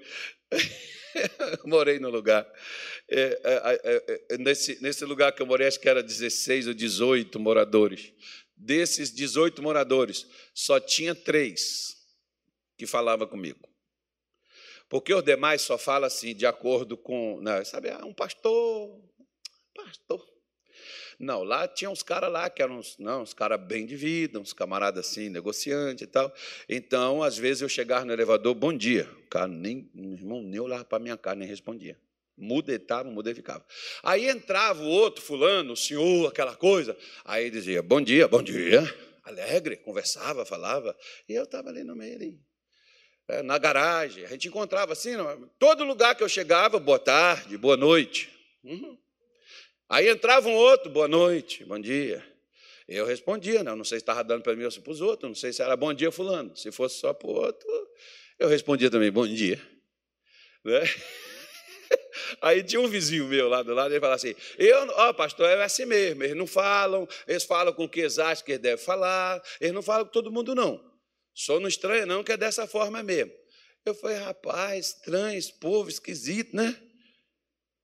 morei 1.65 1.99
num 1.99 2.09
lugar 2.09 2.45
é 3.09 3.41
é, 3.43 3.81
é, 3.83 4.25
é, 4.31 4.37
nesse, 4.37 4.81
nesse 4.81 5.05
lugar 5.05 5.31
que 5.33 5.41
eu 5.41 5.45
morei, 5.45 5.67
acho 5.67 5.79
que 5.79 5.89
era 5.89 6.01
16 6.01 6.67
ou 6.67 6.73
18 6.73 7.39
moradores. 7.39 8.13
Desses 8.55 9.11
18 9.11 9.61
moradores, 9.61 10.27
só 10.53 10.79
tinha 10.79 11.13
três 11.13 11.97
que 12.77 12.85
falavam 12.85 13.27
comigo. 13.27 13.59
Porque 14.89 15.13
os 15.13 15.23
demais 15.23 15.61
só 15.61 15.77
falam 15.77 16.07
assim, 16.07 16.35
de 16.35 16.45
acordo 16.45 16.97
com. 16.97 17.41
Né, 17.41 17.63
sabe, 17.63 17.89
ah, 17.89 18.05
um 18.05 18.13
pastor. 18.13 19.01
Pastor. 19.75 20.32
Não, 21.19 21.43
lá 21.43 21.67
tinha 21.67 21.89
uns 21.89 22.03
caras 22.03 22.31
lá 22.31 22.49
que 22.49 22.61
eram 22.61 22.77
uns, 22.77 22.97
não, 22.97 23.21
uns 23.21 23.33
caras 23.33 23.59
bem 23.61 23.85
de 23.85 23.95
vida, 23.95 24.39
uns 24.39 24.53
camaradas 24.53 25.07
assim, 25.07 25.29
negociante 25.29 26.03
e 26.03 26.07
tal. 26.07 26.33
Então, 26.67 27.23
às 27.23 27.37
vezes 27.37 27.61
eu 27.61 27.69
chegava 27.69 28.05
no 28.05 28.13
elevador, 28.13 28.53
bom 28.53 28.73
dia. 28.73 29.09
O 29.25 29.29
cara 29.29 29.47
nem, 29.47 29.89
irmão, 29.95 30.41
nem 30.41 30.59
olhava 30.59 30.85
para 30.85 30.99
minha 30.99 31.17
cara, 31.17 31.35
nem 31.35 31.47
respondia. 31.47 31.97
Muda 32.37 32.73
estava, 32.73 33.09
muda 33.09 33.29
e 33.29 33.35
ficava. 33.35 33.63
Aí 34.01 34.27
entrava 34.27 34.81
o 34.81 34.87
outro 34.87 35.23
fulano, 35.23 35.73
o 35.73 35.77
senhor, 35.77 36.27
aquela 36.29 36.55
coisa. 36.55 36.97
Aí 37.23 37.49
dizia, 37.49 37.81
bom 37.83 38.01
dia, 38.01 38.27
bom 38.27 38.41
dia. 38.41 38.81
Alegre, 39.23 39.77
conversava, 39.77 40.45
falava. 40.45 40.95
E 41.29 41.33
eu 41.33 41.43
estava 41.43 41.69
ali 41.69 41.83
no 41.83 41.95
meio 41.95 42.15
ali. 42.15 42.39
É, 43.27 43.41
na 43.41 43.57
garagem, 43.57 44.25
a 44.25 44.27
gente 44.27 44.49
encontrava 44.49 44.91
assim, 44.91 45.11
todo 45.57 45.85
lugar 45.85 46.13
que 46.15 46.23
eu 46.23 46.27
chegava, 46.27 46.77
boa 46.77 46.99
tarde, 46.99 47.57
boa 47.57 47.77
noite. 47.77 48.29
Uhum. 48.63 48.97
Aí 49.93 50.09
entrava 50.09 50.49
um 50.49 50.55
outro, 50.55 50.89
boa 50.89 51.07
noite, 51.07 51.63
bom 51.65 51.79
dia. 51.79 52.25
Eu 52.87 53.05
respondia, 53.05 53.63
não, 53.63 53.75
não 53.75 53.83
sei 53.85 53.99
se 53.99 54.01
estava 54.01 54.23
dando 54.23 54.41
para 54.41 54.55
mim 54.55 54.63
ou 54.63 54.71
para 54.71 54.91
os 54.91 55.01
outros, 55.01 55.29
não 55.29 55.35
sei 55.35 55.53
se 55.53 55.61
era 55.61 55.77
bom 55.77 55.93
dia 55.93 56.11
fulano. 56.11 56.57
Se 56.57 56.71
fosse 56.71 56.99
só 56.99 57.13
para 57.13 57.27
o 57.27 57.31
outro, 57.31 57.69
eu 58.39 58.49
respondia 58.49 58.89
também, 58.89 59.11
bom 59.11 59.27
dia. 59.27 59.61
Né? 60.63 60.81
Aí 62.41 62.63
tinha 62.63 62.81
um 62.81 62.87
vizinho 62.87 63.27
meu 63.27 63.47
lá 63.47 63.61
do 63.61 63.71
lado, 63.71 63.93
ele 63.93 63.99
falava 63.99 64.15
assim: 64.15 64.33
Eu, 64.57 64.79
ó, 64.95 65.13
pastor, 65.13 65.47
é 65.47 65.63
assim 65.63 65.85
mesmo, 65.85 66.23
eles 66.23 66.35
não 66.35 66.47
falam, 66.47 67.07
eles 67.27 67.43
falam 67.43 67.71
com 67.71 67.83
o 67.83 67.89
que 67.89 67.99
eles 67.99 68.17
acham 68.17 68.43
que 68.43 68.53
eles 68.53 68.63
devem 68.63 68.83
falar, 68.83 69.43
eles 69.61 69.75
não 69.75 69.83
falam 69.83 70.05
com 70.05 70.11
todo 70.11 70.31
mundo, 70.31 70.55
não. 70.55 70.83
Só 71.35 71.59
não 71.59 71.67
estranha, 71.67 72.07
não, 72.07 72.23
que 72.23 72.31
é 72.31 72.37
dessa 72.37 72.65
forma 72.65 73.03
mesmo. 73.03 73.31
Eu 73.85 73.93
falei, 73.93 74.17
rapaz, 74.17 74.87
estranho, 74.87 75.37
esse 75.37 75.53
povo 75.59 75.87
esquisito, 75.87 76.55
né? 76.55 76.81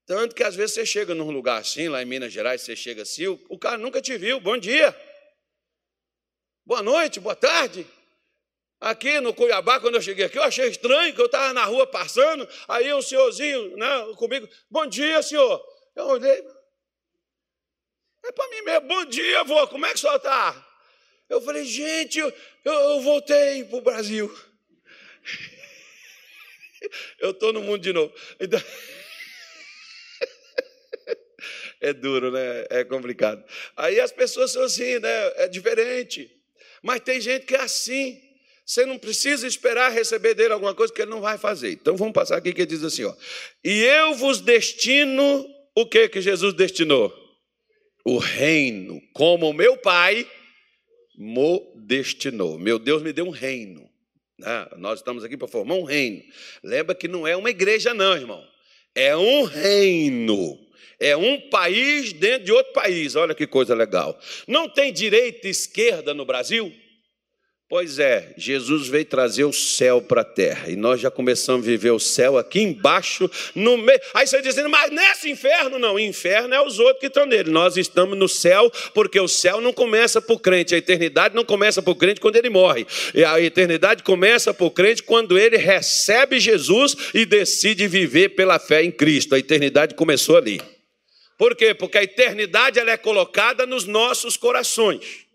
Tanto 0.09 0.33
que 0.33 0.41
às 0.41 0.55
vezes 0.55 0.73
você 0.73 0.87
chega 0.87 1.13
num 1.13 1.29
lugar 1.29 1.61
assim, 1.61 1.87
lá 1.87 2.01
em 2.01 2.05
Minas 2.05 2.33
Gerais, 2.33 2.63
você 2.63 2.75
chega 2.75 3.03
assim, 3.03 3.27
o, 3.27 3.39
o 3.47 3.59
cara 3.59 3.77
nunca 3.77 4.01
te 4.01 4.17
viu, 4.17 4.39
bom 4.39 4.57
dia, 4.57 4.99
boa 6.65 6.81
noite, 6.81 7.19
boa 7.19 7.35
tarde. 7.35 7.85
Aqui 8.79 9.19
no 9.19 9.35
Cuiabá, 9.35 9.79
quando 9.79 9.93
eu 9.97 10.01
cheguei 10.01 10.25
aqui, 10.25 10.39
eu 10.39 10.41
achei 10.41 10.67
estranho 10.67 11.13
que 11.13 11.21
eu 11.21 11.27
estava 11.27 11.53
na 11.53 11.63
rua 11.65 11.85
passando, 11.85 12.49
aí 12.67 12.91
um 12.91 13.03
senhorzinho 13.03 13.77
né, 13.77 14.15
comigo, 14.15 14.49
bom 14.67 14.87
dia, 14.87 15.21
senhor. 15.21 15.63
Eu 15.95 16.07
olhei, 16.07 16.43
é 18.25 18.31
para 18.31 18.49
mim 18.49 18.61
mesmo, 18.63 18.87
bom 18.87 19.05
dia, 19.05 19.41
avô, 19.41 19.67
como 19.67 19.85
é 19.85 19.89
que 19.89 19.97
o 19.97 19.99
senhor 19.99 20.15
está? 20.15 20.67
Eu 21.29 21.39
falei, 21.39 21.63
gente, 21.65 22.17
eu, 22.17 22.33
eu 22.65 23.01
voltei 23.01 23.63
para 23.63 23.77
o 23.77 23.81
Brasil. 23.81 24.35
Eu 27.19 27.31
estou 27.31 27.53
no 27.53 27.61
mundo 27.61 27.77
de 27.77 27.93
novo. 27.93 28.11
Então... 28.39 28.59
É 31.81 31.93
duro, 31.93 32.31
né? 32.31 32.65
É 32.69 32.83
complicado. 32.83 33.43
Aí 33.75 33.99
as 33.99 34.11
pessoas 34.11 34.51
são 34.51 34.63
assim, 34.63 34.99
né? 34.99 35.31
É 35.35 35.47
diferente. 35.47 36.29
Mas 36.83 37.01
tem 37.01 37.19
gente 37.21 37.45
que 37.45 37.55
é 37.55 37.61
assim. 37.61 38.19
Você 38.65 38.85
não 38.85 38.99
precisa 38.99 39.47
esperar 39.47 39.91
receber 39.91 40.35
dele 40.35 40.53
alguma 40.53 40.75
coisa 40.75 40.93
que 40.93 41.01
ele 41.01 41.09
não 41.09 41.21
vai 41.21 41.37
fazer. 41.37 41.71
Então 41.71 41.97
vamos 41.97 42.13
passar 42.13 42.37
aqui 42.37 42.53
que 42.53 42.61
ele 42.61 42.67
diz 42.67 42.83
assim, 42.83 43.03
ó. 43.03 43.15
E 43.63 43.81
eu 43.81 44.13
vos 44.13 44.41
destino 44.41 45.45
o 45.75 45.85
que 45.85 46.09
que 46.09 46.21
Jesus 46.21 46.53
destinou? 46.53 47.13
O 48.05 48.17
reino, 48.17 49.01
como 49.13 49.53
meu 49.53 49.77
pai 49.77 50.27
mo 51.17 51.73
destinou. 51.87 52.59
Meu 52.59 52.77
Deus 52.77 53.01
me 53.01 53.11
deu 53.11 53.25
um 53.25 53.31
reino. 53.31 53.89
Ah, 54.43 54.73
nós 54.77 54.99
estamos 54.99 55.23
aqui 55.23 55.35
para 55.35 55.47
formar 55.47 55.75
um 55.75 55.83
reino. 55.83 56.21
Lembra 56.63 56.95
que 56.95 57.07
não 57.07 57.27
é 57.27 57.35
uma 57.35 57.49
igreja, 57.49 57.93
não, 57.93 58.15
irmão. 58.15 58.41
É 58.93 59.15
um 59.15 59.43
reino. 59.43 60.57
É 60.99 61.15
um 61.15 61.39
país 61.49 62.11
dentro 62.11 62.45
de 62.45 62.51
outro 62.51 62.73
país. 62.73 63.15
Olha 63.15 63.33
que 63.33 63.47
coisa 63.47 63.73
legal. 63.73 64.19
Não 64.47 64.67
tem 64.67 64.91
direita 64.91 65.47
e 65.47 65.51
esquerda 65.51 66.13
no 66.13 66.25
Brasil? 66.25 66.73
Pois 67.69 67.99
é, 67.99 68.33
Jesus 68.35 68.87
veio 68.87 69.05
trazer 69.05 69.43
o 69.43 69.53
céu 69.53 70.01
para 70.01 70.21
a 70.21 70.25
terra 70.25 70.71
e 70.71 70.75
nós 70.75 70.99
já 70.99 71.11
começamos 71.11 71.67
a 71.67 71.69
viver 71.69 71.91
o 71.91 71.99
céu 71.99 72.35
aqui 72.35 72.61
embaixo, 72.61 73.29
no 73.53 73.77
meio. 73.77 73.99
Aí 74.11 74.25
você 74.25 74.41
dizendo, 74.41 74.67
mas 74.69 74.89
nesse 74.89 75.29
inferno 75.29 75.77
não, 75.77 75.93
o 75.93 75.99
inferno 75.99 76.51
é 76.51 76.59
os 76.59 76.79
outros 76.79 76.99
que 76.99 77.05
estão 77.05 77.27
nele. 77.27 77.51
Nós 77.51 77.77
estamos 77.77 78.17
no 78.17 78.27
céu 78.27 78.71
porque 78.95 79.19
o 79.19 79.27
céu 79.27 79.61
não 79.61 79.71
começa 79.71 80.19
por 80.19 80.39
crente, 80.39 80.73
a 80.73 80.79
eternidade 80.79 81.35
não 81.35 81.45
começa 81.45 81.79
por 81.79 81.93
crente 81.93 82.19
quando 82.19 82.37
ele 82.37 82.49
morre. 82.49 82.87
E 83.13 83.23
a 83.23 83.39
eternidade 83.39 84.01
começa 84.01 84.51
por 84.51 84.71
crente 84.71 85.03
quando 85.03 85.37
ele 85.37 85.57
recebe 85.57 86.39
Jesus 86.39 86.97
e 87.13 87.23
decide 87.23 87.87
viver 87.87 88.29
pela 88.29 88.57
fé 88.57 88.83
em 88.83 88.89
Cristo. 88.89 89.35
A 89.35 89.39
eternidade 89.39 89.93
começou 89.93 90.37
ali. 90.37 90.59
Por 91.39 91.55
quê? 91.55 91.73
Porque 91.73 91.97
a 91.97 92.03
eternidade 92.03 92.79
ela 92.79 92.91
é 92.91 92.97
colocada 92.97 93.65
nos 93.65 93.85
nossos 93.85 94.35
corações. 94.35 95.25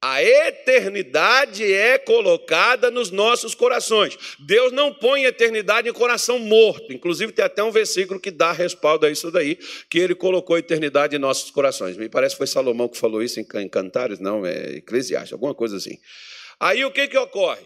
A 0.00 0.20
eternidade 0.22 1.72
é 1.72 1.98
colocada 1.98 2.90
nos 2.90 3.12
nossos 3.12 3.54
corações. 3.54 4.18
Deus 4.40 4.72
não 4.72 4.92
põe 4.92 5.24
eternidade 5.24 5.88
em 5.88 5.92
coração 5.92 6.40
morto. 6.40 6.92
Inclusive, 6.92 7.32
tem 7.32 7.44
até 7.44 7.62
um 7.62 7.70
versículo 7.70 8.18
que 8.18 8.32
dá 8.32 8.50
respaldo 8.50 9.06
a 9.06 9.10
isso 9.10 9.30
daí, 9.30 9.56
que 9.88 10.00
ele 10.00 10.16
colocou 10.16 10.58
eternidade 10.58 11.14
em 11.14 11.20
nossos 11.20 11.48
corações. 11.52 11.96
Me 11.96 12.08
parece 12.08 12.34
que 12.34 12.38
foi 12.38 12.48
Salomão 12.48 12.88
que 12.88 12.98
falou 12.98 13.22
isso 13.22 13.38
em 13.38 13.68
Cantares, 13.68 14.18
não, 14.18 14.44
é 14.44 14.78
Eclesiastes, 14.78 15.32
alguma 15.32 15.54
coisa 15.54 15.76
assim. 15.76 15.96
Aí 16.58 16.84
o 16.84 16.90
que, 16.90 17.06
que 17.06 17.18
ocorre? 17.18 17.64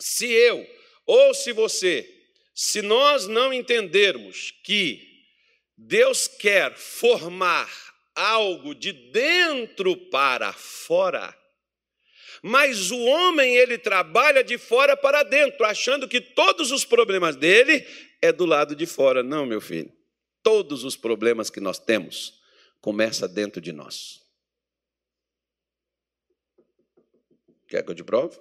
Se 0.00 0.26
eu, 0.26 0.66
ou 1.06 1.32
se 1.32 1.52
você, 1.52 2.08
se 2.52 2.82
nós 2.82 3.28
não 3.28 3.52
entendermos 3.52 4.52
que 4.64 5.09
Deus 5.82 6.28
quer 6.28 6.76
formar 6.76 7.68
algo 8.14 8.74
de 8.74 8.92
dentro 8.92 9.96
para 10.10 10.52
fora, 10.52 11.34
mas 12.42 12.90
o 12.90 12.98
homem 12.98 13.56
ele 13.56 13.78
trabalha 13.78 14.44
de 14.44 14.58
fora 14.58 14.96
para 14.96 15.22
dentro, 15.22 15.64
achando 15.64 16.06
que 16.06 16.20
todos 16.20 16.70
os 16.70 16.84
problemas 16.84 17.34
dele 17.34 17.86
é 18.20 18.30
do 18.32 18.44
lado 18.44 18.74
de 18.76 18.86
fora. 18.86 19.22
Não, 19.22 19.46
meu 19.46 19.60
filho. 19.60 19.92
Todos 20.42 20.84
os 20.84 20.96
problemas 20.96 21.50
que 21.50 21.60
nós 21.60 21.78
temos 21.78 22.40
começa 22.80 23.26
dentro 23.26 23.60
de 23.60 23.72
nós. 23.72 24.20
Quer 27.68 27.82
que 27.82 27.90
eu 27.90 27.94
te 27.94 28.04
prove? 28.04 28.38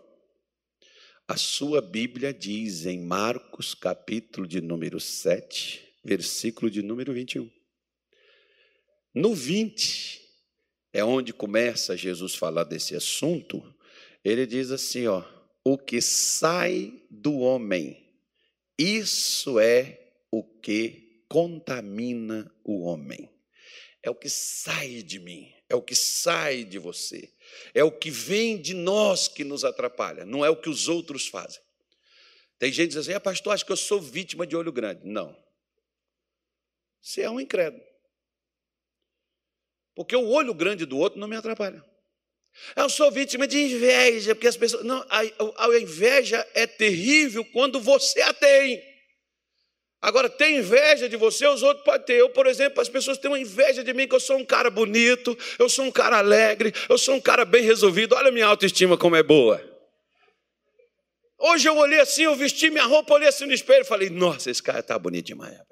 A 1.27 1.37
sua 1.37 1.81
Bíblia 1.81 2.33
diz 2.33 2.85
em 2.85 3.01
Marcos, 3.01 3.73
capítulo 3.73 4.47
de 4.47 4.61
número 4.61 4.99
7, 4.99 5.88
versículo 6.03 6.69
de 6.69 6.81
número 6.81 7.13
21. 7.13 7.49
No 9.13 9.33
20 9.33 10.21
é 10.93 11.03
onde 11.03 11.33
começa 11.33 11.97
Jesus 11.97 12.35
falar 12.35 12.63
desse 12.63 12.95
assunto, 12.95 13.63
ele 14.23 14.45
diz 14.45 14.71
assim, 14.71 15.07
ó: 15.07 15.23
o 15.63 15.77
que 15.77 16.01
sai 16.01 16.93
do 17.09 17.39
homem, 17.39 18.05
isso 18.77 19.59
é 19.59 19.99
o 20.31 20.43
que 20.43 21.23
contamina 21.27 22.51
o 22.63 22.81
homem. 22.81 23.29
É 24.01 24.09
o 24.09 24.15
que 24.15 24.29
sai 24.29 25.03
de 25.03 25.19
mim, 25.19 25.51
é 25.67 25.75
o 25.75 25.81
que 25.81 25.93
sai 25.93 26.63
de 26.63 26.79
você, 26.79 27.29
é 27.73 27.83
o 27.83 27.91
que 27.91 28.09
vem 28.09 28.59
de 28.59 28.73
nós 28.73 29.27
que 29.27 29.43
nos 29.43 29.65
atrapalha, 29.65 30.25
não 30.25 30.45
é 30.45 30.49
o 30.49 30.55
que 30.55 30.69
os 30.69 30.87
outros 30.87 31.27
fazem. 31.27 31.61
Tem 32.57 32.71
gente 32.71 32.89
que 32.89 32.95
diz 32.95 32.97
assim: 32.97 33.13
ah, 33.13 33.19
pastor, 33.19 33.53
acho 33.53 33.65
que 33.65 33.71
eu 33.71 33.77
sou 33.77 34.01
vítima 34.01 34.47
de 34.47 34.55
olho 34.55 34.71
grande. 34.71 35.01
Não. 35.03 35.35
Você 37.01 37.21
é 37.21 37.29
um 37.29 37.39
incrédulo. 37.39 37.83
Porque 39.95 40.15
o 40.15 40.29
olho 40.29 40.53
grande 40.53 40.85
do 40.85 40.97
outro 40.97 41.19
não 41.19 41.27
me 41.27 41.35
atrapalha. 41.35 41.83
Eu 42.75 42.89
sou 42.89 43.11
vítima 43.11 43.47
de 43.47 43.57
inveja, 43.57 44.33
porque 44.35 44.47
as 44.47 44.57
pessoas. 44.57 44.83
Não, 44.83 45.05
a, 45.09 45.21
a 45.65 45.79
inveja 45.79 46.45
é 46.53 46.65
terrível 46.65 47.43
quando 47.45 47.79
você 47.79 48.21
a 48.21 48.33
tem. 48.33 48.81
Agora, 50.01 50.29
tem 50.29 50.57
inveja 50.57 51.09
de 51.09 51.17
você, 51.17 51.45
os 51.45 51.61
outros 51.61 51.83
podem 51.83 52.05
ter. 52.05 52.13
Eu, 52.13 52.29
por 52.29 52.47
exemplo, 52.47 52.81
as 52.81 52.87
pessoas 52.87 53.17
têm 53.17 53.29
uma 53.29 53.39
inveja 53.39 53.83
de 53.83 53.93
mim, 53.93 54.07
que 54.07 54.15
eu 54.15 54.19
sou 54.19 54.37
um 54.37 54.45
cara 54.45 54.69
bonito, 54.69 55.37
eu 55.57 55.67
sou 55.67 55.83
um 55.83 55.91
cara 55.91 56.17
alegre, 56.17 56.73
eu 56.87 56.97
sou 56.97 57.15
um 57.15 57.21
cara 57.21 57.43
bem 57.43 57.63
resolvido. 57.63 58.15
Olha 58.15 58.29
a 58.29 58.31
minha 58.31 58.45
autoestima 58.45 58.97
como 58.97 59.17
é 59.17 59.23
boa. 59.23 59.61
Hoje 61.37 61.67
eu 61.67 61.75
olhei 61.77 61.99
assim, 61.99 62.23
eu 62.23 62.35
vesti 62.35 62.69
minha 62.69 62.85
roupa, 62.85 63.13
olhei 63.13 63.27
assim 63.27 63.45
no 63.45 63.53
espelho 63.53 63.81
e 63.81 63.85
falei: 63.85 64.09
Nossa, 64.09 64.49
esse 64.49 64.63
cara 64.63 64.79
está 64.79 64.97
bonito 64.97 65.27
demais. 65.27 65.68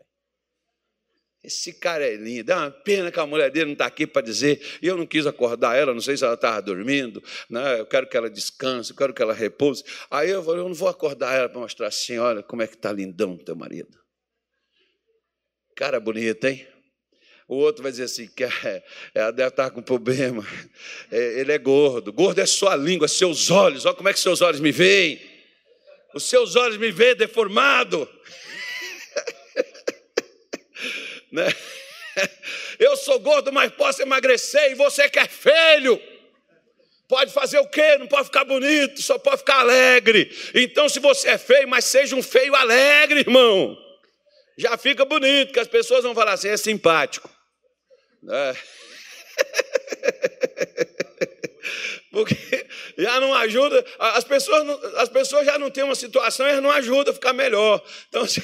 Esse 1.48 1.72
cara 1.72 2.06
é 2.06 2.18
lindo. 2.18 2.52
É 2.52 2.56
uma 2.58 2.70
pena 2.70 3.10
que 3.10 3.18
a 3.18 3.26
mulher 3.26 3.50
dele 3.50 3.68
não 3.68 3.72
está 3.72 3.86
aqui 3.86 4.06
para 4.06 4.22
dizer. 4.22 4.62
Eu 4.82 4.98
não 4.98 5.06
quis 5.06 5.26
acordar 5.26 5.78
ela, 5.78 5.94
não 5.94 6.02
sei 6.02 6.18
se 6.18 6.26
ela 6.26 6.34
estava 6.34 6.62
dormindo. 6.62 7.24
Né? 7.50 7.80
Eu 7.80 7.86
quero 7.86 8.06
que 8.06 8.18
ela 8.18 8.30
descanse, 8.30 8.92
eu 8.92 8.98
quero 8.98 9.14
que 9.14 9.22
ela 9.22 9.34
repouse. 9.34 9.82
Aí 10.12 10.30
eu 10.30 10.44
falei: 10.44 10.60
eu 10.60 10.68
não 10.68 10.76
vou 10.76 10.90
acordar 10.90 11.34
ela 11.34 11.48
para 11.48 11.62
mostrar 11.62 11.88
assim: 11.88 12.18
olha 12.18 12.44
como 12.44 12.64
é 12.64 12.68
que 12.68 12.76
está 12.76 12.92
lindão 12.92 13.38
teu 13.38 13.56
marido. 13.56 13.98
Cara 15.74 16.02
bonito, 16.02 16.46
hein? 16.46 16.68
O 17.48 17.56
outro 17.56 17.82
vai 17.82 17.94
dizer 17.94 18.04
assim: 18.04 18.28
que 18.28 18.44
ela 19.16 19.32
deve 19.32 19.48
estar 19.48 19.70
com 19.70 19.82
problema. 19.82 20.46
É, 21.10 21.40
ele 21.40 21.54
é 21.54 21.58
gordo. 21.58 22.12
Gordo 22.12 22.42
é 22.42 22.46
sua 22.46 22.76
língua, 22.76 23.08
seus 23.08 23.50
olhos. 23.50 23.86
Olha 23.86 23.96
como 23.96 24.10
é 24.10 24.14
que 24.14 24.20
seus 24.20 24.42
olhos 24.42 24.60
me 24.60 24.74
veem. 24.74 25.18
Os 26.14 26.26
seus 26.26 26.58
olhos 26.58 26.76
me 26.76 26.92
veem 26.92 27.16
deformado. 27.16 28.06
Né? 31.32 31.54
Eu 32.80 32.96
sou 32.98 33.20
gordo, 33.20 33.52
mas 33.52 33.72
posso 33.74 34.02
emagrecer, 34.02 34.72
e 34.72 34.76
você 34.76 35.10
que 35.10 35.20
é 35.20 35.28
feio. 35.28 36.02
Pode 37.08 37.32
fazer 37.32 37.60
o 37.60 37.68
quê? 37.68 37.98
Não 37.98 38.08
pode 38.08 38.26
ficar 38.26 38.44
bonito, 38.44 39.02
só 39.02 39.18
pode 39.18 39.38
ficar 39.38 39.60
alegre. 39.60 40.30
Então, 40.54 40.90
se 40.90 41.00
você 41.00 41.30
é 41.30 41.38
feio, 41.38 41.68
mas 41.68 41.86
seja 41.86 42.16
um 42.16 42.24
feio 42.24 42.54
alegre, 42.54 43.22
irmão. 43.22 43.78
Já 44.58 44.78
fica 44.78 45.06
bonito, 45.06 45.54
que 45.54 45.60
as 45.60 45.68
pessoas 45.68 46.04
vão 46.04 46.16
falar 46.16 46.34
assim, 46.34 46.50
é 46.50 46.58
simpático. 46.58 47.30
É. 48.30 48.56
Porque 52.12 52.36
já 52.98 53.20
não 53.20 53.34
ajuda, 53.34 53.86
as 54.00 54.24
pessoas, 54.24 54.84
as 54.96 55.10
pessoas 55.10 55.46
já 55.46 55.60
não 55.60 55.70
têm 55.70 55.84
uma 55.84 55.96
situação, 55.96 56.46
elas 56.46 56.64
não 56.64 56.72
ajudam 56.72 57.12
a 57.12 57.14
ficar 57.14 57.34
melhor. 57.34 57.84
Então, 58.10 58.26
se, 58.28 58.42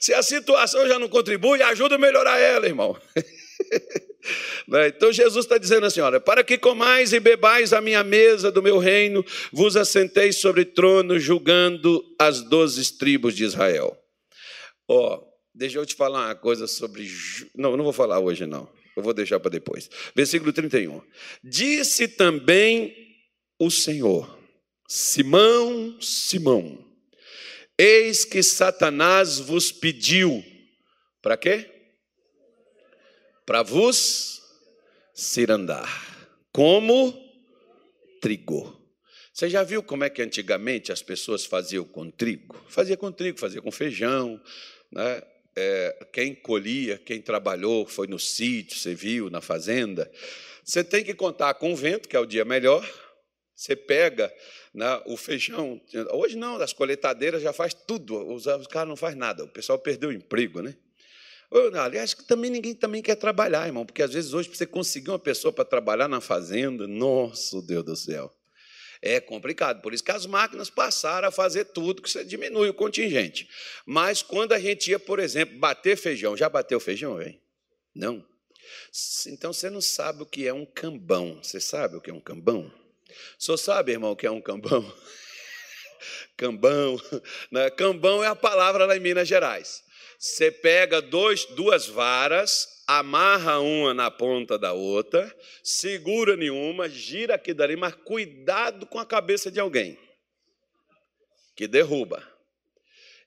se 0.00 0.14
a 0.14 0.22
situação 0.22 0.86
já 0.86 0.98
não 0.98 1.08
contribui, 1.08 1.62
ajuda 1.62 1.96
a 1.96 1.98
melhorar 1.98 2.38
ela, 2.38 2.66
irmão. 2.66 2.96
Né? 4.66 4.88
Então 4.88 5.12
Jesus 5.12 5.44
está 5.44 5.58
dizendo 5.58 5.84
assim: 5.84 6.00
olha, 6.00 6.18
para 6.18 6.42
que 6.42 6.56
comais 6.56 7.12
e 7.12 7.20
bebais 7.20 7.72
a 7.72 7.80
minha 7.80 8.02
mesa 8.02 8.50
do 8.50 8.62
meu 8.62 8.78
reino, 8.78 9.24
vos 9.52 9.76
assenteis 9.76 10.36
sobre 10.36 10.64
trono, 10.64 11.18
julgando 11.18 12.02
as 12.18 12.40
doze 12.40 12.96
tribos 12.96 13.34
de 13.34 13.44
Israel. 13.44 13.96
Ó, 14.88 15.14
oh, 15.14 15.26
deixa 15.54 15.78
eu 15.78 15.86
te 15.86 15.94
falar 15.94 16.26
uma 16.26 16.34
coisa 16.34 16.66
sobre. 16.66 17.06
Não, 17.54 17.76
não 17.76 17.84
vou 17.84 17.92
falar 17.92 18.18
hoje, 18.18 18.46
não. 18.46 18.68
Eu 18.96 19.02
vou 19.02 19.12
deixar 19.12 19.40
para 19.40 19.50
depois. 19.50 19.90
Versículo 20.14 20.52
31. 20.52 21.02
Disse 21.42 22.08
também 22.08 22.94
o 23.58 23.70
Senhor: 23.70 24.38
Simão, 24.88 26.00
Simão, 26.00 26.84
eis 27.78 28.24
que 28.24 28.42
Satanás 28.42 29.38
vos 29.38 29.72
pediu. 29.72 30.44
Para 31.20 31.36
quê? 31.36 31.70
Para 33.46 33.62
vos 33.62 34.42
cirandar, 35.14 36.38
como 36.52 37.12
trigo. 38.20 38.80
Você 39.32 39.50
já 39.50 39.64
viu 39.64 39.82
como 39.82 40.04
é 40.04 40.10
que 40.10 40.22
antigamente 40.22 40.92
as 40.92 41.02
pessoas 41.02 41.44
faziam 41.44 41.84
com 41.84 42.08
trigo? 42.10 42.64
Fazia 42.68 42.96
com 42.96 43.10
trigo, 43.10 43.38
fazia 43.38 43.60
com 43.60 43.72
feijão, 43.72 44.40
né? 44.92 45.22
É, 45.56 46.06
quem 46.12 46.34
colhia, 46.34 46.98
quem 46.98 47.20
trabalhou, 47.20 47.86
foi 47.86 48.06
no 48.06 48.18
sítio, 48.18 48.78
você 48.78 48.94
viu, 48.94 49.30
na 49.30 49.40
fazenda. 49.40 50.10
Você 50.64 50.82
tem 50.82 51.04
que 51.04 51.14
contar 51.14 51.54
com 51.54 51.72
o 51.72 51.76
vento, 51.76 52.08
que 52.08 52.16
é 52.16 52.20
o 52.20 52.26
dia 52.26 52.44
melhor. 52.44 52.88
Você 53.54 53.76
pega 53.76 54.32
né, 54.72 55.00
o 55.06 55.16
feijão. 55.16 55.80
Hoje 56.12 56.36
não, 56.36 56.56
as 56.56 56.72
coletadeiras 56.72 57.42
já 57.42 57.52
faz 57.52 57.72
tudo. 57.74 58.16
Os, 58.34 58.46
os 58.46 58.66
caras 58.66 58.88
não 58.88 58.96
fazem 58.96 59.18
nada. 59.18 59.44
O 59.44 59.48
pessoal 59.48 59.78
perdeu 59.78 60.10
o 60.10 60.12
emprego, 60.12 60.60
né? 60.60 60.74
Aliás, 61.80 62.14
também 62.14 62.50
ninguém 62.50 62.74
também 62.74 63.00
quer 63.00 63.14
trabalhar, 63.14 63.66
irmão, 63.66 63.86
porque 63.86 64.02
às 64.02 64.12
vezes 64.12 64.32
hoje, 64.32 64.48
para 64.48 64.58
você 64.58 64.66
conseguir 64.66 65.10
uma 65.10 65.20
pessoa 65.20 65.52
para 65.52 65.64
trabalhar 65.64 66.08
na 66.08 66.20
fazenda, 66.20 66.88
nosso 66.88 67.62
Deus 67.62 67.84
do 67.84 67.94
céu 67.94 68.34
é 69.04 69.20
complicado. 69.20 69.82
Por 69.82 69.92
isso 69.92 70.02
que 70.02 70.10
as 70.10 70.24
máquinas 70.24 70.70
passaram 70.70 71.28
a 71.28 71.30
fazer 71.30 71.66
tudo, 71.66 72.00
que 72.00 72.10
você 72.10 72.24
diminui 72.24 72.70
o 72.70 72.74
contingente. 72.74 73.46
Mas 73.84 74.22
quando 74.22 74.52
a 74.52 74.58
gente 74.58 74.90
ia, 74.90 74.98
por 74.98 75.18
exemplo, 75.18 75.58
bater 75.58 75.94
feijão, 75.94 76.34
já 76.34 76.48
bateu 76.48 76.80
feijão, 76.80 77.16
velho? 77.16 77.38
Não. 77.94 78.26
Então 79.26 79.52
você 79.52 79.68
não 79.68 79.82
sabe 79.82 80.22
o 80.22 80.26
que 80.26 80.48
é 80.48 80.54
um 80.54 80.64
cambão. 80.64 81.38
Você 81.42 81.60
sabe 81.60 81.96
o 81.96 82.00
que 82.00 82.10
é 82.10 82.14
um 82.14 82.20
cambão? 82.20 82.72
Só 83.38 83.58
sabe, 83.58 83.92
irmão, 83.92 84.12
o 84.12 84.16
que 84.16 84.26
é 84.26 84.30
um 84.30 84.40
cambão? 84.40 84.90
cambão. 86.34 86.98
Né? 87.50 87.68
Cambão 87.70 88.24
é 88.24 88.28
a 88.28 88.34
palavra 88.34 88.86
lá 88.86 88.96
em 88.96 89.00
Minas 89.00 89.28
Gerais. 89.28 89.84
Você 90.18 90.50
pega 90.50 91.02
dois, 91.02 91.44
duas 91.44 91.86
varas, 91.86 92.73
amarra 92.86 93.60
uma 93.60 93.94
na 93.94 94.10
ponta 94.10 94.58
da 94.58 94.72
outra, 94.72 95.34
segura 95.62 96.36
nenhuma, 96.36 96.88
gira 96.88 97.34
aqui 97.34 97.54
dali, 97.54 97.76
mas 97.76 97.94
cuidado 97.94 98.86
com 98.86 98.98
a 98.98 99.06
cabeça 99.06 99.50
de 99.50 99.60
alguém 99.60 99.98
que 101.56 101.68
derruba. 101.68 102.22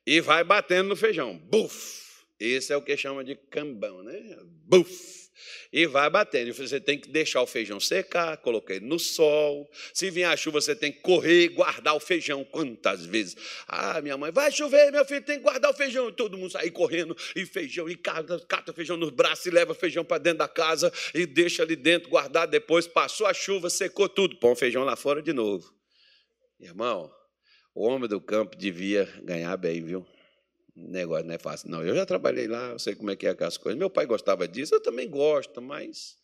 E 0.05 0.21
vai 0.21 0.43
batendo 0.43 0.89
no 0.89 0.95
feijão. 0.95 1.37
Buf! 1.37 2.07
Esse 2.39 2.71
é 2.71 2.77
o 2.77 2.81
que 2.81 2.95
chama 2.95 3.23
de 3.23 3.35
cambão, 3.35 4.03
né? 4.03 4.37
Buf! 4.65 5.26
E 5.71 5.85
vai 5.85 6.09
batendo. 6.09 6.53
Você 6.53 6.79
tem 6.79 6.99
que 6.99 7.09
deixar 7.09 7.41
o 7.41 7.47
feijão 7.47 7.79
secar, 7.79 8.37
colocar 8.37 8.75
ele 8.75 8.85
no 8.85 8.99
sol. 8.99 9.69
Se 9.93 10.09
vier 10.09 10.29
a 10.29 10.37
chuva, 10.37 10.61
você 10.61 10.75
tem 10.75 10.91
que 10.91 10.99
correr 11.01 11.43
e 11.43 11.47
guardar 11.49 11.95
o 11.95 11.99
feijão. 11.99 12.43
Quantas 12.43 13.05
vezes? 13.05 13.35
Ah, 13.67 14.01
minha 14.01 14.17
mãe, 14.17 14.31
vai 14.31 14.51
chover, 14.51 14.91
meu 14.91 15.05
filho, 15.05 15.21
tem 15.21 15.37
que 15.37 15.43
guardar 15.43 15.71
o 15.71 15.73
feijão. 15.73 16.09
E 16.09 16.11
todo 16.11 16.37
mundo 16.37 16.51
sai 16.51 16.69
correndo, 16.71 17.15
e 17.35 17.45
feijão, 17.45 17.89
e 17.89 17.95
cata, 17.95 18.39
cata 18.47 18.73
feijão 18.73 18.97
nos 18.97 19.09
braços, 19.09 19.45
e 19.45 19.49
leva 19.49 19.73
feijão 19.73 20.05
para 20.05 20.17
dentro 20.17 20.39
da 20.39 20.47
casa, 20.47 20.91
e 21.13 21.25
deixa 21.25 21.63
ali 21.63 21.75
dentro, 21.75 22.09
guardar. 22.09 22.47
Depois 22.47 22.87
passou 22.87 23.27
a 23.27 23.33
chuva, 23.33 23.69
secou 23.69 24.07
tudo, 24.07 24.37
põe 24.37 24.51
o 24.51 24.55
feijão 24.55 24.83
lá 24.83 24.95
fora 24.95 25.21
de 25.21 25.33
novo. 25.33 25.73
Irmão, 26.59 27.11
o 27.75 27.87
homem 27.87 28.09
do 28.09 28.19
campo 28.19 28.57
devia 28.57 29.05
ganhar 29.23 29.55
bem, 29.57 29.83
viu? 29.83 30.05
Negócio 30.77 31.25
não 31.25 31.33
é 31.33 31.37
fácil, 31.39 31.69
não. 31.69 31.83
Eu 31.83 31.95
já 31.95 32.05
trabalhei 32.05 32.47
lá, 32.47 32.69
eu 32.69 32.79
sei 32.79 32.93
como 32.93 33.09
é 33.09 33.15
que 33.15 33.25
é 33.25 33.31
aquelas 33.31 33.57
coisas. 33.57 33.77
Meu 33.77 33.89
pai 33.89 34.05
gostava 34.05 34.47
disso, 34.47 34.75
eu 34.75 34.79
também 34.79 35.09
gosto, 35.09 35.61
mas 35.61 36.17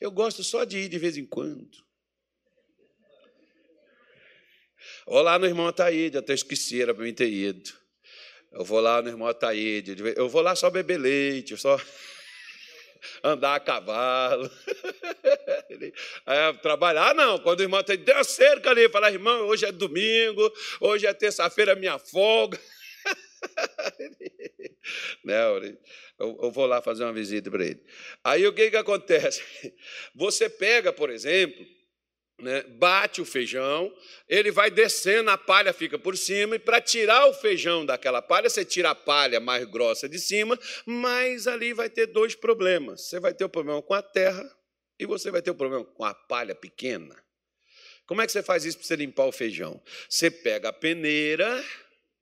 eu 0.00 0.10
gosto 0.10 0.42
só 0.42 0.64
de 0.64 0.78
ir 0.78 0.88
de 0.88 0.98
vez 0.98 1.16
em 1.16 1.26
quando. 1.26 1.68
Vou 5.06 5.20
lá 5.20 5.38
no 5.38 5.46
irmão 5.46 5.66
Ataíde, 5.66 6.16
até 6.16 6.32
esqueci, 6.32 6.80
era 6.80 6.94
para 6.94 7.04
mim 7.04 7.12
ter 7.12 7.28
ido. 7.28 7.70
Eu 8.50 8.64
vou 8.64 8.80
lá 8.80 9.02
no 9.02 9.08
irmão 9.08 9.28
Ataíde, 9.28 9.96
eu 10.16 10.28
vou 10.28 10.40
lá 10.40 10.56
só 10.56 10.70
beber 10.70 10.98
leite, 10.98 11.56
só 11.56 11.78
andar 13.22 13.56
a 13.56 13.60
cavalo. 13.60 14.50
É, 16.26 16.52
trabalhar, 16.54 17.14
não. 17.14 17.38
Quando 17.38 17.60
o 17.60 17.62
irmão 17.62 17.82
tem, 17.82 17.96
tem 17.96 18.14
uma 18.14 18.24
cerca 18.24 18.70
ali, 18.70 18.88
falar, 18.88 19.12
irmão, 19.12 19.46
hoje 19.46 19.64
é 19.64 19.72
domingo, 19.72 20.52
hoje 20.80 21.06
é 21.06 21.14
terça-feira, 21.14 21.74
minha 21.74 21.98
folga. 21.98 22.58
Não, 25.24 25.60
eu 26.18 26.50
vou 26.50 26.66
lá 26.66 26.80
fazer 26.80 27.04
uma 27.04 27.12
visita 27.12 27.50
para 27.50 27.64
ele. 27.64 27.84
Aí 28.24 28.46
o 28.46 28.52
que, 28.52 28.70
que 28.70 28.76
acontece? 28.76 29.42
Você 30.14 30.48
pega, 30.48 30.92
por 30.92 31.10
exemplo, 31.10 31.64
né, 32.40 32.62
bate 32.62 33.20
o 33.20 33.24
feijão, 33.24 33.92
ele 34.28 34.50
vai 34.50 34.70
descendo, 34.70 35.30
a 35.30 35.36
palha 35.36 35.72
fica 35.72 35.98
por 35.98 36.16
cima, 36.16 36.54
e 36.54 36.58
para 36.58 36.80
tirar 36.80 37.26
o 37.26 37.34
feijão 37.34 37.84
daquela 37.84 38.22
palha, 38.22 38.48
você 38.48 38.64
tira 38.64 38.90
a 38.90 38.94
palha 38.94 39.40
mais 39.40 39.64
grossa 39.64 40.08
de 40.08 40.18
cima, 40.18 40.58
mas 40.86 41.48
ali 41.48 41.72
vai 41.72 41.90
ter 41.90 42.06
dois 42.06 42.34
problemas. 42.36 43.08
Você 43.08 43.18
vai 43.18 43.34
ter 43.34 43.44
o 43.44 43.48
problema 43.48 43.82
com 43.82 43.94
a 43.94 44.02
terra 44.02 44.48
e 44.98 45.04
você 45.04 45.30
vai 45.30 45.42
ter 45.42 45.50
o 45.50 45.54
problema 45.54 45.84
com 45.84 46.04
a 46.04 46.14
palha 46.14 46.54
pequena. 46.54 47.16
Como 48.06 48.22
é 48.22 48.26
que 48.26 48.32
você 48.32 48.42
faz 48.42 48.64
isso 48.64 48.78
para 48.78 48.86
você 48.86 48.96
limpar 48.96 49.26
o 49.26 49.32
feijão? 49.32 49.82
Você 50.08 50.30
pega 50.30 50.70
a 50.70 50.72
peneira, 50.72 51.62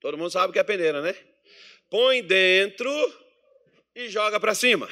Todo 0.00 0.18
mundo 0.18 0.30
sabe 0.30 0.50
o 0.50 0.52
que 0.52 0.58
é 0.58 0.64
peneira, 0.64 1.00
né? 1.00 1.14
Põe 1.90 2.22
dentro 2.22 2.90
e 3.94 4.08
joga 4.08 4.38
para 4.38 4.54
cima. 4.54 4.88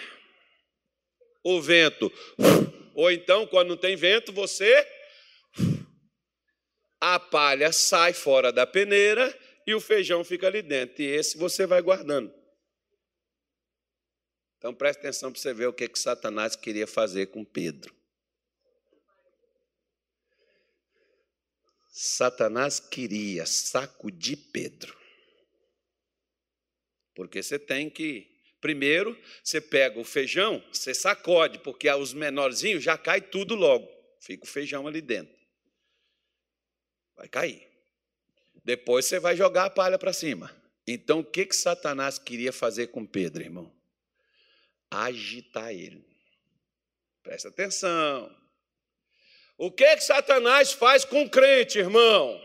O 1.42 1.60
vento. 1.60 2.10
Ou 2.94 3.10
então, 3.10 3.46
quando 3.46 3.68
não 3.68 3.76
tem 3.76 3.96
vento, 3.96 4.32
você. 4.32 4.86
A 7.00 7.18
palha 7.18 7.70
sai 7.70 8.14
fora 8.14 8.50
da 8.50 8.66
peneira 8.66 9.36
e 9.66 9.74
o 9.74 9.80
feijão 9.80 10.24
fica 10.24 10.46
ali 10.46 10.62
dentro. 10.62 11.02
E 11.02 11.06
esse 11.06 11.36
você 11.36 11.66
vai 11.66 11.82
guardando. 11.82 12.32
Então 14.56 14.74
preste 14.74 15.00
atenção 15.00 15.30
para 15.30 15.38
você 15.38 15.52
ver 15.52 15.66
o 15.66 15.72
que, 15.74 15.86
que 15.86 15.98
Satanás 15.98 16.56
queria 16.56 16.86
fazer 16.86 17.26
com 17.26 17.44
Pedro. 17.44 17.94
Satanás 21.96 22.80
queria 22.80 23.46
sacudir 23.46 24.36
Pedro. 24.52 24.98
Porque 27.14 27.40
você 27.40 27.56
tem 27.56 27.88
que. 27.88 28.28
Primeiro, 28.60 29.16
você 29.44 29.60
pega 29.60 30.00
o 30.00 30.04
feijão, 30.04 30.60
você 30.72 30.92
sacode, 30.92 31.60
porque 31.60 31.88
os 31.88 32.12
menorzinhos 32.12 32.82
já 32.82 32.98
cai 32.98 33.20
tudo 33.20 33.54
logo. 33.54 33.88
Fica 34.20 34.42
o 34.42 34.48
feijão 34.48 34.88
ali 34.88 35.00
dentro. 35.00 35.32
Vai 37.14 37.28
cair. 37.28 37.64
Depois 38.64 39.04
você 39.04 39.20
vai 39.20 39.36
jogar 39.36 39.66
a 39.66 39.70
palha 39.70 39.96
para 39.96 40.12
cima. 40.12 40.50
Então, 40.88 41.20
o 41.20 41.24
que, 41.24 41.46
que 41.46 41.54
Satanás 41.54 42.18
queria 42.18 42.52
fazer 42.52 42.88
com 42.88 43.06
Pedro, 43.06 43.40
irmão? 43.40 43.72
Agitar 44.90 45.72
ele. 45.72 46.04
Presta 47.22 47.50
atenção. 47.50 48.43
O 49.56 49.70
que, 49.70 49.96
que 49.96 50.02
Satanás 50.02 50.72
faz 50.72 51.04
com 51.04 51.22
o 51.22 51.30
crente, 51.30 51.78
irmão? 51.78 52.40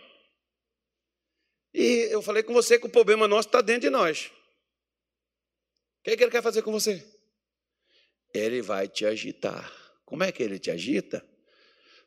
E 1.74 2.08
eu 2.12 2.22
falei 2.22 2.44
com 2.44 2.54
você 2.54 2.80
que 2.80 2.86
o 2.86 2.92
problema 2.92 3.28
nosso 3.28 3.48
está 3.48 3.62
dentro 3.62 3.82
de 3.82 3.90
nós. 3.90 4.32
O 6.00 6.04
que, 6.04 6.12
é 6.12 6.18
que 6.18 6.24
ele 6.24 6.32
quer 6.32 6.44
fazer 6.44 6.62
com 6.62 6.72
você? 6.72 7.06
Ele 8.34 8.62
vai 8.62 8.88
te 8.88 9.06
agitar. 9.06 9.72
Como 10.06 10.24
é 10.24 10.32
que 10.32 10.42
ele 10.42 10.60
te 10.60 10.72
agita? 10.72 11.26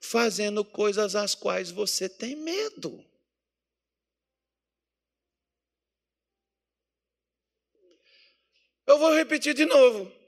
Fazendo 0.01 0.65
coisas 0.65 1.15
às 1.15 1.35
quais 1.35 1.71
você 1.71 2.09
tem 2.09 2.35
medo. 2.37 3.05
Eu 8.87 8.99
vou 8.99 9.15
repetir 9.15 9.55
de 9.55 9.65
novo. 9.65 10.22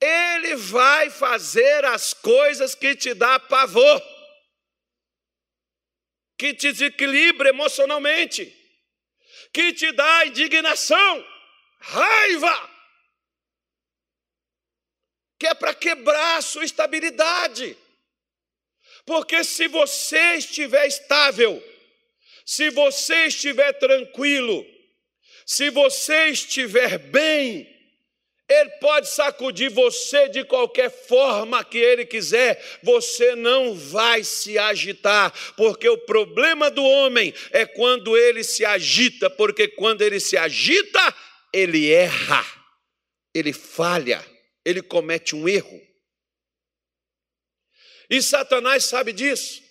Ele 0.00 0.56
vai 0.56 1.08
fazer 1.10 1.84
as 1.84 2.12
coisas 2.12 2.74
que 2.74 2.94
te 2.94 3.14
dá 3.14 3.38
pavor, 3.40 4.02
que 6.38 6.52
te 6.52 6.70
desequilibra 6.72 7.48
emocionalmente, 7.48 8.54
que 9.52 9.72
te 9.72 9.90
dá 9.92 10.26
indignação 10.26 11.26
raiva, 11.80 12.70
que 15.38 15.46
é 15.46 15.54
para 15.54 15.74
quebrar 15.74 16.36
a 16.36 16.42
sua 16.42 16.64
estabilidade. 16.64 17.76
Porque 19.04 19.44
se 19.44 19.68
você 19.68 20.34
estiver 20.34 20.86
estável, 20.86 21.62
se 22.44 22.70
você 22.70 23.26
estiver 23.26 23.72
tranquilo, 23.74 24.66
se 25.46 25.70
você 25.70 26.28
estiver 26.28 26.98
bem, 26.98 27.75
ele 28.48 28.70
pode 28.78 29.08
sacudir 29.08 29.70
você 29.70 30.28
de 30.28 30.44
qualquer 30.44 30.90
forma 30.90 31.64
que 31.64 31.78
ele 31.78 32.06
quiser, 32.06 32.62
você 32.82 33.34
não 33.34 33.74
vai 33.74 34.22
se 34.22 34.56
agitar, 34.56 35.32
porque 35.56 35.88
o 35.88 35.98
problema 35.98 36.70
do 36.70 36.82
homem 36.84 37.34
é 37.50 37.66
quando 37.66 38.16
ele 38.16 38.44
se 38.44 38.64
agita, 38.64 39.28
porque 39.28 39.66
quando 39.68 40.02
ele 40.02 40.20
se 40.20 40.36
agita, 40.36 41.14
ele 41.52 41.90
erra, 41.90 42.44
ele 43.34 43.52
falha, 43.52 44.24
ele 44.64 44.80
comete 44.80 45.34
um 45.34 45.48
erro. 45.48 45.80
E 48.08 48.22
Satanás 48.22 48.84
sabe 48.84 49.12
disso. 49.12 49.64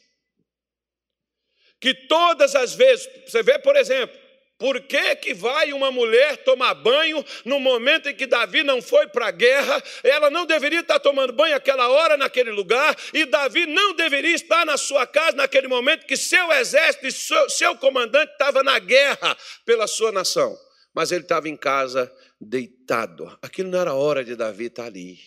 Que 1.79 1.93
todas 1.93 2.55
as 2.55 2.73
vezes, 2.73 3.07
você 3.25 3.41
vê, 3.41 3.57
por 3.59 3.75
exemplo, 3.75 4.24
por 4.57 4.81
que, 4.81 5.15
que 5.17 5.33
vai 5.33 5.73
uma 5.73 5.91
mulher 5.91 6.37
tomar 6.37 6.73
banho 6.73 7.23
no 7.43 7.59
momento 7.59 8.09
em 8.09 8.15
que 8.15 8.25
Davi 8.25 8.63
não 8.63 8.81
foi 8.81 9.07
para 9.07 9.27
a 9.27 9.31
guerra? 9.31 9.83
Ela 10.03 10.29
não 10.29 10.45
deveria 10.45 10.79
estar 10.79 10.99
tomando 10.99 11.33
banho 11.33 11.55
aquela 11.55 11.89
hora, 11.89 12.15
naquele 12.15 12.51
lugar, 12.51 12.95
e 13.13 13.25
Davi 13.25 13.65
não 13.65 13.93
deveria 13.93 14.33
estar 14.33 14.65
na 14.65 14.77
sua 14.77 15.05
casa 15.05 15.35
naquele 15.35 15.67
momento 15.67 16.05
que 16.05 16.15
seu 16.15 16.51
exército 16.53 17.07
e 17.07 17.11
seu, 17.11 17.49
seu 17.49 17.75
comandante 17.77 18.31
estava 18.31 18.63
na 18.63 18.79
guerra 18.79 19.37
pela 19.65 19.87
sua 19.87 20.11
nação 20.11 20.57
mas 20.95 21.11
ele 21.11 21.23
estava 21.23 21.49
em 21.49 21.57
casa 21.57 22.09
deitado. 22.39 23.37
Aquilo 23.41 23.69
não 23.69 23.79
era 23.79 23.93
hora 23.93 24.23
de 24.23 24.33
Davi 24.33 24.67
estar 24.67 24.85
ali. 24.85 25.19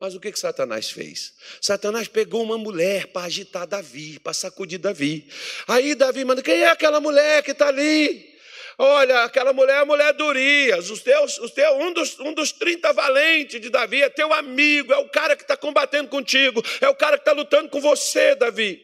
Mas 0.00 0.14
o 0.14 0.20
que, 0.20 0.32
que 0.32 0.38
Satanás 0.38 0.90
fez? 0.90 1.34
Satanás 1.60 2.08
pegou 2.08 2.42
uma 2.42 2.56
mulher 2.56 3.08
para 3.08 3.26
agitar 3.26 3.66
Davi, 3.66 4.18
para 4.18 4.32
sacudir 4.32 4.78
Davi. 4.78 5.28
Aí 5.68 5.94
Davi 5.94 6.24
manda: 6.24 6.42
quem 6.42 6.62
é 6.62 6.70
aquela 6.70 7.00
mulher 7.00 7.42
que 7.42 7.50
está 7.50 7.68
ali? 7.68 8.30
Olha, 8.78 9.24
aquela 9.24 9.52
mulher 9.52 9.74
é 9.74 9.80
a 9.80 9.84
mulher 9.84 10.14
de 10.14 10.22
Urias, 10.22 10.88
os 10.88 11.02
teus, 11.02 11.36
os 11.36 11.50
teus, 11.50 11.76
um, 11.76 11.92
dos, 11.92 12.18
um 12.18 12.32
dos 12.32 12.50
30 12.50 12.94
valentes 12.94 13.60
de 13.60 13.68
Davi, 13.68 14.00
é 14.00 14.08
teu 14.08 14.32
amigo, 14.32 14.90
é 14.90 14.96
o 14.96 15.10
cara 15.10 15.36
que 15.36 15.42
está 15.42 15.54
combatendo 15.54 16.08
contigo, 16.08 16.62
é 16.80 16.88
o 16.88 16.94
cara 16.94 17.18
que 17.18 17.20
está 17.20 17.32
lutando 17.32 17.68
com 17.68 17.78
você, 17.78 18.34
Davi. 18.34 18.82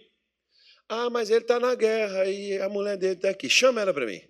Ah, 0.87 1.09
mas 1.09 1.31
ele 1.31 1.41
está 1.41 1.59
na 1.59 1.75
guerra 1.75 2.27
e 2.27 2.61
a 2.61 2.69
mulher 2.69 2.99
dele 2.99 3.15
está 3.15 3.31
aqui. 3.31 3.49
Chama 3.49 3.81
ela 3.81 3.95
para 3.95 4.05
mim. 4.05 4.21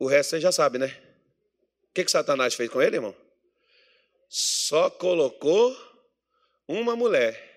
O 0.00 0.08
resto 0.08 0.30
você 0.30 0.40
já 0.40 0.50
sabe, 0.50 0.78
né? 0.78 0.88
O 1.90 1.94
que, 1.94 2.04
que 2.04 2.10
Satanás 2.10 2.54
fez 2.54 2.68
com 2.68 2.82
ele, 2.82 2.96
irmão? 2.96 3.23
Só 4.28 4.90
colocou 4.90 5.76
uma 6.66 6.96
mulher. 6.96 7.52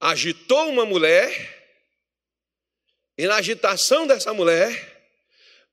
Agitou 0.00 0.68
uma 0.68 0.84
mulher, 0.84 1.32
e 3.16 3.26
na 3.26 3.36
agitação 3.36 4.06
dessa 4.06 4.34
mulher, 4.34 4.92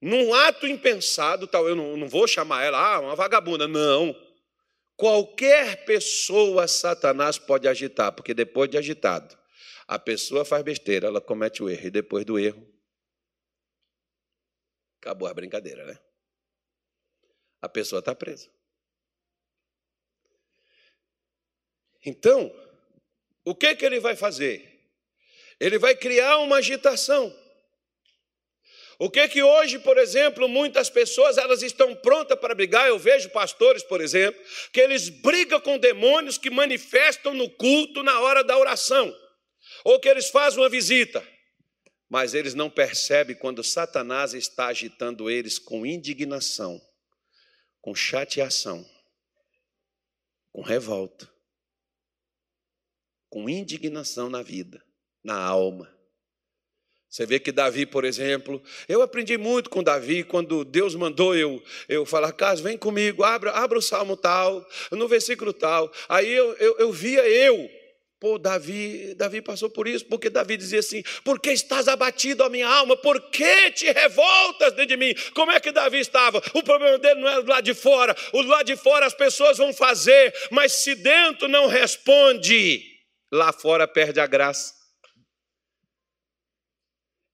num 0.02 0.34
ato 0.34 0.66
impensado, 0.66 1.48
tal, 1.48 1.68
eu 1.68 1.76
não, 1.76 1.98
não 1.98 2.08
vou 2.08 2.28
chamar 2.28 2.64
ela, 2.64 2.96
ah, 2.96 3.00
uma 3.02 3.16
vagabunda, 3.16 3.68
não. 3.68 4.16
Qualquer 4.96 5.86
pessoa 5.86 6.68
Satanás 6.68 7.38
pode 7.38 7.68
agitar, 7.68 8.12
porque 8.14 8.34
depois 8.34 8.70
de 8.70 8.78
agitado, 8.78 9.38
a 9.88 10.00
pessoa 10.00 10.46
faz 10.46 10.64
besteira, 10.64 11.08
ela 11.08 11.20
comete 11.20 11.62
o 11.62 11.70
erro, 11.70 11.88
e 11.88 11.92
depois 11.92 12.24
do 12.24 12.40
erro, 12.40 12.72
Acabou 15.02 15.28
a 15.28 15.34
brincadeira, 15.34 15.84
né? 15.84 16.00
A 17.62 17.70
pessoa 17.70 18.00
está 18.00 18.16
presa. 18.16 18.50
Então, 22.06 22.52
o 23.46 23.54
que, 23.54 23.76
que 23.76 23.86
ele 23.86 24.00
vai 24.00 24.16
fazer? 24.16 24.68
Ele 25.60 25.78
vai 25.78 25.96
criar 25.96 26.38
uma 26.40 26.58
agitação. 26.58 27.36
O 28.98 29.10
que 29.10 29.28
que 29.28 29.42
hoje, 29.42 29.80
por 29.80 29.98
exemplo, 29.98 30.48
muitas 30.48 30.90
pessoas 30.90 31.38
elas 31.38 31.64
estão 31.64 31.96
prontas 31.96 32.40
para 32.40 32.54
brigar? 32.54 32.88
Eu 32.88 33.00
vejo 33.00 33.30
pastores, 33.30 33.82
por 33.82 34.00
exemplo, 34.00 34.40
que 34.72 34.80
eles 34.80 35.10
brigam 35.10 35.60
com 35.60 35.78
demônios 35.78 36.38
que 36.38 36.52
manifestam 36.52 37.34
no 37.34 37.50
culto 37.50 38.04
na 38.04 38.20
hora 38.20 38.44
da 38.44 38.58
oração, 38.58 39.16
ou 39.84 40.00
que 40.00 40.08
eles 40.08 40.30
fazem 40.30 40.60
uma 40.60 40.70
visita, 40.70 41.28
mas 42.08 42.36
eles 42.36 42.54
não 42.54 42.70
percebem 42.70 43.36
quando 43.36 43.64
Satanás 43.64 44.36
está 44.36 44.68
agitando 44.68 45.32
eles 45.32 45.58
com 45.58 45.86
indignação, 45.86 46.80
com 47.82 47.96
chateação, 47.96 48.86
com 50.52 50.62
revolta, 50.62 51.30
com 53.30 53.50
indignação 53.50 54.30
na 54.30 54.44
vida, 54.44 54.84
na 55.24 55.36
alma. 55.36 55.92
Você 57.10 57.26
vê 57.26 57.40
que 57.40 57.52
Davi, 57.52 57.86
por 57.86 58.06
exemplo, 58.06 58.64
eu 58.88 59.02
aprendi 59.02 59.38
muito 59.38 59.70
com 59.70 59.84
Davi 59.84 60.24
quando 60.24 60.64
Deus 60.64 60.96
mandou 60.96 61.36
eu, 61.36 61.62
eu 61.90 62.06
falar, 62.06 62.32
Carlos, 62.32 62.62
vem 62.62 62.78
comigo, 62.78 63.24
abra, 63.24 63.52
abra 63.52 63.78
o 63.78 63.82
salmo 63.82 64.16
tal, 64.16 64.66
no 64.92 65.10
versículo 65.10 65.52
tal. 65.52 65.92
Aí 66.08 66.32
eu, 66.32 66.54
eu, 66.54 66.78
eu 66.78 66.92
via 66.92 67.28
eu, 67.28 67.70
pô, 68.22 68.38
Davi, 68.38 69.16
Davi 69.16 69.42
passou 69.42 69.68
por 69.68 69.88
isso, 69.88 70.06
porque 70.06 70.30
Davi 70.30 70.56
dizia 70.56 70.80
assim: 70.80 71.02
Por 71.26 71.40
que 71.40 71.50
estás 71.50 71.88
abatido, 71.88 72.44
a 72.44 72.50
minha 72.50 72.68
alma? 72.68 72.96
Por 72.96 73.20
que 73.32 73.72
te 73.72 73.92
revoltas 73.92 74.74
dentro 74.74 74.96
de 74.96 74.98
mim? 74.98 75.16
Como 75.34 75.52
é 75.52 75.60
que 75.60 75.72
Davi 75.72 76.00
estava? 76.00 76.38
O 76.54 76.62
problema 76.62 77.00
dele 77.00 77.20
não 77.20 77.28
era 77.28 77.42
do 77.42 77.50
lado 77.50 77.66
de 77.66 77.74
fora, 77.74 78.16
o 78.32 78.44
do 78.44 78.48
lado 78.48 78.68
de 78.68 78.78
fora 78.78 79.08
as 79.08 79.16
pessoas 79.16 79.58
vão 79.58 79.74
fazer, 79.74 80.32
mas 80.52 80.72
se 80.72 80.94
dentro 80.94 81.48
não 81.48 81.68
responde, 81.68 82.86
lá 83.34 83.52
fora 83.52 83.88
perde 83.88 84.20
a 84.20 84.28
graça. 84.28 84.80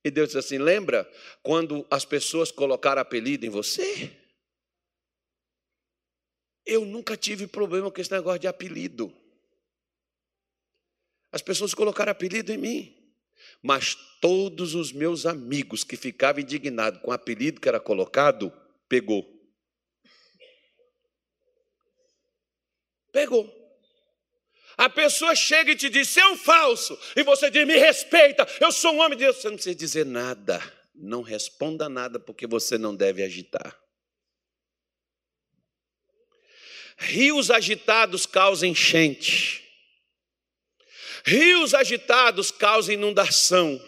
E 0.05 0.09
Deus 0.09 0.29
diz 0.29 0.37
assim: 0.37 0.57
lembra 0.57 1.05
quando 1.43 1.85
as 1.91 2.05
pessoas 2.05 2.49
colocaram 2.49 3.01
apelido 3.01 3.45
em 3.45 3.49
você? 3.49 4.09
Eu 6.65 6.85
nunca 6.85 7.17
tive 7.17 7.45
problema 7.45 7.91
com 7.91 7.99
esse 7.99 8.11
negócio 8.11 8.39
de 8.39 8.47
apelido. 8.47 9.13
As 11.37 11.41
pessoas 11.43 11.75
colocaram 11.75 12.11
apelido 12.11 12.51
em 12.51 12.57
mim. 12.57 13.13
Mas 13.61 13.93
todos 14.19 14.73
os 14.73 14.91
meus 14.91 15.23
amigos 15.23 15.83
que 15.83 15.95
ficavam 15.95 16.41
indignados 16.41 16.99
com 16.99 17.11
o 17.11 17.13
apelido 17.13 17.61
que 17.61 17.69
era 17.69 17.79
colocado, 17.79 18.51
pegou. 18.89 19.23
Pegou. 23.11 23.55
A 24.75 24.89
pessoa 24.89 25.35
chega 25.35 25.73
e 25.73 25.75
te 25.75 25.91
diz, 25.91 26.09
você 26.09 26.21
é 26.21 26.27
um 26.27 26.35
falso, 26.35 26.97
e 27.15 27.21
você 27.21 27.51
diz, 27.51 27.67
me 27.67 27.77
respeita, 27.77 28.47
eu 28.59 28.71
sou 28.71 28.93
um 28.95 28.99
homem 28.99 29.15
de 29.15 29.25
Deus. 29.25 29.37
Você 29.37 29.49
não 29.49 29.57
precisa 29.57 29.75
dizer 29.75 30.07
nada, 30.07 30.59
não 30.95 31.21
responda 31.21 31.87
nada, 31.87 32.19
porque 32.19 32.47
você 32.47 32.79
não 32.79 32.95
deve 32.95 33.21
agitar. 33.21 33.79
Rios 36.97 37.51
agitados 37.51 38.25
causam 38.25 38.69
enchente, 38.69 39.66
rios 41.27 41.73
agitados 41.73 42.49
causam 42.51 42.93
inundação. 42.93 43.79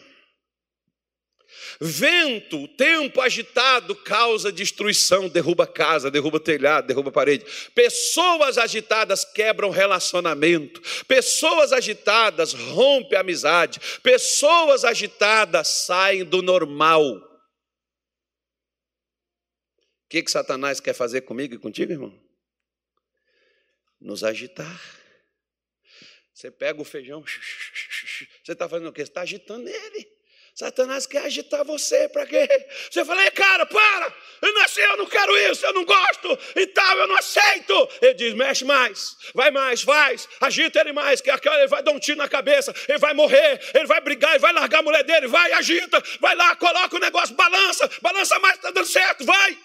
Vento, 1.81 2.67
tempo 2.69 3.21
agitado 3.21 3.95
causa 3.95 4.51
destruição, 4.51 5.29
derruba 5.29 5.65
casa, 5.65 6.11
derruba 6.11 6.37
telhado, 6.37 6.87
derruba 6.87 7.09
parede. 7.09 7.45
Pessoas 7.73 8.57
agitadas 8.57 9.23
quebram 9.23 9.69
relacionamento. 9.69 10.81
Pessoas 11.05 11.71
agitadas 11.71 12.51
rompem 12.51 13.17
amizade. 13.17 13.79
Pessoas 14.03 14.83
agitadas 14.83 15.69
saem 15.69 16.25
do 16.25 16.41
normal. 16.41 17.01
O 17.05 17.21
que, 20.09 20.21
que 20.21 20.31
Satanás 20.31 20.81
quer 20.81 20.93
fazer 20.93 21.21
comigo 21.21 21.53
e 21.53 21.57
contigo, 21.57 21.93
irmão? 21.93 22.13
Nos 24.01 24.25
agitar. 24.25 24.98
Você 26.39 26.49
pega 26.49 26.81
o 26.81 26.85
feijão, 26.85 27.21
você 27.21 28.53
está 28.53 28.69
fazendo 28.69 28.87
o 28.87 28.93
quê? 28.93 29.01
Você 29.01 29.11
está 29.11 29.19
agitando 29.19 29.67
ele. 29.67 30.09
Satanás 30.55 31.05
quer 31.05 31.25
agitar 31.25 31.65
você, 31.65 32.07
para 32.07 32.25
quê? 32.25 32.47
Você 32.89 33.03
fala, 33.03 33.25
Ei, 33.25 33.31
cara, 33.31 33.65
para! 33.65 34.13
Eu 34.41 34.53
não, 34.53 34.65
eu 34.77 34.97
não 34.99 35.05
quero 35.05 35.37
isso, 35.51 35.65
eu 35.65 35.73
não 35.73 35.83
gosto 35.83 36.39
e 36.55 36.65
tal, 36.67 36.97
eu 36.97 37.07
não 37.07 37.17
aceito. 37.17 37.89
Ele 38.01 38.13
diz: 38.13 38.33
mexe 38.35 38.63
mais, 38.63 39.17
vai 39.35 39.51
mais, 39.51 39.81
faz, 39.81 40.29
agita 40.39 40.79
ele 40.79 40.93
mais, 40.93 41.19
que 41.19 41.29
ele 41.29 41.67
vai 41.67 41.83
dar 41.83 41.91
um 41.91 41.99
tiro 41.99 42.17
na 42.17 42.29
cabeça, 42.29 42.73
ele 42.87 42.99
vai 42.99 43.13
morrer, 43.13 43.59
ele 43.73 43.85
vai 43.85 43.99
brigar, 43.99 44.31
ele 44.31 44.39
vai 44.39 44.53
largar 44.53 44.79
a 44.79 44.83
mulher 44.83 45.03
dele, 45.03 45.27
vai, 45.27 45.51
agita, 45.51 46.01
vai 46.21 46.35
lá, 46.35 46.55
coloca 46.55 46.95
o 46.95 46.99
negócio, 46.99 47.35
balança, 47.35 47.89
balança 48.01 48.39
mais, 48.39 48.55
está 48.55 48.71
dando 48.71 48.87
certo, 48.87 49.25
vai. 49.25 49.57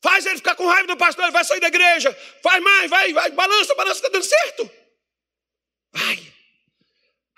Faz 0.00 0.24
ele 0.26 0.36
ficar 0.36 0.54
com 0.54 0.66
raiva 0.66 0.86
do 0.86 0.96
pastor, 0.96 1.24
ele 1.24 1.32
vai 1.32 1.44
sair 1.44 1.60
da 1.60 1.68
igreja. 1.68 2.12
Faz 2.42 2.62
mais, 2.62 2.88
vai, 2.88 3.12
vai, 3.12 3.30
balança, 3.32 3.74
balança, 3.74 3.96
está 3.96 4.08
dando 4.08 4.24
certo. 4.24 4.70
Vai. 5.92 6.32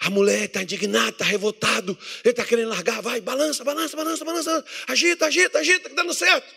A 0.01 0.11
mulher 0.11 0.45
está 0.45 0.63
indignada, 0.63 1.11
está 1.11 1.25
revoltado, 1.25 1.97
ele 2.25 2.31
está 2.31 2.45
querendo 2.45 2.71
largar, 2.71 3.03
vai, 3.03 3.21
balança, 3.21 3.63
balança, 3.65 3.97
balança, 3.97 4.25
balança, 4.25 4.65
agita, 4.89 5.27
agita, 5.27 5.59
agita, 5.59 5.89
está 5.89 6.03
dando 6.03 6.15
certo. 6.15 6.55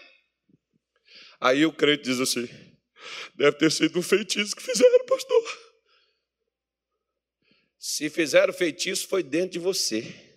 Aí 1.41 1.66
o 1.66 1.74
crente 1.74 2.04
diz 2.04 2.20
assim: 2.22 2.47
deve 3.36 3.58
ter 3.58 3.72
sido 3.72 3.99
um 3.99 4.01
feitiço 4.01 4.56
que 4.56 4.64
fizeram, 4.64 5.06
pastor. 5.06 5.74
Se 7.78 8.10
fizeram 8.10 8.54
feitiço, 8.54 9.08
foi 9.10 9.22
dentro 9.22 9.51
de 9.51 9.60
você. 9.60 10.32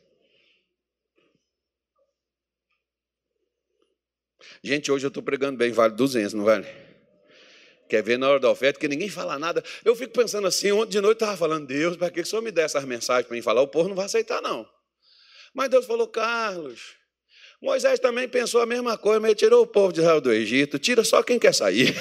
Gente, 4.67 4.91
hoje 4.91 5.07
eu 5.07 5.09
estou 5.09 5.23
pregando 5.23 5.57
bem, 5.57 5.71
vale 5.71 5.95
200, 5.95 6.35
não 6.35 6.43
vale? 6.43 6.67
Quer 7.89 8.03
ver 8.03 8.19
na 8.19 8.29
hora 8.29 8.41
da 8.41 8.51
oferta, 8.51 8.81
que 8.81 8.89
ninguém 8.89 9.09
fala 9.09 9.39
nada. 9.39 9.63
Eu 9.85 9.95
fico 9.95 10.13
pensando 10.13 10.45
assim, 10.49 10.73
ontem 10.73 10.91
de 10.91 11.01
noite 11.01 11.23
eu 11.23 11.25
estava 11.25 11.37
falando, 11.37 11.69
Deus, 11.69 11.97
para 11.97 12.11
que 12.11 12.21
o 12.21 12.27
Senhor 12.27 12.43
me 12.43 12.51
dê 12.51 12.63
essas 12.63 12.85
mensagens 12.85 13.29
para 13.29 13.37
mim 13.37 13.43
falar? 13.43 13.63
O 13.63 13.69
povo 13.69 13.89
não 13.89 13.95
vai 13.95 14.07
aceitar, 14.07 14.43
não. 14.43 14.69
Mas 15.55 15.71
Deus 15.71 15.87
falou, 15.87 16.09
Carlos, 16.09 16.97
Moisés 17.63 18.01
também 18.01 18.29
pensou 18.29 18.61
a 18.61 18.67
mesma 18.67 18.99
coisa, 18.99 19.21
mas 19.21 19.29
ele 19.31 19.39
tirou 19.39 19.63
o 19.63 19.69
povo 19.69 19.93
de 19.93 20.01
Israel 20.01 20.21
do 20.21 20.33
Egito, 20.33 20.81
tira 20.81 21.05
só 21.05 21.23
quem 21.23 21.39
quer 21.39 21.55
sair. 21.55 21.95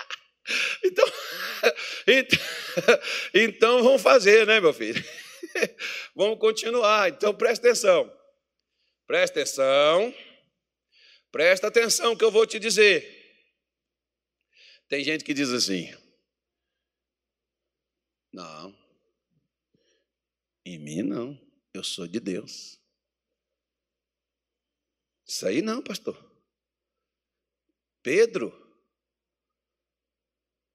então, 0.82 1.06
então 3.34 3.82
vamos 3.82 4.00
fazer, 4.00 4.46
né, 4.46 4.60
meu 4.60 4.72
filho? 4.72 5.04
vamos 6.16 6.38
continuar. 6.38 7.10
Então 7.10 7.34
presta 7.34 7.68
atenção. 7.68 8.10
Presta 9.06 9.40
atenção. 9.40 10.14
Presta 11.32 11.68
atenção 11.68 12.14
que 12.14 12.22
eu 12.22 12.30
vou 12.30 12.46
te 12.46 12.58
dizer. 12.58 13.20
Tem 14.86 15.02
gente 15.02 15.24
que 15.24 15.32
diz 15.32 15.48
assim: 15.48 15.90
não, 18.30 18.76
em 20.64 20.78
mim 20.78 21.02
não, 21.02 21.40
eu 21.72 21.82
sou 21.82 22.06
de 22.06 22.20
Deus. 22.20 22.78
Isso 25.26 25.46
aí 25.46 25.62
não, 25.62 25.82
pastor. 25.82 26.14
Pedro, 28.02 28.52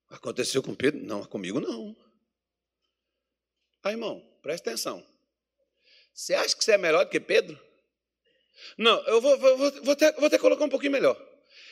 aconteceu 0.09 0.63
com 0.63 0.73
Pedro? 0.73 1.03
Não, 1.03 1.23
comigo 1.23 1.59
não. 1.59 1.95
Ah, 3.83 3.91
irmão, 3.91 4.19
presta 4.41 4.71
atenção. 4.71 5.07
Você 6.11 6.33
acha 6.33 6.55
que 6.55 6.63
você 6.63 6.71
é 6.71 6.77
melhor 6.79 7.05
do 7.05 7.11
que 7.11 7.19
Pedro? 7.19 7.66
Não, 8.77 9.01
eu 9.05 9.21
vou, 9.21 9.37
vou, 9.37 9.57
vou, 9.57 9.91
até, 9.93 10.11
vou 10.13 10.25
até 10.25 10.37
colocar 10.37 10.65
um 10.65 10.69
pouquinho 10.69 10.91
melhor. 10.91 11.17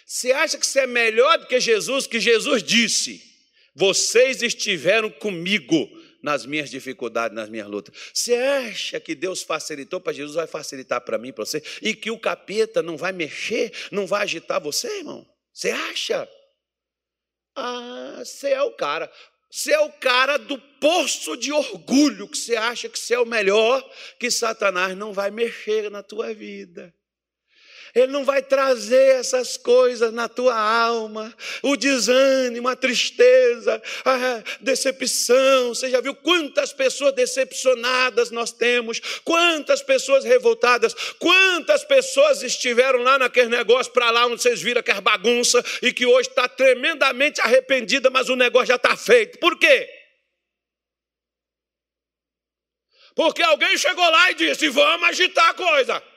Você 0.06 0.32
acha 0.32 0.58
que 0.58 0.66
você 0.66 0.82
é 0.82 0.88
melhor 0.88 1.38
do 1.40 1.48
que 1.48 1.60
Jesus? 1.60 2.06
Que 2.06 2.20
Jesus 2.20 2.62
disse: 2.62 3.22
Vocês 3.74 4.42
estiveram 4.42 5.10
comigo 5.10 5.90
nas 6.26 6.44
minhas 6.44 6.72
dificuldades, 6.72 7.36
nas 7.36 7.50
minhas 7.50 7.68
lutas. 7.68 7.96
Você 8.12 8.36
acha 8.36 9.00
que 9.00 9.14
Deus 9.14 9.44
facilitou 9.44 10.02
para 10.02 10.12
Jesus, 10.12 10.36
vai 10.36 10.48
facilitar 10.48 11.00
para 11.02 11.20
mim, 11.20 11.32
para 11.32 11.46
você? 11.46 11.62
E 11.84 11.94
que 11.94 12.10
o 12.10 12.18
capeta 12.18 12.82
não 12.82 12.98
vai 12.98 13.12
mexer, 13.12 13.72
não 13.92 14.08
vai 14.08 14.24
agitar 14.24 14.60
você, 14.60 14.88
irmão? 14.98 15.24
Você 15.54 15.70
acha? 15.70 16.28
Ah, 17.56 18.24
você 18.26 18.50
é 18.50 18.62
o 18.64 18.72
cara. 18.72 19.12
Você 19.56 19.72
é 19.72 19.80
o 19.80 19.90
cara 19.90 20.36
do 20.36 20.60
poço 20.60 21.38
de 21.38 21.50
orgulho 21.50 22.28
que 22.28 22.38
você 22.38 22.58
acha 22.58 22.90
que 22.90 23.00
você 23.00 23.14
é 23.14 23.20
o 23.20 23.26
melhor, 23.26 23.82
que 24.20 24.30
Satanás 24.30 24.98
não 24.98 25.14
vai 25.14 25.32
mexer 25.32 25.90
na 25.90 26.04
tua 26.04 26.34
vida. 26.34 26.94
Ele 27.94 28.12
não 28.12 28.26
vai 28.26 28.42
trazer 28.42 29.16
essas 29.16 29.58
coisas 29.58 30.12
na 30.14 30.28
tua 30.28 30.58
alma, 30.58 31.34
o 31.62 31.76
desânimo, 31.76 32.68
a 32.68 32.76
tristeza, 32.76 33.82
a 34.04 34.44
decepção. 34.60 35.70
Você 35.70 35.90
já 35.90 36.02
viu 36.02 36.16
quantas 36.16 36.74
pessoas 36.74 37.14
decepcionadas 37.14 38.32
nós 38.32 38.52
temos, 38.52 39.00
quantas 39.24 39.82
pessoas 39.82 40.24
revoltadas, 40.24 40.94
quantas 41.20 41.84
pessoas 41.84 42.44
estiveram 42.44 43.04
lá 43.04 43.20
naquele 43.20 43.50
negócio 43.50 43.92
para 43.92 44.12
lá 44.12 44.26
onde 44.26 44.42
vocês 44.42 44.62
viram 44.62 44.80
aquela 44.80 45.02
bagunça 45.02 45.64
e 45.82 45.94
que 45.94 46.06
hoje 46.06 46.30
está 46.30 46.48
tremendamente 46.48 47.40
arrependida, 47.42 48.10
mas 48.10 48.30
o 48.30 48.36
negócio 48.36 48.68
já 48.68 48.76
está 48.76 48.96
feito. 48.98 49.38
Por 49.40 49.58
quê? 49.58 49.90
Porque 53.16 53.42
alguém 53.42 53.78
chegou 53.78 54.08
lá 54.10 54.32
e 54.32 54.36
disse: 54.36 54.68
vamos 54.70 55.08
agitar 55.08 55.50
a 55.50 55.54
coisa. 55.54 56.15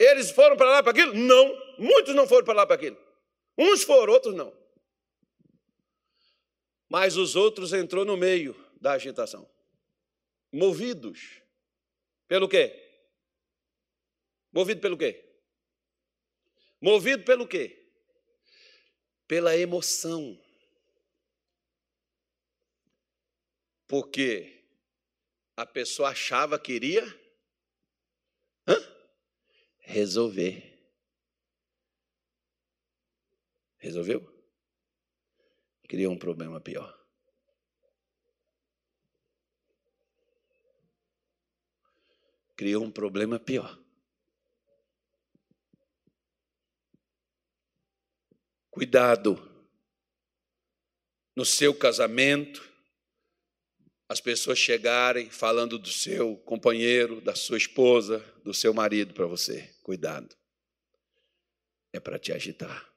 Eles 0.00 0.30
foram 0.30 0.56
para 0.56 0.70
lá 0.70 0.82
para 0.82 0.92
aquilo? 0.92 1.12
Não. 1.12 1.76
Muitos 1.78 2.14
não 2.14 2.26
foram 2.26 2.42
para 2.42 2.54
lá 2.54 2.66
para 2.66 2.74
aquilo. 2.74 2.96
Uns 3.58 3.82
foram, 3.84 4.14
outros 4.14 4.34
não. 4.34 4.50
Mas 6.88 7.18
os 7.18 7.36
outros 7.36 7.74
entrou 7.74 8.02
no 8.02 8.16
meio 8.16 8.56
da 8.80 8.92
agitação. 8.92 9.46
Movidos 10.50 11.42
pelo 12.26 12.48
quê? 12.48 12.74
Movido 14.50 14.80
pelo 14.80 14.96
quê? 14.96 15.22
Movido 16.80 17.22
pelo 17.22 17.46
quê? 17.46 17.86
Pela 19.28 19.54
emoção. 19.54 20.40
Porque 23.86 24.64
a 25.56 25.66
pessoa 25.66 26.08
achava 26.08 26.58
que 26.58 26.72
iria? 26.72 27.19
Resolver. 29.90 30.62
Resolveu? 33.78 34.20
Criou 35.88 36.12
um 36.12 36.18
problema 36.18 36.60
pior. 36.60 36.96
Criou 42.56 42.84
um 42.84 42.92
problema 42.92 43.40
pior. 43.40 43.78
Cuidado 48.70 49.34
no 51.34 51.44
seu 51.44 51.76
casamento, 51.76 52.69
as 54.10 54.20
pessoas 54.20 54.58
chegarem 54.58 55.30
falando 55.30 55.78
do 55.78 55.88
seu 55.88 56.36
companheiro, 56.38 57.20
da 57.20 57.36
sua 57.36 57.56
esposa, 57.56 58.18
do 58.42 58.52
seu 58.52 58.74
marido 58.74 59.14
para 59.14 59.24
você. 59.24 59.72
Cuidado. 59.84 60.36
É 61.92 62.00
para 62.00 62.18
te 62.18 62.32
agitar. 62.32 62.92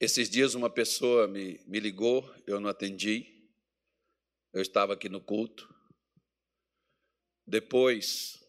Esses 0.00 0.30
dias 0.30 0.54
uma 0.54 0.70
pessoa 0.70 1.28
me, 1.28 1.60
me 1.66 1.78
ligou, 1.78 2.34
eu 2.46 2.58
não 2.58 2.70
atendi. 2.70 3.46
Eu 4.50 4.62
estava 4.62 4.94
aqui 4.94 5.10
no 5.10 5.20
culto. 5.20 5.68
Depois 7.46 8.42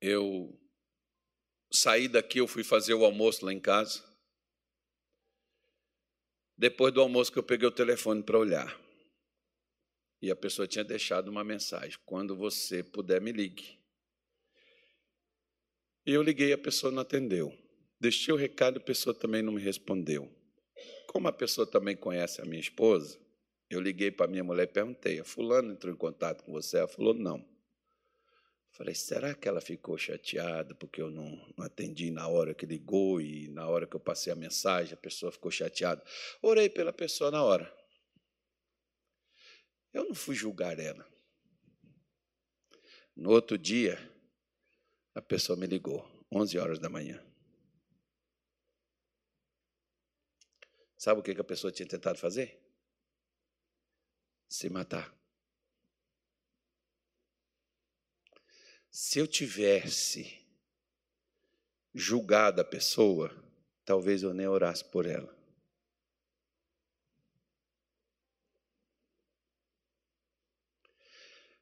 eu 0.00 0.58
saí 1.70 2.08
daqui, 2.08 2.38
eu 2.38 2.48
fui 2.48 2.64
fazer 2.64 2.94
o 2.94 3.04
almoço 3.04 3.44
lá 3.44 3.52
em 3.52 3.60
casa. 3.60 4.04
Depois 6.56 6.92
do 6.92 7.00
almoço 7.00 7.32
que 7.32 7.38
eu 7.38 7.42
peguei 7.42 7.66
o 7.66 7.72
telefone 7.72 8.22
para 8.22 8.38
olhar. 8.38 8.78
E 10.20 10.30
a 10.30 10.36
pessoa 10.36 10.68
tinha 10.68 10.84
deixado 10.84 11.28
uma 11.28 11.42
mensagem: 11.42 11.98
quando 12.04 12.36
você 12.36 12.82
puder, 12.82 13.20
me 13.20 13.32
ligue. 13.32 13.78
E 16.06 16.12
eu 16.12 16.22
liguei, 16.22 16.52
a 16.52 16.58
pessoa 16.58 16.92
não 16.92 17.02
atendeu. 17.02 17.56
Deixei 17.98 18.32
o 18.32 18.36
recado, 18.36 18.78
a 18.78 18.82
pessoa 18.82 19.14
também 19.14 19.42
não 19.42 19.52
me 19.52 19.62
respondeu. 19.62 20.30
Como 21.06 21.28
a 21.28 21.32
pessoa 21.32 21.66
também 21.66 21.96
conhece 21.96 22.40
a 22.40 22.44
minha 22.44 22.60
esposa, 22.60 23.18
eu 23.68 23.80
liguei 23.80 24.10
para 24.10 24.26
a 24.26 24.28
minha 24.28 24.44
mulher 24.44 24.64
e 24.64 24.72
perguntei: 24.72 25.20
a 25.20 25.24
fulano 25.24 25.72
entrou 25.72 25.92
em 25.92 25.96
contato 25.96 26.44
com 26.44 26.52
você? 26.52 26.78
Ela 26.78 26.88
falou: 26.88 27.14
não. 27.14 27.48
Falei, 28.72 28.94
será 28.94 29.34
que 29.34 29.48
ela 29.48 29.60
ficou 29.60 29.98
chateada 29.98 30.74
porque 30.74 31.02
eu 31.02 31.10
não, 31.10 31.30
não, 31.56 31.64
atendi 31.64 32.10
na 32.10 32.28
hora 32.28 32.54
que 32.54 32.64
ligou 32.64 33.20
e 33.20 33.48
na 33.48 33.68
hora 33.68 33.86
que 33.86 33.96
eu 33.96 34.00
passei 34.00 34.32
a 34.32 34.36
mensagem 34.36 34.94
a 34.94 34.96
pessoa 34.96 35.32
ficou 35.32 35.50
chateada? 35.50 36.02
Orei 36.40 36.68
pela 36.68 36.92
pessoa 36.92 37.30
na 37.30 37.42
hora. 37.42 37.70
Eu 39.92 40.04
não 40.04 40.14
fui 40.14 40.34
julgar 40.34 40.78
ela. 40.78 41.06
No 43.16 43.30
outro 43.30 43.58
dia, 43.58 43.98
a 45.14 45.20
pessoa 45.20 45.58
me 45.58 45.66
ligou, 45.66 46.08
11 46.32 46.58
horas 46.58 46.78
da 46.78 46.88
manhã. 46.88 47.22
Sabe 50.96 51.20
o 51.20 51.22
que 51.22 51.32
a 51.32 51.44
pessoa 51.44 51.72
tinha 51.72 51.88
tentado 51.88 52.18
fazer? 52.18 52.58
Se 54.48 54.70
matar. 54.70 55.19
Se 58.90 59.20
eu 59.20 59.26
tivesse 59.26 60.44
julgado 61.94 62.60
a 62.60 62.64
pessoa, 62.64 63.32
talvez 63.84 64.22
eu 64.22 64.34
nem 64.34 64.48
orasse 64.48 64.84
por 64.84 65.06
ela. 65.06 65.38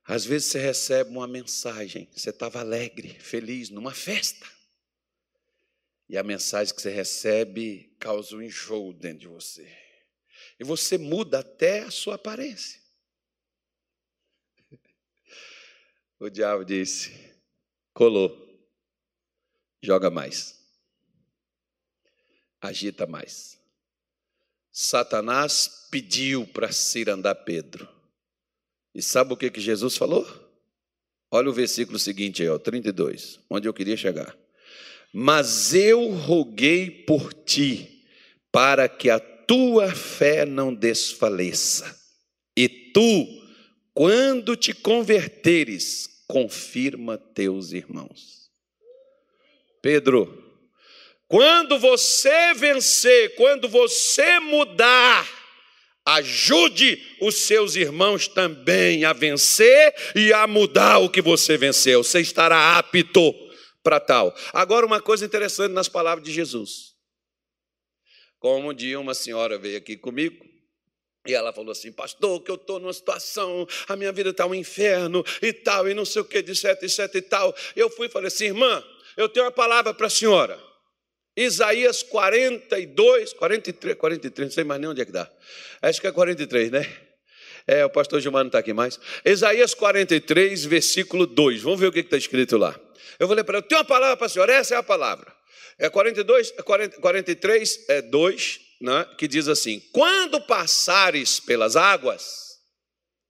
Às 0.05 0.25
vezes 0.25 0.49
você 0.49 0.59
recebe 0.59 1.11
uma 1.11 1.29
mensagem, 1.29 2.09
você 2.17 2.31
estava 2.31 2.61
alegre, 2.61 3.21
feliz, 3.21 3.69
numa 3.69 3.93
festa. 3.93 4.47
E 6.09 6.17
a 6.17 6.23
mensagem 6.23 6.75
que 6.75 6.81
você 6.81 6.91
recebe 6.91 7.95
causa 8.01 8.35
um 8.35 8.41
enjoo 8.41 8.95
dentro 8.95 9.19
de 9.19 9.29
você. 9.29 9.71
E 10.59 10.65
você 10.65 10.97
muda 10.97 11.41
até 11.41 11.81
a 11.81 11.91
sua 11.91 12.15
aparência. 12.15 12.88
O 16.21 16.29
diabo 16.29 16.65
disse: 16.65 17.13
colou, 17.95 18.37
joga 19.83 20.11
mais, 20.11 20.59
agita 22.61 23.07
mais. 23.07 23.57
Satanás 24.73 25.89
pediu 25.91 26.47
para 26.47 26.73
cirandar 26.73 27.45
Pedro. 27.45 27.89
E 28.95 29.03
sabe 29.03 29.33
o 29.33 29.37
que, 29.37 29.51
que 29.51 29.61
Jesus 29.61 29.97
falou? 29.97 30.27
Olha 31.31 31.51
o 31.51 31.53
versículo 31.53 31.99
seguinte 31.99 32.43
aí, 32.43 32.49
ó, 32.49 32.59
32, 32.59 33.39
onde 33.49 33.69
eu 33.69 33.75
queria 33.75 33.97
chegar. 33.97 34.37
Mas 35.13 35.75
eu 35.75 36.11
roguei 36.11 36.91
por 36.91 37.33
ti, 37.33 38.05
para 38.51 38.89
que 38.89 39.09
a 39.11 39.21
tua 39.21 39.95
fé 39.95 40.45
não 40.45 40.75
desfaleça, 40.75 41.97
e 42.57 42.69
tu 42.69 43.38
quando 43.99 44.55
te 44.55 44.73
converteres, 44.73 46.23
confirma 46.29 47.19
teus 47.19 47.73
irmãos. 47.73 48.49
Pedro, 49.83 50.41
quando 51.27 51.81
você 51.81 52.55
vencer, 52.55 53.35
quando 53.35 53.69
você 53.69 54.39
mudar, 54.39 55.29
ajude 56.07 56.97
os 57.21 57.39
seus 57.39 57.75
irmãos 57.75 58.29
também 58.29 59.05
a 59.05 59.13
vencer 59.13 59.93
e 60.15 60.33
a 60.33 60.47
mudar 60.47 60.99
o 60.99 61.11
que 61.11 61.21
você 61.21 61.57
venceu. 61.57 62.05
Você 62.05 62.21
estará 62.21 62.79
apto 62.79 63.35
para 63.83 63.99
tal. 63.99 64.33
Agora, 64.53 64.87
uma 64.87 65.03
coisa 65.03 65.27
interessante 65.27 65.73
nas 65.73 65.89
palavras 65.89 66.25
de 66.25 66.33
Jesus. 66.33 66.95
Como 68.39 68.71
um 68.71 68.75
dia 68.75 69.01
uma 69.01 69.13
senhora 69.13 69.59
veio 69.59 69.77
aqui 69.77 69.97
comigo 69.97 70.48
e 71.29 71.35
ela 71.35 71.53
falou 71.53 71.73
assim, 71.73 71.93
pastor, 71.93 72.41
que 72.43 72.51
eu 72.51 72.55
estou 72.55 72.81
numa 72.81 72.93
situação, 72.93 73.69
a 73.87 73.95
minha 73.95 74.11
vida 74.11 74.31
está 74.31 74.47
um 74.47 74.55
inferno 74.55 75.23
e 75.43 75.53
tal, 75.53 75.87
e 75.87 75.93
não 75.93 76.07
sei 76.07 76.23
o 76.23 76.25
que, 76.25 76.41
de 76.41 76.57
certo, 76.57 76.87
e 76.87 76.89
certo 76.89 77.19
e 77.19 77.23
tal. 77.23 77.55
Eu 77.77 77.91
fui 77.91 78.07
e 78.07 78.11
falei 78.11 78.29
assim, 78.29 78.47
irmã, 78.47 78.83
eu 79.15 79.29
tenho 79.29 79.45
uma 79.45 79.53
palavra 79.53 79.93
para 79.93 80.07
a 80.07 80.11
senhora. 80.11 80.59
Isaías 81.37 82.03
42, 82.03 83.35
43, 83.35 83.99
43, 83.99 84.49
não 84.49 84.55
sei 84.55 84.65
mais 84.65 84.81
nem 84.81 84.89
onde 84.89 85.03
é 85.03 85.05
que 85.05 85.13
dá. 85.13 85.31
Acho 85.83 86.01
que 86.01 86.07
é 86.07 86.11
43, 86.11 86.71
né? 86.71 86.91
É, 87.67 87.85
o 87.85 87.91
pastor 87.91 88.23
Gilmar 88.23 88.43
não 88.43 88.49
está 88.49 88.61
aqui 88.61 88.73
mais. 88.73 88.99
Isaías 89.23 89.75
43, 89.75 90.65
versículo 90.65 91.27
2. 91.27 91.61
Vamos 91.61 91.79
ver 91.79 91.89
o 91.89 91.93
que 91.93 92.01
está 92.01 92.17
escrito 92.17 92.57
lá. 92.57 92.75
Eu 93.19 93.29
ler 93.29 93.45
para 93.45 93.59
ela, 93.59 93.65
eu 93.65 93.69
tenho 93.69 93.83
uma 93.83 93.87
palavra 93.87 94.17
para 94.17 94.27
a 94.27 94.31
senhora, 94.31 94.55
essa 94.55 94.75
é 94.75 94.79
a 94.79 94.83
palavra. 94.83 95.31
É 95.79 95.91
42, 95.91 96.53
40, 96.53 97.01
43, 97.01 97.85
é 97.89 98.01
2, 98.01 98.68
né, 98.81 99.05
que 99.17 99.27
diz 99.27 99.49
assim: 99.49 99.81
Quando 99.93 100.41
passares 100.41 101.41
pelas 101.41 101.77
águas, 101.77 102.59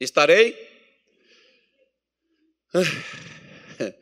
estarei. 0.01 0.57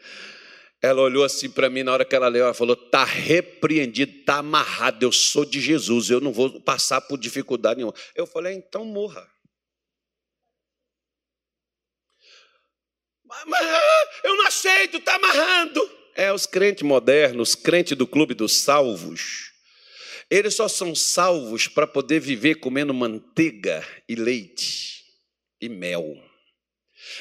Ela 0.83 1.01
olhou 1.01 1.25
assim 1.25 1.51
para 1.51 1.71
mim 1.71 1.83
na 1.83 1.93
hora 1.93 2.05
que 2.05 2.15
ela 2.15 2.29
leu, 2.29 2.45
ela 2.45 2.55
falou: 2.55 2.77
"Tá 2.77 3.03
repreendido, 3.03 4.25
tá 4.25 4.37
amarrado. 4.37 5.03
Eu 5.03 5.11
sou 5.11 5.45
de 5.45 5.61
Jesus, 5.61 6.11
eu 6.11 6.21
não 6.21 6.33
vou 6.33 6.61
passar 6.61 7.01
por 7.01 7.19
dificuldade 7.19 7.79
nenhuma". 7.79 7.95
Eu 8.15 8.27
falei: 8.27 8.55
"Então 8.55 8.85
morra". 8.85 9.27
Eu 14.23 14.37
não 14.37 14.47
aceito, 14.47 15.01
tá 15.01 15.17
amarrando. 15.17 15.91
É 16.15 16.33
os 16.33 16.47
crentes 16.47 16.83
modernos, 16.83 17.55
crentes 17.55 17.97
do 17.97 18.07
clube 18.07 18.35
dos 18.35 18.57
salvos. 18.57 19.56
Eles 20.31 20.55
só 20.55 20.67
são 20.67 20.95
salvos 20.95 21.69
para 21.69 21.87
poder 21.87 22.21
viver 22.21 22.57
comendo 22.57 22.93
manteiga 22.93 23.87
e 24.09 24.15
leite 24.15 25.05
e 25.61 25.69
mel. 25.69 26.17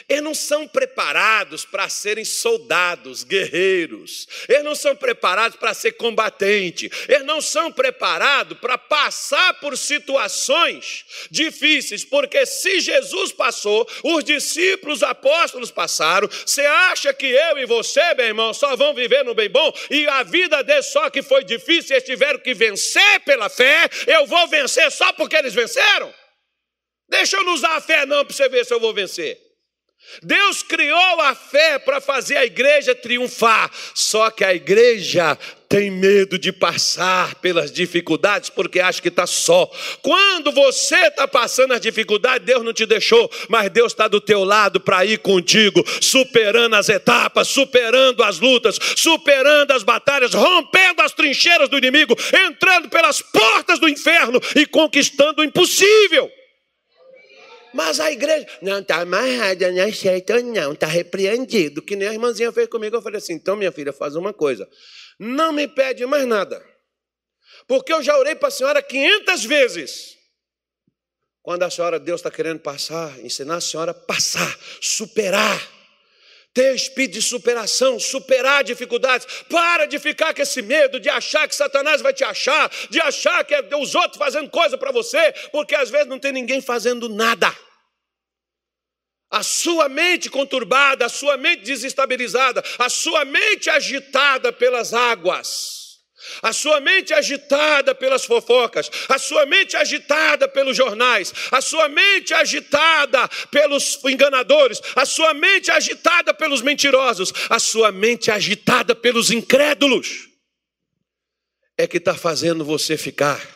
Eles 0.07 0.23
não 0.23 0.33
são 0.33 0.67
preparados 0.67 1.65
para 1.65 1.89
serem 1.89 2.25
soldados, 2.25 3.23
guerreiros. 3.23 4.27
Eles 4.47 4.63
não 4.63 4.75
são 4.75 4.95
preparados 4.95 5.57
para 5.57 5.73
ser 5.73 5.93
combatente. 5.93 6.89
Eles 7.07 7.25
não 7.25 7.41
são 7.41 7.71
preparados 7.71 8.57
para 8.59 8.77
passar 8.77 9.55
por 9.59 9.77
situações 9.77 11.05
difíceis, 11.29 12.03
porque 12.05 12.45
se 12.45 12.79
Jesus 12.79 13.31
passou, 13.31 13.87
os 14.03 14.23
discípulos, 14.23 14.97
os 14.97 15.03
apóstolos 15.03 15.71
passaram. 15.71 16.27
Você 16.27 16.61
acha 16.61 17.13
que 17.13 17.25
eu 17.25 17.57
e 17.57 17.65
você, 17.65 18.13
meu 18.13 18.25
irmão, 18.25 18.53
só 18.53 18.75
vão 18.75 18.93
viver 18.93 19.23
no 19.23 19.35
bem 19.35 19.49
bom 19.49 19.71
e 19.89 20.07
a 20.07 20.23
vida 20.23 20.63
deles 20.63 20.87
só 20.87 21.09
que 21.09 21.21
foi 21.21 21.43
difícil, 21.43 21.95
eles 21.95 22.07
tiveram 22.07 22.39
que 22.39 22.53
vencer 22.53 23.19
pela 23.21 23.49
fé? 23.49 23.89
Eu 24.07 24.25
vou 24.25 24.47
vencer 24.47 24.91
só 24.91 25.11
porque 25.13 25.35
eles 25.35 25.53
venceram? 25.53 26.13
Deixa 27.07 27.37
eu 27.37 27.43
não 27.43 27.53
usar 27.53 27.75
a 27.75 27.81
fé 27.81 28.05
não 28.05 28.25
para 28.25 28.33
você 28.33 28.49
ver 28.49 28.65
se 28.65 28.73
eu 28.73 28.79
vou 28.79 28.93
vencer. 28.93 29.44
Deus 30.21 30.63
criou 30.63 31.21
a 31.21 31.35
fé 31.35 31.77
para 31.79 31.99
fazer 31.99 32.37
a 32.37 32.45
igreja 32.45 32.95
triunfar, 32.95 33.69
só 33.93 34.29
que 34.29 34.43
a 34.43 34.53
igreja 34.53 35.37
tem 35.67 35.91
medo 35.91 36.37
de 36.37 36.51
passar 36.51 37.35
pelas 37.35 37.71
dificuldades 37.71 38.49
porque 38.49 38.79
acha 38.79 39.01
que 39.01 39.09
está 39.09 39.27
só. 39.27 39.69
Quando 40.01 40.51
você 40.51 40.95
está 41.07 41.27
passando 41.27 41.73
as 41.73 41.81
dificuldades, 41.81 42.45
Deus 42.45 42.63
não 42.63 42.71
te 42.71 42.85
deixou, 42.85 43.29
mas 43.49 43.69
Deus 43.69 43.91
está 43.91 44.07
do 44.07 44.21
teu 44.21 44.43
lado 44.43 44.79
para 44.79 45.05
ir 45.05 45.19
contigo, 45.19 45.83
superando 46.01 46.75
as 46.75 46.87
etapas, 46.87 47.47
superando 47.47 48.23
as 48.23 48.39
lutas, 48.39 48.79
superando 48.95 49.71
as 49.71 49.83
batalhas, 49.83 50.33
rompendo 50.33 51.01
as 51.01 51.11
trincheiras 51.11 51.67
do 51.67 51.77
inimigo, 51.77 52.15
entrando 52.47 52.89
pelas 52.89 53.21
portas 53.21 53.79
do 53.79 53.89
inferno 53.89 54.39
e 54.55 54.65
conquistando 54.65 55.41
o 55.41 55.43
impossível. 55.43 56.31
Mas 57.75 57.99
a 57.99 58.09
igreja, 58.09 58.47
não, 58.61 58.79
está 58.79 59.01
amarrada, 59.01 59.69
não 59.69 59.83
aceita 59.83 60.41
não, 60.41 60.71
está 60.71 60.87
repreendido. 60.87 61.81
Que 61.81 61.97
nem 61.97 62.07
a 62.07 62.13
irmãzinha 62.13 62.49
fez 62.53 62.69
comigo. 62.69 62.95
Eu 62.95 63.01
falei 63.01 63.17
assim: 63.17 63.33
então, 63.33 63.57
minha 63.57 63.71
filha, 63.71 63.91
faz 63.91 64.15
uma 64.15 64.31
coisa. 64.31 64.65
Não 65.19 65.51
me 65.51 65.67
pede 65.67 66.05
mais 66.05 66.25
nada. 66.25 66.65
Porque 67.67 67.91
eu 67.91 68.01
já 68.01 68.17
orei 68.17 68.33
para 68.33 68.47
a 68.47 68.51
senhora 68.51 68.81
500 68.81 69.43
vezes. 69.43 70.15
Quando 71.41 71.63
a 71.63 71.69
senhora, 71.69 71.99
Deus 71.99 72.21
está 72.21 72.31
querendo 72.31 72.61
passar, 72.61 73.19
ensinar 73.19 73.57
a 73.57 73.61
senhora 73.61 73.91
a 73.91 73.93
passar, 73.93 74.57
superar. 74.79 75.74
Ter 76.55 76.73
espírito 76.73 77.15
de 77.15 77.21
superação, 77.21 77.99
superar 77.99 78.63
dificuldades. 78.63 79.27
Para 79.49 79.85
de 79.85 79.99
ficar 79.99 80.33
com 80.33 80.41
esse 80.41 80.61
medo 80.61 80.99
de 80.99 81.09
achar 81.09 81.47
que 81.47 81.55
Satanás 81.55 82.01
vai 82.01 82.13
te 82.13 82.23
achar, 82.23 82.71
de 82.89 82.99
achar 83.01 83.43
que 83.43 83.53
é 83.53 83.77
os 83.77 83.93
outros 83.93 84.17
fazendo 84.17 84.49
coisa 84.49 84.77
para 84.77 84.91
você, 84.91 85.33
porque 85.51 85.75
às 85.75 85.89
vezes 85.89 86.07
não 86.07 86.17
tem 86.17 86.31
ninguém 86.31 86.61
fazendo 86.61 87.09
nada. 87.09 87.53
A 89.29 89.43
sua 89.43 89.89
mente 89.89 90.29
conturbada, 90.29 91.05
a 91.05 91.09
sua 91.09 91.35
mente 91.35 91.63
desestabilizada, 91.63 92.63
a 92.79 92.89
sua 92.89 93.25
mente 93.25 93.69
agitada 93.69 94.53
pelas 94.53 94.93
águas 94.93 95.84
a 96.41 96.53
sua 96.53 96.79
mente 96.79 97.13
agitada 97.13 97.95
pelas 97.95 98.25
fofocas, 98.25 98.89
a 99.09 99.17
sua 99.17 99.45
mente 99.45 99.75
agitada 99.75 100.47
pelos 100.47 100.75
jornais, 100.75 101.33
a 101.51 101.61
sua 101.61 101.87
mente 101.87 102.33
agitada 102.33 103.27
pelos 103.51 104.03
enganadores, 104.05 104.81
a 104.95 105.05
sua 105.05 105.33
mente 105.33 105.71
agitada 105.71 106.33
pelos 106.33 106.61
mentirosos, 106.61 107.33
a 107.49 107.59
sua 107.59 107.91
mente 107.91 108.31
agitada 108.31 108.95
pelos 108.95 109.31
incrédulos, 109.31 110.29
é 111.77 111.87
que 111.87 111.97
está 111.97 112.15
fazendo 112.15 112.63
você 112.63 112.97
ficar 112.97 113.54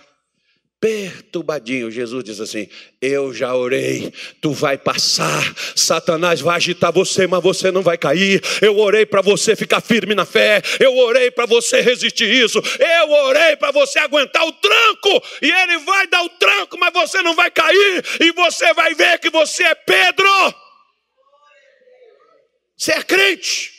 perturbadinho. 0.80 1.91
Jesus 1.91 2.23
diz 2.23 2.39
assim: 2.39 2.67
Eu 3.01 3.34
já 3.34 3.53
orei, 3.53 4.13
tu 4.41 4.51
vai 4.51 4.77
passar. 4.77 5.53
Satanás 5.75 6.39
vai 6.39 6.55
agitar 6.55 6.91
você, 6.91 7.27
mas 7.27 7.43
você 7.43 7.71
não 7.71 7.82
vai 7.82 7.97
cair. 7.97 8.41
Eu 8.61 8.77
orei 8.80 9.05
para 9.05 9.21
você 9.21 9.55
ficar 9.55 9.82
firme 9.82 10.15
na 10.15 10.25
fé. 10.25 10.61
Eu 10.80 10.97
orei 10.97 11.30
para 11.30 11.45
você 11.45 11.82
resistir 11.82 12.30
isso. 12.30 12.61
Eu 12.80 13.11
orei 13.11 13.55
para 13.57 13.71
você 13.71 13.99
aguentar 13.99 14.45
o 14.45 14.51
tranco. 14.53 15.23
E 15.41 15.51
ele 15.51 15.80
vai 15.80 16.07
dar 16.07 16.23
o 16.23 16.30
tranco, 16.30 16.77
mas 16.80 16.93
você 16.93 17.21
não 17.21 17.36
vai 17.36 17.51
cair. 17.51 18.03
E 18.19 18.32
você 18.32 18.73
vai 18.73 18.93
ver 18.93 19.19
que 19.19 19.30
você 19.30 19.63
é 19.63 19.75
Pedro. 19.75 20.30
Você 22.77 22.93
é 22.93 23.03
crente. 23.03 23.73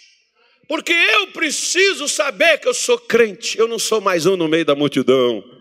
Porque 0.68 0.92
eu 0.92 1.28
preciso 1.28 2.06
saber 2.06 2.58
que 2.58 2.68
eu 2.68 2.74
sou 2.74 2.98
crente. 2.98 3.58
Eu 3.58 3.66
não 3.66 3.78
sou 3.78 4.00
mais 4.00 4.24
um 4.26 4.36
no 4.36 4.46
meio 4.46 4.64
da 4.64 4.76
multidão. 4.76 5.59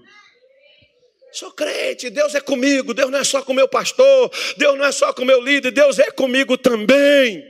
Sou 1.32 1.52
crente, 1.52 2.10
Deus 2.10 2.34
é 2.34 2.42
comigo, 2.42 2.94
Deus 2.94 3.12
não 3.12 3.20
é 3.20 3.24
só 3.24 3.42
com 3.44 3.54
meu 3.54 3.68
pastor, 3.68 4.32
Deus 4.58 4.78
não 4.78 4.86
é 4.86 4.92
só 4.92 5.14
com 5.14 5.24
meu 5.24 5.42
líder, 5.42 5.72
Deus 5.72 6.00
é 6.00 6.10
comigo 6.12 6.58
também. 6.58 7.44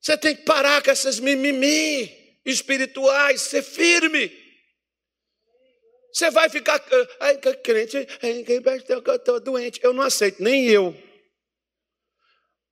Você 0.00 0.18
tem 0.18 0.34
que 0.34 0.42
parar 0.42 0.82
com 0.82 0.90
essas 0.90 1.20
mimimi 1.20 2.10
espirituais, 2.44 3.42
ser 3.42 3.62
firme. 3.62 4.32
Você 6.12 6.30
vai 6.30 6.50
ficar, 6.50 6.78
crente, 7.62 7.96
ai, 8.20 8.42
que 8.44 8.92
eu 8.92 9.14
estou 9.14 9.40
doente. 9.40 9.80
Eu 9.82 9.92
não 9.92 10.02
aceito, 10.02 10.42
nem 10.42 10.66
eu. 10.68 10.94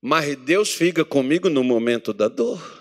Mas 0.02 0.34
Deus 0.36 0.74
fica 0.74 1.04
comigo 1.04 1.48
no 1.48 1.62
momento 1.62 2.12
da 2.12 2.26
dor. 2.26 2.79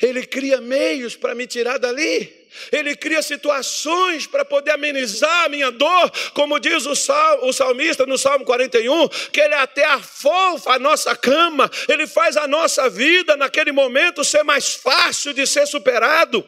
Ele 0.00 0.26
cria 0.26 0.60
meios 0.60 1.16
para 1.16 1.34
me 1.34 1.46
tirar 1.46 1.78
dali. 1.78 2.36
Ele 2.72 2.96
cria 2.96 3.22
situações 3.22 4.26
para 4.26 4.44
poder 4.44 4.72
amenizar 4.72 5.44
a 5.44 5.48
minha 5.48 5.70
dor, 5.70 6.10
como 6.34 6.58
diz 6.58 6.86
o, 6.86 6.94
sal, 6.94 7.46
o 7.46 7.52
salmista 7.52 8.06
no 8.06 8.18
Salmo 8.18 8.44
41, 8.44 9.08
que 9.32 9.40
ele 9.40 9.54
até 9.54 9.84
afofa 9.84 10.72
a 10.72 10.78
nossa 10.78 11.14
cama, 11.14 11.70
ele 11.88 12.06
faz 12.06 12.36
a 12.36 12.48
nossa 12.48 12.88
vida 12.88 13.36
naquele 13.36 13.70
momento 13.70 14.24
ser 14.24 14.42
mais 14.42 14.74
fácil 14.74 15.32
de 15.32 15.46
ser 15.46 15.66
superado. 15.66 16.46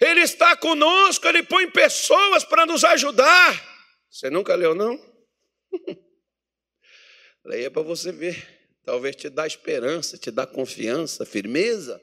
Ele 0.00 0.22
está 0.22 0.56
conosco, 0.56 1.28
ele 1.28 1.42
põe 1.42 1.70
pessoas 1.70 2.42
para 2.42 2.64
nos 2.64 2.82
ajudar. 2.84 3.62
Você 4.10 4.30
nunca 4.30 4.54
leu, 4.54 4.74
não? 4.74 4.98
Leia 7.44 7.70
para 7.70 7.82
você 7.82 8.10
ver. 8.10 8.59
Talvez 8.90 9.14
te 9.14 9.30
dá 9.30 9.46
esperança, 9.46 10.18
te 10.18 10.32
dá 10.32 10.44
confiança, 10.44 11.24
firmeza. 11.24 12.02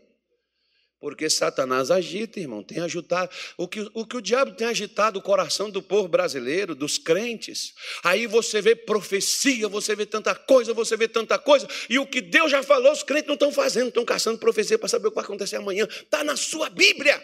Porque 1.01 1.29
Satanás 1.29 1.91
agita, 1.91 2.39
irmão, 2.39 2.63
tem 2.63 2.79
agitado. 2.79 3.29
O 3.57 3.67
que, 3.67 3.91
o 3.93 4.05
que 4.05 4.15
o 4.15 4.21
diabo 4.21 4.53
tem 4.53 4.65
agitado 4.65 5.19
o 5.19 5.21
coração 5.21 5.69
do 5.69 5.83
povo 5.83 6.07
brasileiro, 6.07 6.73
dos 6.73 6.97
crentes. 6.97 7.73
Aí 8.05 8.25
você 8.25 8.61
vê 8.61 8.73
profecia, 8.73 9.67
você 9.67 9.97
vê 9.97 10.05
tanta 10.05 10.33
coisa, 10.33 10.73
você 10.73 10.95
vê 10.95 11.09
tanta 11.09 11.37
coisa. 11.37 11.67
E 11.89 11.99
o 11.99 12.07
que 12.07 12.21
Deus 12.21 12.49
já 12.49 12.63
falou, 12.63 12.93
os 12.93 13.03
crentes 13.03 13.27
não 13.27 13.33
estão 13.33 13.51
fazendo, 13.51 13.89
estão 13.89 14.05
caçando 14.05 14.39
profecia 14.39 14.79
para 14.79 14.87
saber 14.87 15.07
o 15.07 15.11
que 15.11 15.15
vai 15.15 15.25
acontecer 15.25 15.57
amanhã. 15.57 15.85
Está 15.89 16.23
na 16.23 16.37
sua 16.37 16.69
Bíblia. 16.69 17.21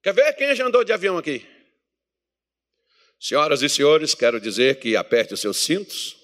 Quer 0.00 0.14
ver 0.14 0.32
quem 0.34 0.54
já 0.54 0.64
andou 0.64 0.84
de 0.84 0.92
avião 0.92 1.18
aqui? 1.18 1.44
Senhoras 3.18 3.62
e 3.62 3.68
senhores, 3.68 4.14
quero 4.14 4.40
dizer 4.40 4.78
que 4.78 4.94
aperte 4.94 5.34
os 5.34 5.40
seus 5.40 5.56
cintos. 5.56 6.21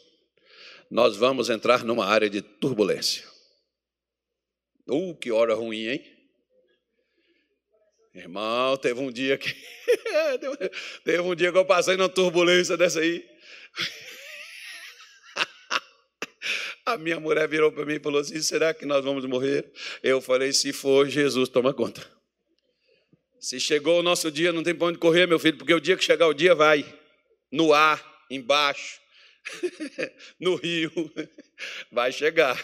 Nós 0.91 1.17
vamos 1.17 1.51
entrar 1.51 1.85
numa 1.85 2.07
área 2.07 2.31
de 2.31 2.41
turbulência. 2.41 3.25
Uh, 4.89 5.15
que 5.17 5.31
hora 5.31 5.55
ruim, 5.55 5.87
hein? 5.87 6.19
Irmão, 8.15 8.77
teve 8.77 9.01
um 9.01 9.13
dia 9.13 9.37
que. 9.37 9.49
teve 11.05 11.21
um 11.21 11.35
dia 11.35 11.53
que 11.53 11.59
eu 11.59 11.65
passei 11.65 11.97
numa 11.97 12.09
turbulência 12.09 12.77
dessa 12.77 13.01
aí. 13.01 13.25
A 16.87 16.97
minha 16.97 17.21
mulher 17.21 17.47
virou 17.47 17.71
para 17.71 17.85
mim 17.85 17.95
e 17.97 18.01
falou 18.01 18.21
assim: 18.21 18.41
será 18.41 18.73
que 18.73 18.87
nós 18.87 19.05
vamos 19.05 19.27
morrer? 19.27 19.71
Eu 20.03 20.23
falei: 20.23 20.53
se 20.55 20.73
for, 20.73 21.07
Jesus 21.07 21.51
toma 21.51 21.75
conta. 21.75 22.05
Se 23.39 23.61
chegou 23.61 24.01
o 24.01 24.03
nosso 24.03 24.31
dia, 24.31 24.53
não 24.53 24.63
tem 24.63 24.75
para 24.75 24.89
onde 24.89 24.99
correr, 24.99 25.27
meu 25.27 25.39
filho, 25.39 25.59
porque 25.59 25.75
o 25.75 25.81
dia 25.81 25.97
que 25.97 26.03
chegar 26.05 26.27
o 26.27 26.35
dia 26.35 26.55
vai. 26.55 26.85
No 27.53 27.73
ar, 27.73 28.03
embaixo. 28.31 29.01
no 30.39 30.55
Rio. 30.55 30.91
Vai 31.91 32.13
chegar. 32.13 32.63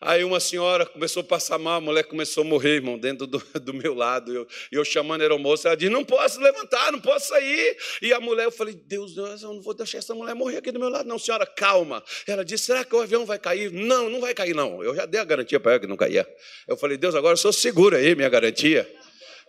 Aí 0.00 0.22
uma 0.22 0.38
senhora 0.38 0.86
começou 0.86 1.22
a 1.22 1.24
passar 1.24 1.58
mal, 1.58 1.78
a 1.78 1.80
mulher 1.80 2.04
começou 2.04 2.42
a 2.42 2.46
morrer, 2.46 2.76
irmão, 2.76 2.96
dentro 2.96 3.26
do, 3.26 3.38
do 3.60 3.74
meu 3.74 3.94
lado. 3.94 4.32
Eu, 4.32 4.46
eu 4.70 4.84
chamando 4.84 5.22
a 5.22 5.24
aeromoça, 5.24 5.68
ela 5.68 5.76
disse: 5.76 5.90
Não 5.90 6.04
posso 6.04 6.40
levantar, 6.40 6.92
não 6.92 7.00
posso 7.00 7.28
sair. 7.28 7.76
E 8.00 8.12
a 8.12 8.20
mulher, 8.20 8.44
eu 8.44 8.52
falei: 8.52 8.74
Deus, 8.74 9.14
Deus, 9.14 9.42
eu 9.42 9.52
não 9.52 9.60
vou 9.60 9.74
deixar 9.74 9.98
essa 9.98 10.14
mulher 10.14 10.34
morrer 10.34 10.58
aqui 10.58 10.70
do 10.70 10.78
meu 10.78 10.88
lado, 10.88 11.08
não, 11.08 11.18
senhora, 11.18 11.44
calma. 11.44 12.02
Ela 12.26 12.44
disse: 12.44 12.66
Será 12.66 12.84
que 12.84 12.94
o 12.94 13.00
avião 13.00 13.26
vai 13.26 13.38
cair? 13.38 13.72
Não, 13.72 14.08
não 14.08 14.20
vai 14.20 14.34
cair, 14.34 14.54
não. 14.54 14.82
Eu 14.82 14.94
já 14.94 15.04
dei 15.04 15.20
a 15.20 15.24
garantia 15.24 15.58
para 15.58 15.72
ela 15.72 15.80
que 15.80 15.86
não 15.86 15.96
caía. 15.96 16.28
Eu 16.66 16.76
falei: 16.76 16.96
Deus, 16.96 17.14
agora 17.14 17.32
eu 17.32 17.38
sou 17.38 17.52
seguro 17.52 17.96
aí, 17.96 18.14
minha 18.14 18.28
garantia. 18.28 18.88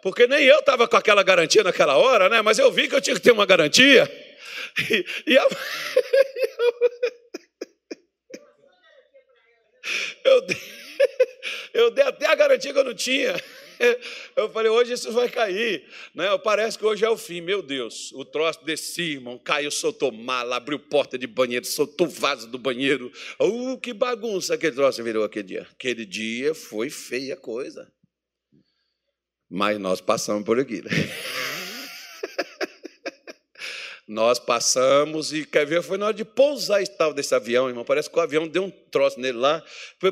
Porque 0.02 0.26
nem 0.28 0.46
eu 0.46 0.60
estava 0.60 0.88
com 0.88 0.96
aquela 0.96 1.22
garantia 1.22 1.62
naquela 1.62 1.98
hora, 1.98 2.30
né? 2.30 2.42
Mas 2.42 2.58
eu 2.58 2.72
vi 2.72 2.88
que 2.88 2.96
eu 2.96 3.02
tinha 3.02 3.16
que 3.16 3.22
ter 3.22 3.32
uma 3.32 3.46
garantia. 3.46 4.10
E, 5.28 5.38
a... 5.38 5.48
Eu 10.24 10.42
dei, 10.42 10.58
eu 11.74 11.92
dei 11.92 12.04
até 12.04 12.28
a 12.28 12.36
garantia 12.36 12.74
que 12.74 12.80
eu 12.80 12.84
não 12.84 12.94
tinha. 12.94 13.36
Eu 14.36 14.50
falei, 14.50 14.70
hoje 14.70 14.94
isso 14.94 15.12
vai 15.12 15.30
cair. 15.30 15.88
Né? 16.14 16.26
Parece 16.40 16.78
que 16.78 16.86
hoje 16.86 17.06
é 17.06 17.10
o 17.10 17.18
fim. 17.18 17.40
Meu 17.42 17.62
Deus, 17.62 18.12
o 18.12 18.26
troço 18.26 18.64
desci, 18.66 19.14
irmão, 19.14 19.40
caiu, 19.40 19.72
soltou 19.72 20.12
mala, 20.12 20.58
abriu 20.58 20.78
porta 20.78 21.18
de 21.18 21.26
banheiro, 21.26 21.66
soltou 21.66 22.08
vaso 22.08 22.48
do 22.48 22.58
banheiro. 22.58 23.12
Uh, 23.40 23.80
que 23.80 23.94
bagunça 23.94 24.54
aquele 24.54 24.76
troço 24.76 25.02
virou 25.04 25.24
aquele 25.24 25.48
dia. 25.48 25.68
Aquele 25.72 26.06
dia 26.06 26.54
foi 26.54 26.90
feia 26.90 27.38
coisa. 27.38 27.90
Mas 29.50 29.80
nós 29.80 30.02
passamos 30.02 30.44
por 30.44 30.60
aqui. 30.60 30.82
Né? 30.82 30.92
Nós 34.10 34.40
passamos 34.40 35.32
e 35.32 35.46
quer 35.46 35.68
ver, 35.68 35.84
foi 35.84 35.96
na 35.96 36.08
hora 36.08 36.16
de 36.16 36.26
pousar 36.26 36.84
tal 36.88 37.14
desse 37.14 37.36
avião, 37.36 37.70
irmão. 37.70 37.86
Parece 37.86 38.10
que 38.10 38.18
o 38.18 38.20
avião 38.20 38.48
deu 38.48 38.64
um 38.64 38.72
troço 38.72 39.20
nele 39.20 39.38
lá. 39.38 39.64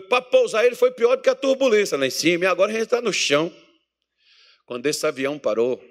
Para 0.08 0.22
pousar 0.22 0.64
ele 0.64 0.76
foi 0.76 0.91
pior 0.91 1.16
do 1.16 1.24
que 1.24 1.30
a 1.32 1.34
turbulência 1.34 1.98
lá 1.98 2.06
em 2.06 2.12
cima. 2.12 2.43
E 2.43 2.48
agora 2.48 2.70
a 2.70 2.74
gente 2.74 2.84
está 2.84 3.02
no 3.02 3.12
chão. 3.12 3.52
Quando 4.68 4.86
esse 4.86 5.04
avião 5.08 5.39
parou, 5.39 5.84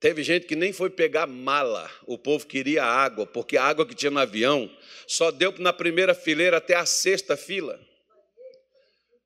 teve 0.00 0.22
gente 0.22 0.46
que 0.46 0.56
nem 0.56 0.72
foi 0.72 0.88
pegar 0.88 1.26
mala. 1.26 1.90
O 2.06 2.16
povo 2.16 2.46
queria 2.46 2.82
água, 2.82 3.26
porque 3.26 3.58
a 3.58 3.64
água 3.64 3.84
que 3.84 3.94
tinha 3.94 4.10
no 4.10 4.20
avião 4.20 4.74
só 5.06 5.30
deu 5.30 5.52
na 5.58 5.70
primeira 5.70 6.14
fileira 6.14 6.56
até 6.56 6.74
a 6.74 6.86
sexta 6.86 7.36
fila. 7.36 7.78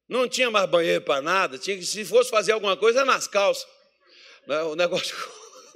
Não 0.09 0.29
tinha 0.29 0.51
mais 0.51 0.69
banheiro 0.69 1.05
para 1.05 1.23
nada. 1.23 1.57
Tinha 1.57 1.79
que, 1.79 1.87
se 1.87 2.05
fosse 2.05 2.31
fazer 2.31 2.51
alguma 2.51 2.77
coisa, 2.77 3.05
nas 3.05 3.29
calças. 3.29 3.65
Né, 4.45 4.61
o 4.63 4.75
negócio 4.75 5.15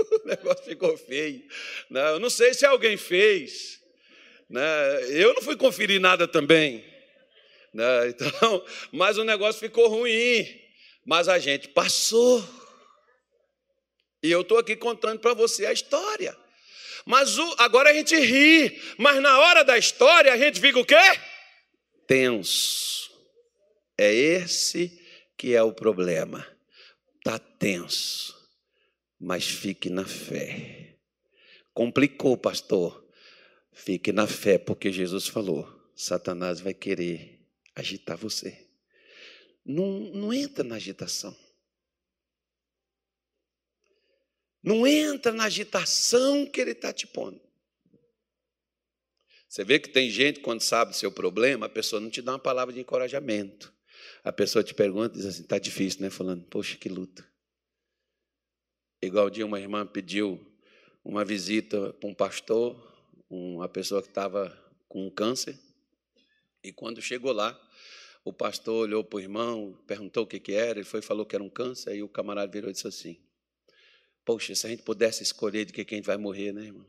o 0.25 0.27
negócio 0.27 0.65
ficou 0.65 0.97
feio. 0.97 1.43
Né? 1.91 2.11
Eu 2.11 2.21
não 2.21 2.31
sei 2.31 2.55
se 2.55 2.65
alguém 2.67 2.97
fez. 2.97 3.81
Né? 4.49 4.63
Eu 5.11 5.35
não 5.35 5.43
fui 5.43 5.57
conferir 5.57 6.01
nada 6.01 6.27
também. 6.27 6.85
Né? 7.73 8.09
Então, 8.09 8.65
mas 8.91 9.17
o 9.17 9.25
negócio 9.25 9.61
ficou 9.61 9.89
ruim. 9.89 10.47
Mas 11.05 11.29
a 11.29 11.39
gente 11.39 11.69
passou. 11.69 12.47
E 14.23 14.31
eu 14.31 14.43
estou 14.43 14.59
aqui 14.59 14.77
contando 14.77 15.19
para 15.19 15.35
você 15.35 15.67
a 15.67 15.73
história. 15.73 16.37
Mas 17.05 17.39
o, 17.39 17.55
agora 17.59 17.91
a 17.91 17.95
gente 17.95 18.15
ri. 18.15 18.81
Mas 18.99 19.21
na 19.21 19.39
hora 19.39 19.65
da 19.65 19.77
história 19.77 20.33
a 20.33 20.37
gente 20.37 20.61
fica 20.61 20.79
o 20.79 20.85
quê? 20.85 20.95
Tenso. 22.07 23.11
É 23.99 24.13
esse 24.13 25.01
que 25.37 25.55
é 25.55 25.63
o 25.63 25.73
problema. 25.73 26.47
Está 27.19 27.39
tenso 27.39 28.42
mas 29.23 29.47
fique 29.47 29.89
na 29.89 30.05
fé. 30.05 30.99
Complicou, 31.73 32.37
pastor. 32.37 33.09
Fique 33.73 34.11
na 34.11 34.27
fé, 34.27 34.59
porque 34.59 34.91
Jesus 34.91 35.29
falou: 35.29 35.65
Satanás 35.95 36.61
vai 36.61 36.75
querer 36.75 37.41
agitar 37.73 38.17
você. 38.17 38.69
Não, 39.65 40.01
não 40.13 40.35
entra 40.35 40.65
na 40.65 40.75
agitação. 40.75 41.35
Não 44.61 44.87
entra 44.87 45.33
na 45.33 45.45
agitação 45.45 46.45
que 46.45 46.61
ele 46.61 46.73
está 46.73 46.93
te 46.93 47.07
pondo. 47.07 47.41
Você 49.49 49.65
vê 49.65 49.79
que 49.79 49.89
tem 49.89 50.11
gente, 50.11 50.41
quando 50.41 50.63
sabe 50.63 50.91
do 50.91 50.97
seu 50.97 51.13
problema, 51.13 51.67
a 51.67 51.69
pessoa 51.69 52.01
não 52.01 52.11
te 52.11 52.21
dá 52.21 52.33
uma 52.33 52.39
palavra 52.39 52.75
de 52.75 52.81
encorajamento. 52.81 53.73
A 54.25 54.33
pessoa 54.33 54.65
te 54.65 54.75
pergunta 54.75 55.15
e 55.15 55.19
diz 55.19 55.27
assim: 55.27 55.43
está 55.43 55.61
difícil, 55.61 56.01
né? 56.01 56.11
Falando, 56.11 56.45
poxa, 56.47 56.77
que 56.77 56.89
luta. 56.89 57.32
Igual 59.05 59.29
dia 59.31 59.45
uma 59.45 59.59
irmã 59.59 59.85
pediu 59.85 60.41
uma 61.05 61.25
visita 61.25 61.93
para 61.95 62.09
um 62.09 62.15
pastor, 62.15 62.81
uma 63.29 63.69
pessoa 63.69 64.01
que 64.01 64.07
estava 64.07 64.57
com 64.89 65.11
câncer, 65.11 65.59
e 66.63 66.73
quando 66.73 67.03
chegou 67.03 67.33
lá, 67.33 67.61
o 68.25 68.33
pastor 68.33 68.85
olhou 68.85 69.03
para 69.03 69.17
o 69.17 69.21
irmão, 69.21 69.77
perguntou 69.89 70.23
o 70.23 70.27
que, 70.27 70.39
que 70.39 70.53
era, 70.53 70.79
ele 70.79 70.85
foi 70.85 71.03
falou 71.03 71.27
que 71.27 71.35
era 71.35 71.43
um 71.43 71.51
câncer, 71.51 71.91
aí 71.91 72.01
o 72.01 72.09
camarada 72.09 72.53
virou 72.53 72.71
e 72.71 72.73
disse 72.73 72.87
assim: 72.87 73.19
Poxa, 74.25 74.55
se 74.55 74.69
a 74.69 74.71
gente 74.71 74.85
pudesse 74.85 75.25
escolher 75.25 75.65
de 75.65 75.73
que 75.73 75.85
quem 75.85 76.01
vai 76.01 76.17
morrer, 76.17 76.53
né, 76.53 76.67
irmão? 76.67 76.87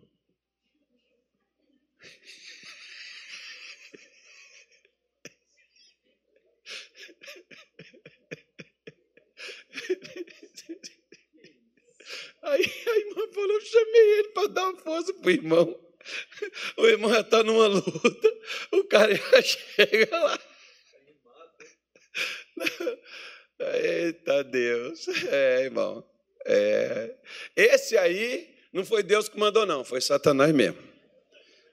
Aí 12.53 12.71
a 12.87 12.99
irmã 12.99 13.27
falou, 13.33 13.51
eu 13.51 13.61
chamei 13.61 14.19
ele 14.19 14.27
para 14.29 14.47
dar 14.47 14.69
uma 14.69 14.77
força 14.79 15.13
para 15.13 15.27
o 15.27 15.31
irmão. 15.31 15.79
O 16.75 16.85
irmão 16.85 17.09
já 17.09 17.21
está 17.21 17.41
numa 17.43 17.65
luta, 17.67 18.37
o 18.73 18.83
cara 18.83 19.15
já 19.15 19.39
chega 19.41 20.19
lá. 20.19 20.37
Eita 23.59 24.43
Deus. 24.43 25.07
É, 25.29 25.61
irmão. 25.63 26.05
É. 26.45 27.15
Esse 27.55 27.97
aí 27.97 28.53
não 28.73 28.83
foi 28.83 29.01
Deus 29.01 29.29
que 29.29 29.39
mandou, 29.39 29.65
não, 29.65 29.85
foi 29.85 30.01
Satanás 30.01 30.53
mesmo. 30.53 30.77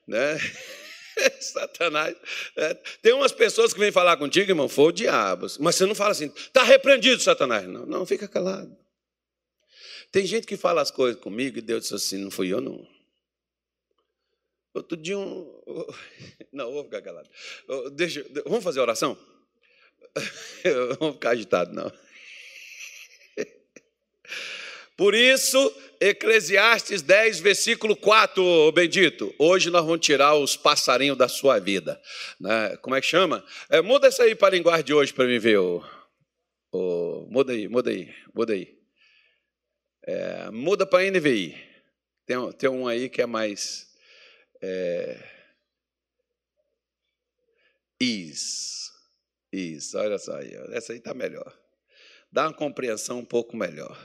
Né? 0.07 0.39
Satanás. 1.41 2.16
É. 2.57 2.74
Tem 3.03 3.12
umas 3.12 3.33
pessoas 3.33 3.72
que 3.72 3.81
vêm 3.81 3.93
falar 3.93 4.16
contigo, 4.16 4.51
irmão, 4.51 4.68
foi 4.68 4.85
o 4.87 4.93
diabo. 4.93 5.47
Mas 5.59 5.76
você 5.76 5.87
não 5.87 5.95
fala 5.95 6.12
assim, 6.12 6.33
está 6.37 6.62
repreendido, 6.62 7.20
Satanás. 7.20 7.66
Não, 7.66 7.87
não, 7.87 8.07
fica 8.07 8.28
calado. 8.28 8.76
Tem 10.12 10.26
gente 10.26 10.46
que 10.46 10.56
fala 10.56 10.82
as 10.82 10.90
coisas 10.90 11.20
comigo 11.20 11.58
e 11.58 11.62
Deus 11.62 11.84
diz 11.84 11.92
assim: 11.92 12.18
não 12.18 12.30
fui 12.30 12.52
eu, 12.52 12.61
não. 12.61 12.86
Outro 14.72 14.96
dia, 14.96 15.18
um. 15.18 15.61
Não, 16.52 16.72
vou 16.72 16.84
ficar 16.84 17.02
calado. 17.02 17.28
Deixa, 17.92 18.24
vamos 18.44 18.64
fazer 18.64 18.80
oração? 18.80 19.16
Vamos 20.98 21.14
ficar 21.14 21.30
agitado, 21.30 21.72
não. 21.72 21.92
Por 24.96 25.14
isso, 25.14 25.72
Eclesiastes 26.00 27.02
10, 27.02 27.38
versículo 27.38 27.94
4, 27.94 28.72
bendito. 28.72 29.32
Hoje 29.38 29.70
nós 29.70 29.84
vamos 29.84 30.04
tirar 30.04 30.34
os 30.34 30.56
passarinhos 30.56 31.16
da 31.16 31.28
sua 31.28 31.61
vida. 31.61 32.02
Né? 32.40 32.76
Como 32.78 32.96
é 32.96 33.00
que 33.00 33.06
chama? 33.06 33.44
É, 33.68 33.80
muda 33.80 34.08
isso 34.08 34.20
aí 34.20 34.34
para 34.34 34.48
a 34.48 34.58
linguagem 34.58 34.84
de 34.84 34.92
hoje 34.92 35.12
para 35.12 35.26
mim 35.26 35.38
ver. 35.38 35.61
Muda 37.28 37.52
aí, 37.52 37.68
muda 37.68 37.90
aí, 37.90 38.12
muda 38.34 38.52
aí. 38.52 38.80
É, 40.12 40.50
muda 40.50 40.84
para 40.84 41.08
NVI. 41.08 41.56
Tem, 42.26 42.52
tem 42.54 42.68
um 42.68 42.88
aí 42.88 43.08
que 43.08 43.22
é 43.22 43.26
mais. 43.26 43.94
É, 44.61 45.22
is. 48.00 48.90
Is. 49.52 49.94
Olha 49.94 50.18
só 50.18 50.34
aí. 50.34 50.52
Essa 50.72 50.92
aí 50.92 50.98
está 50.98 51.14
melhor. 51.14 51.56
Dá 52.32 52.48
uma 52.48 52.52
compreensão 52.52 53.20
um 53.20 53.24
pouco 53.24 53.56
melhor. 53.56 53.96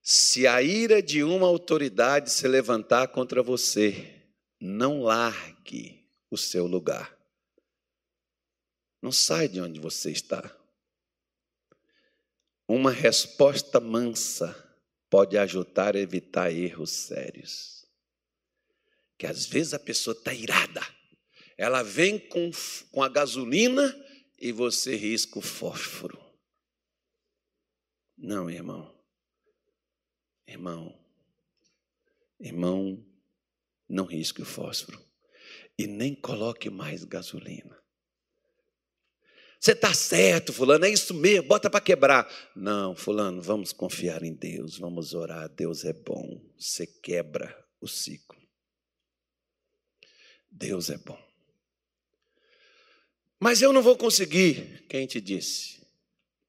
Se 0.00 0.46
a 0.46 0.62
ira 0.62 1.02
de 1.02 1.22
uma 1.22 1.46
autoridade 1.46 2.30
se 2.30 2.48
levantar 2.48 3.08
contra 3.08 3.42
você, 3.42 4.10
não 4.58 5.02
largue 5.02 6.02
o 6.30 6.38
seu 6.38 6.66
lugar. 6.66 7.14
Não 9.02 9.12
sai 9.12 9.48
de 9.48 9.60
onde 9.60 9.78
você 9.78 10.10
está. 10.10 10.50
Uma 12.66 12.90
resposta 12.90 13.78
mansa 13.78 14.63
pode 15.14 15.38
ajudar 15.38 15.94
a 15.94 16.00
evitar 16.00 16.52
erros 16.52 16.90
sérios. 16.90 17.86
Que 19.16 19.28
às 19.28 19.46
vezes 19.46 19.72
a 19.72 19.78
pessoa 19.78 20.12
está 20.12 20.34
irada, 20.34 20.80
ela 21.56 21.84
vem 21.84 22.18
com, 22.18 22.50
com 22.90 23.00
a 23.00 23.08
gasolina 23.08 23.94
e 24.36 24.50
você 24.50 24.96
risca 24.96 25.38
o 25.38 25.40
fósforo. 25.40 26.20
Não, 28.18 28.50
irmão. 28.50 28.92
Irmão, 30.48 30.98
irmão, 32.40 33.06
não 33.88 34.06
risque 34.06 34.42
o 34.42 34.44
fósforo 34.44 35.00
e 35.78 35.86
nem 35.86 36.12
coloque 36.12 36.68
mais 36.68 37.04
gasolina. 37.04 37.83
Você 39.60 39.72
está 39.72 39.94
certo, 39.94 40.52
fulano, 40.52 40.84
é 40.84 40.90
isso 40.90 41.14
mesmo, 41.14 41.48
bota 41.48 41.70
para 41.70 41.80
quebrar. 41.80 42.28
Não, 42.54 42.94
fulano, 42.94 43.40
vamos 43.40 43.72
confiar 43.72 44.22
em 44.22 44.34
Deus, 44.34 44.78
vamos 44.78 45.14
orar, 45.14 45.48
Deus 45.48 45.84
é 45.84 45.92
bom. 45.92 46.40
Você 46.58 46.86
quebra 46.86 47.56
o 47.80 47.88
ciclo. 47.88 48.40
Deus 50.50 50.90
é 50.90 50.98
bom. 50.98 51.18
Mas 53.40 53.60
eu 53.60 53.72
não 53.72 53.82
vou 53.82 53.96
conseguir. 53.96 54.84
Quem 54.88 55.06
te 55.06 55.20
disse? 55.20 55.86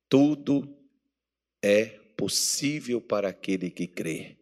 Tudo 0.07 0.77
é 1.61 1.85
possível 2.15 3.01
para 3.01 3.29
aquele 3.29 3.69
que 3.69 3.87
crê. 3.87 4.37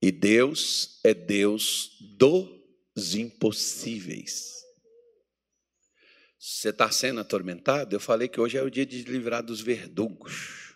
E 0.00 0.10
Deus 0.10 1.00
é 1.04 1.12
Deus 1.12 1.98
dos 2.00 3.14
impossíveis. 3.14 4.59
Você 6.42 6.70
está 6.70 6.90
sendo 6.90 7.20
atormentado? 7.20 7.94
Eu 7.94 8.00
falei 8.00 8.26
que 8.26 8.40
hoje 8.40 8.56
é 8.56 8.62
o 8.62 8.70
dia 8.70 8.86
de 8.86 9.02
livrar 9.02 9.42
dos 9.42 9.60
verdugos, 9.60 10.74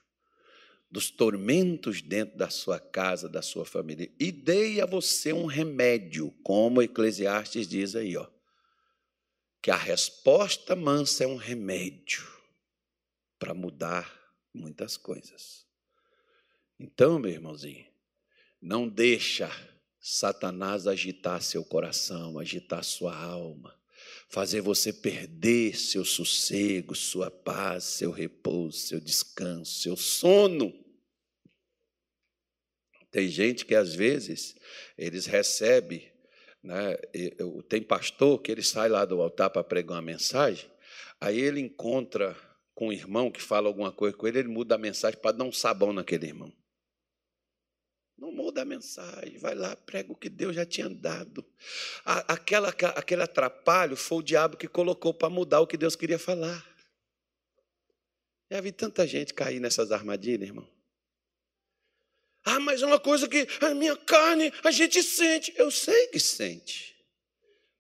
dos 0.91 1.11
tormentos 1.11 2.03
dentro 2.03 2.37
da 2.37 2.51
sua 2.51 2.79
casa, 2.79 3.31
da 3.31 3.41
sua 3.41 3.65
família. 3.65 4.13
E 4.21 4.31
dei 4.31 4.83
a 4.83 4.85
você 4.85 5.33
um 5.33 5.47
remédio, 5.47 6.31
como 6.43 6.83
Eclesiastes 6.83 7.67
diz 7.67 7.97
aí, 7.97 8.15
ó. 8.15 8.29
Que 9.63 9.71
a 9.71 9.77
resposta 9.77 10.77
mansa 10.77 11.25
é 11.25 11.27
um 11.27 11.37
remédio 11.37 12.31
para 13.39 13.55
mudar 13.55 14.15
muitas 14.53 14.99
coisas. 14.99 15.67
Então, 16.79 17.19
meu 17.19 17.31
irmãozinho, 17.31 17.87
não 18.61 18.87
deixa 18.87 19.51
Satanás 19.99 20.87
agitar 20.87 21.41
seu 21.41 21.65
coração, 21.65 22.39
agitar 22.39 22.85
sua 22.85 23.17
alma 23.17 23.75
fazer 24.35 24.61
você 24.61 24.93
perder 24.93 25.79
seu 25.79 26.05
sossego, 26.05 26.93
sua 26.93 27.31
paz, 27.31 27.85
seu 27.85 28.11
repouso, 28.11 28.79
seu 28.79 28.99
descanso, 28.99 29.81
seu 29.81 29.97
sono. 29.97 30.75
Tem 33.13 33.29
gente 33.29 33.65
que 33.65 33.77
às 33.77 33.95
vezes 33.95 34.57
eles 34.99 35.27
recebem, 35.27 36.13
né, 36.61 36.97
tem 37.69 37.81
pastor 37.81 38.43
que 38.43 38.51
ele 38.51 38.65
sai 38.65 38.89
lá 38.89 39.05
do 39.05 39.23
altar 39.23 39.51
para 39.51 39.63
pregar 39.63 39.99
uma 39.99 40.03
mensagem, 40.03 40.69
aí 41.21 41.39
ele 41.39 41.61
encontra 41.61 42.37
com 42.75 42.89
um 42.89 42.93
irmão 42.93 43.31
que 43.31 43.41
fala 43.41 43.69
alguma 43.69 43.93
coisa 43.93 44.17
com 44.17 44.27
ele, 44.27 44.41
ele 44.41 44.49
muda 44.49 44.75
a 44.75 44.79
mensagem 44.79 45.21
para 45.21 45.31
dar 45.31 45.45
um 45.45 45.53
sabão 45.53 45.93
naquele 45.93 46.27
irmão. 46.27 46.53
Não 48.17 48.31
muda 48.31 48.63
a 48.63 48.65
mensagem, 48.65 49.39
vai 49.39 49.55
lá, 49.55 49.75
prega 49.75 50.13
o 50.13 50.17
que 50.17 50.29
Deus 50.29 50.55
já 50.55 50.65
tinha 50.65 50.89
dado. 50.89 51.45
Aquela, 52.05 52.69
aquele 52.69 53.23
atrapalho 53.23 53.97
foi 53.97 54.19
o 54.19 54.23
diabo 54.23 54.57
que 54.57 54.69
colocou 54.69 55.13
para 55.13 55.29
mudar 55.29 55.61
o 55.61 55.67
que 55.67 55.77
Deus 55.77 55.97
queria 55.97 56.19
falar. 56.19 56.65
Já 58.51 58.61
vi 58.61 58.71
tanta 58.71 59.07
gente 59.07 59.35
cair 59.35 59.59
nessas 59.59 59.91
armadilhas, 59.91 60.49
irmão. 60.49 60.69
Ah, 62.45 62.61
mas 62.61 62.83
é 62.83 62.87
uma 62.87 63.01
coisa 63.01 63.27
que 63.27 63.49
a 63.61 63.75
minha 63.75 63.97
carne 63.97 64.53
a 64.63 64.71
gente 64.71 65.03
sente. 65.03 65.53
Eu 65.57 65.71
sei 65.71 66.09
que 66.09 66.21
sente. 66.21 66.95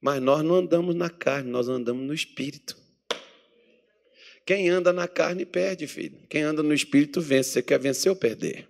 Mas 0.00 0.20
nós 0.20 0.42
não 0.42 0.56
andamos 0.56 0.94
na 0.94 1.10
carne, 1.10 1.50
nós 1.50 1.68
andamos 1.68 2.04
no 2.04 2.14
espírito. 2.14 2.76
Quem 4.44 4.68
anda 4.68 4.92
na 4.92 5.06
carne 5.06 5.46
perde, 5.46 5.86
filho. 5.86 6.26
Quem 6.28 6.42
anda 6.42 6.62
no 6.62 6.74
espírito 6.74 7.20
vence. 7.20 7.50
Você 7.50 7.62
quer 7.62 7.78
vencer 7.78 8.10
ou 8.10 8.16
perder? 8.16 8.68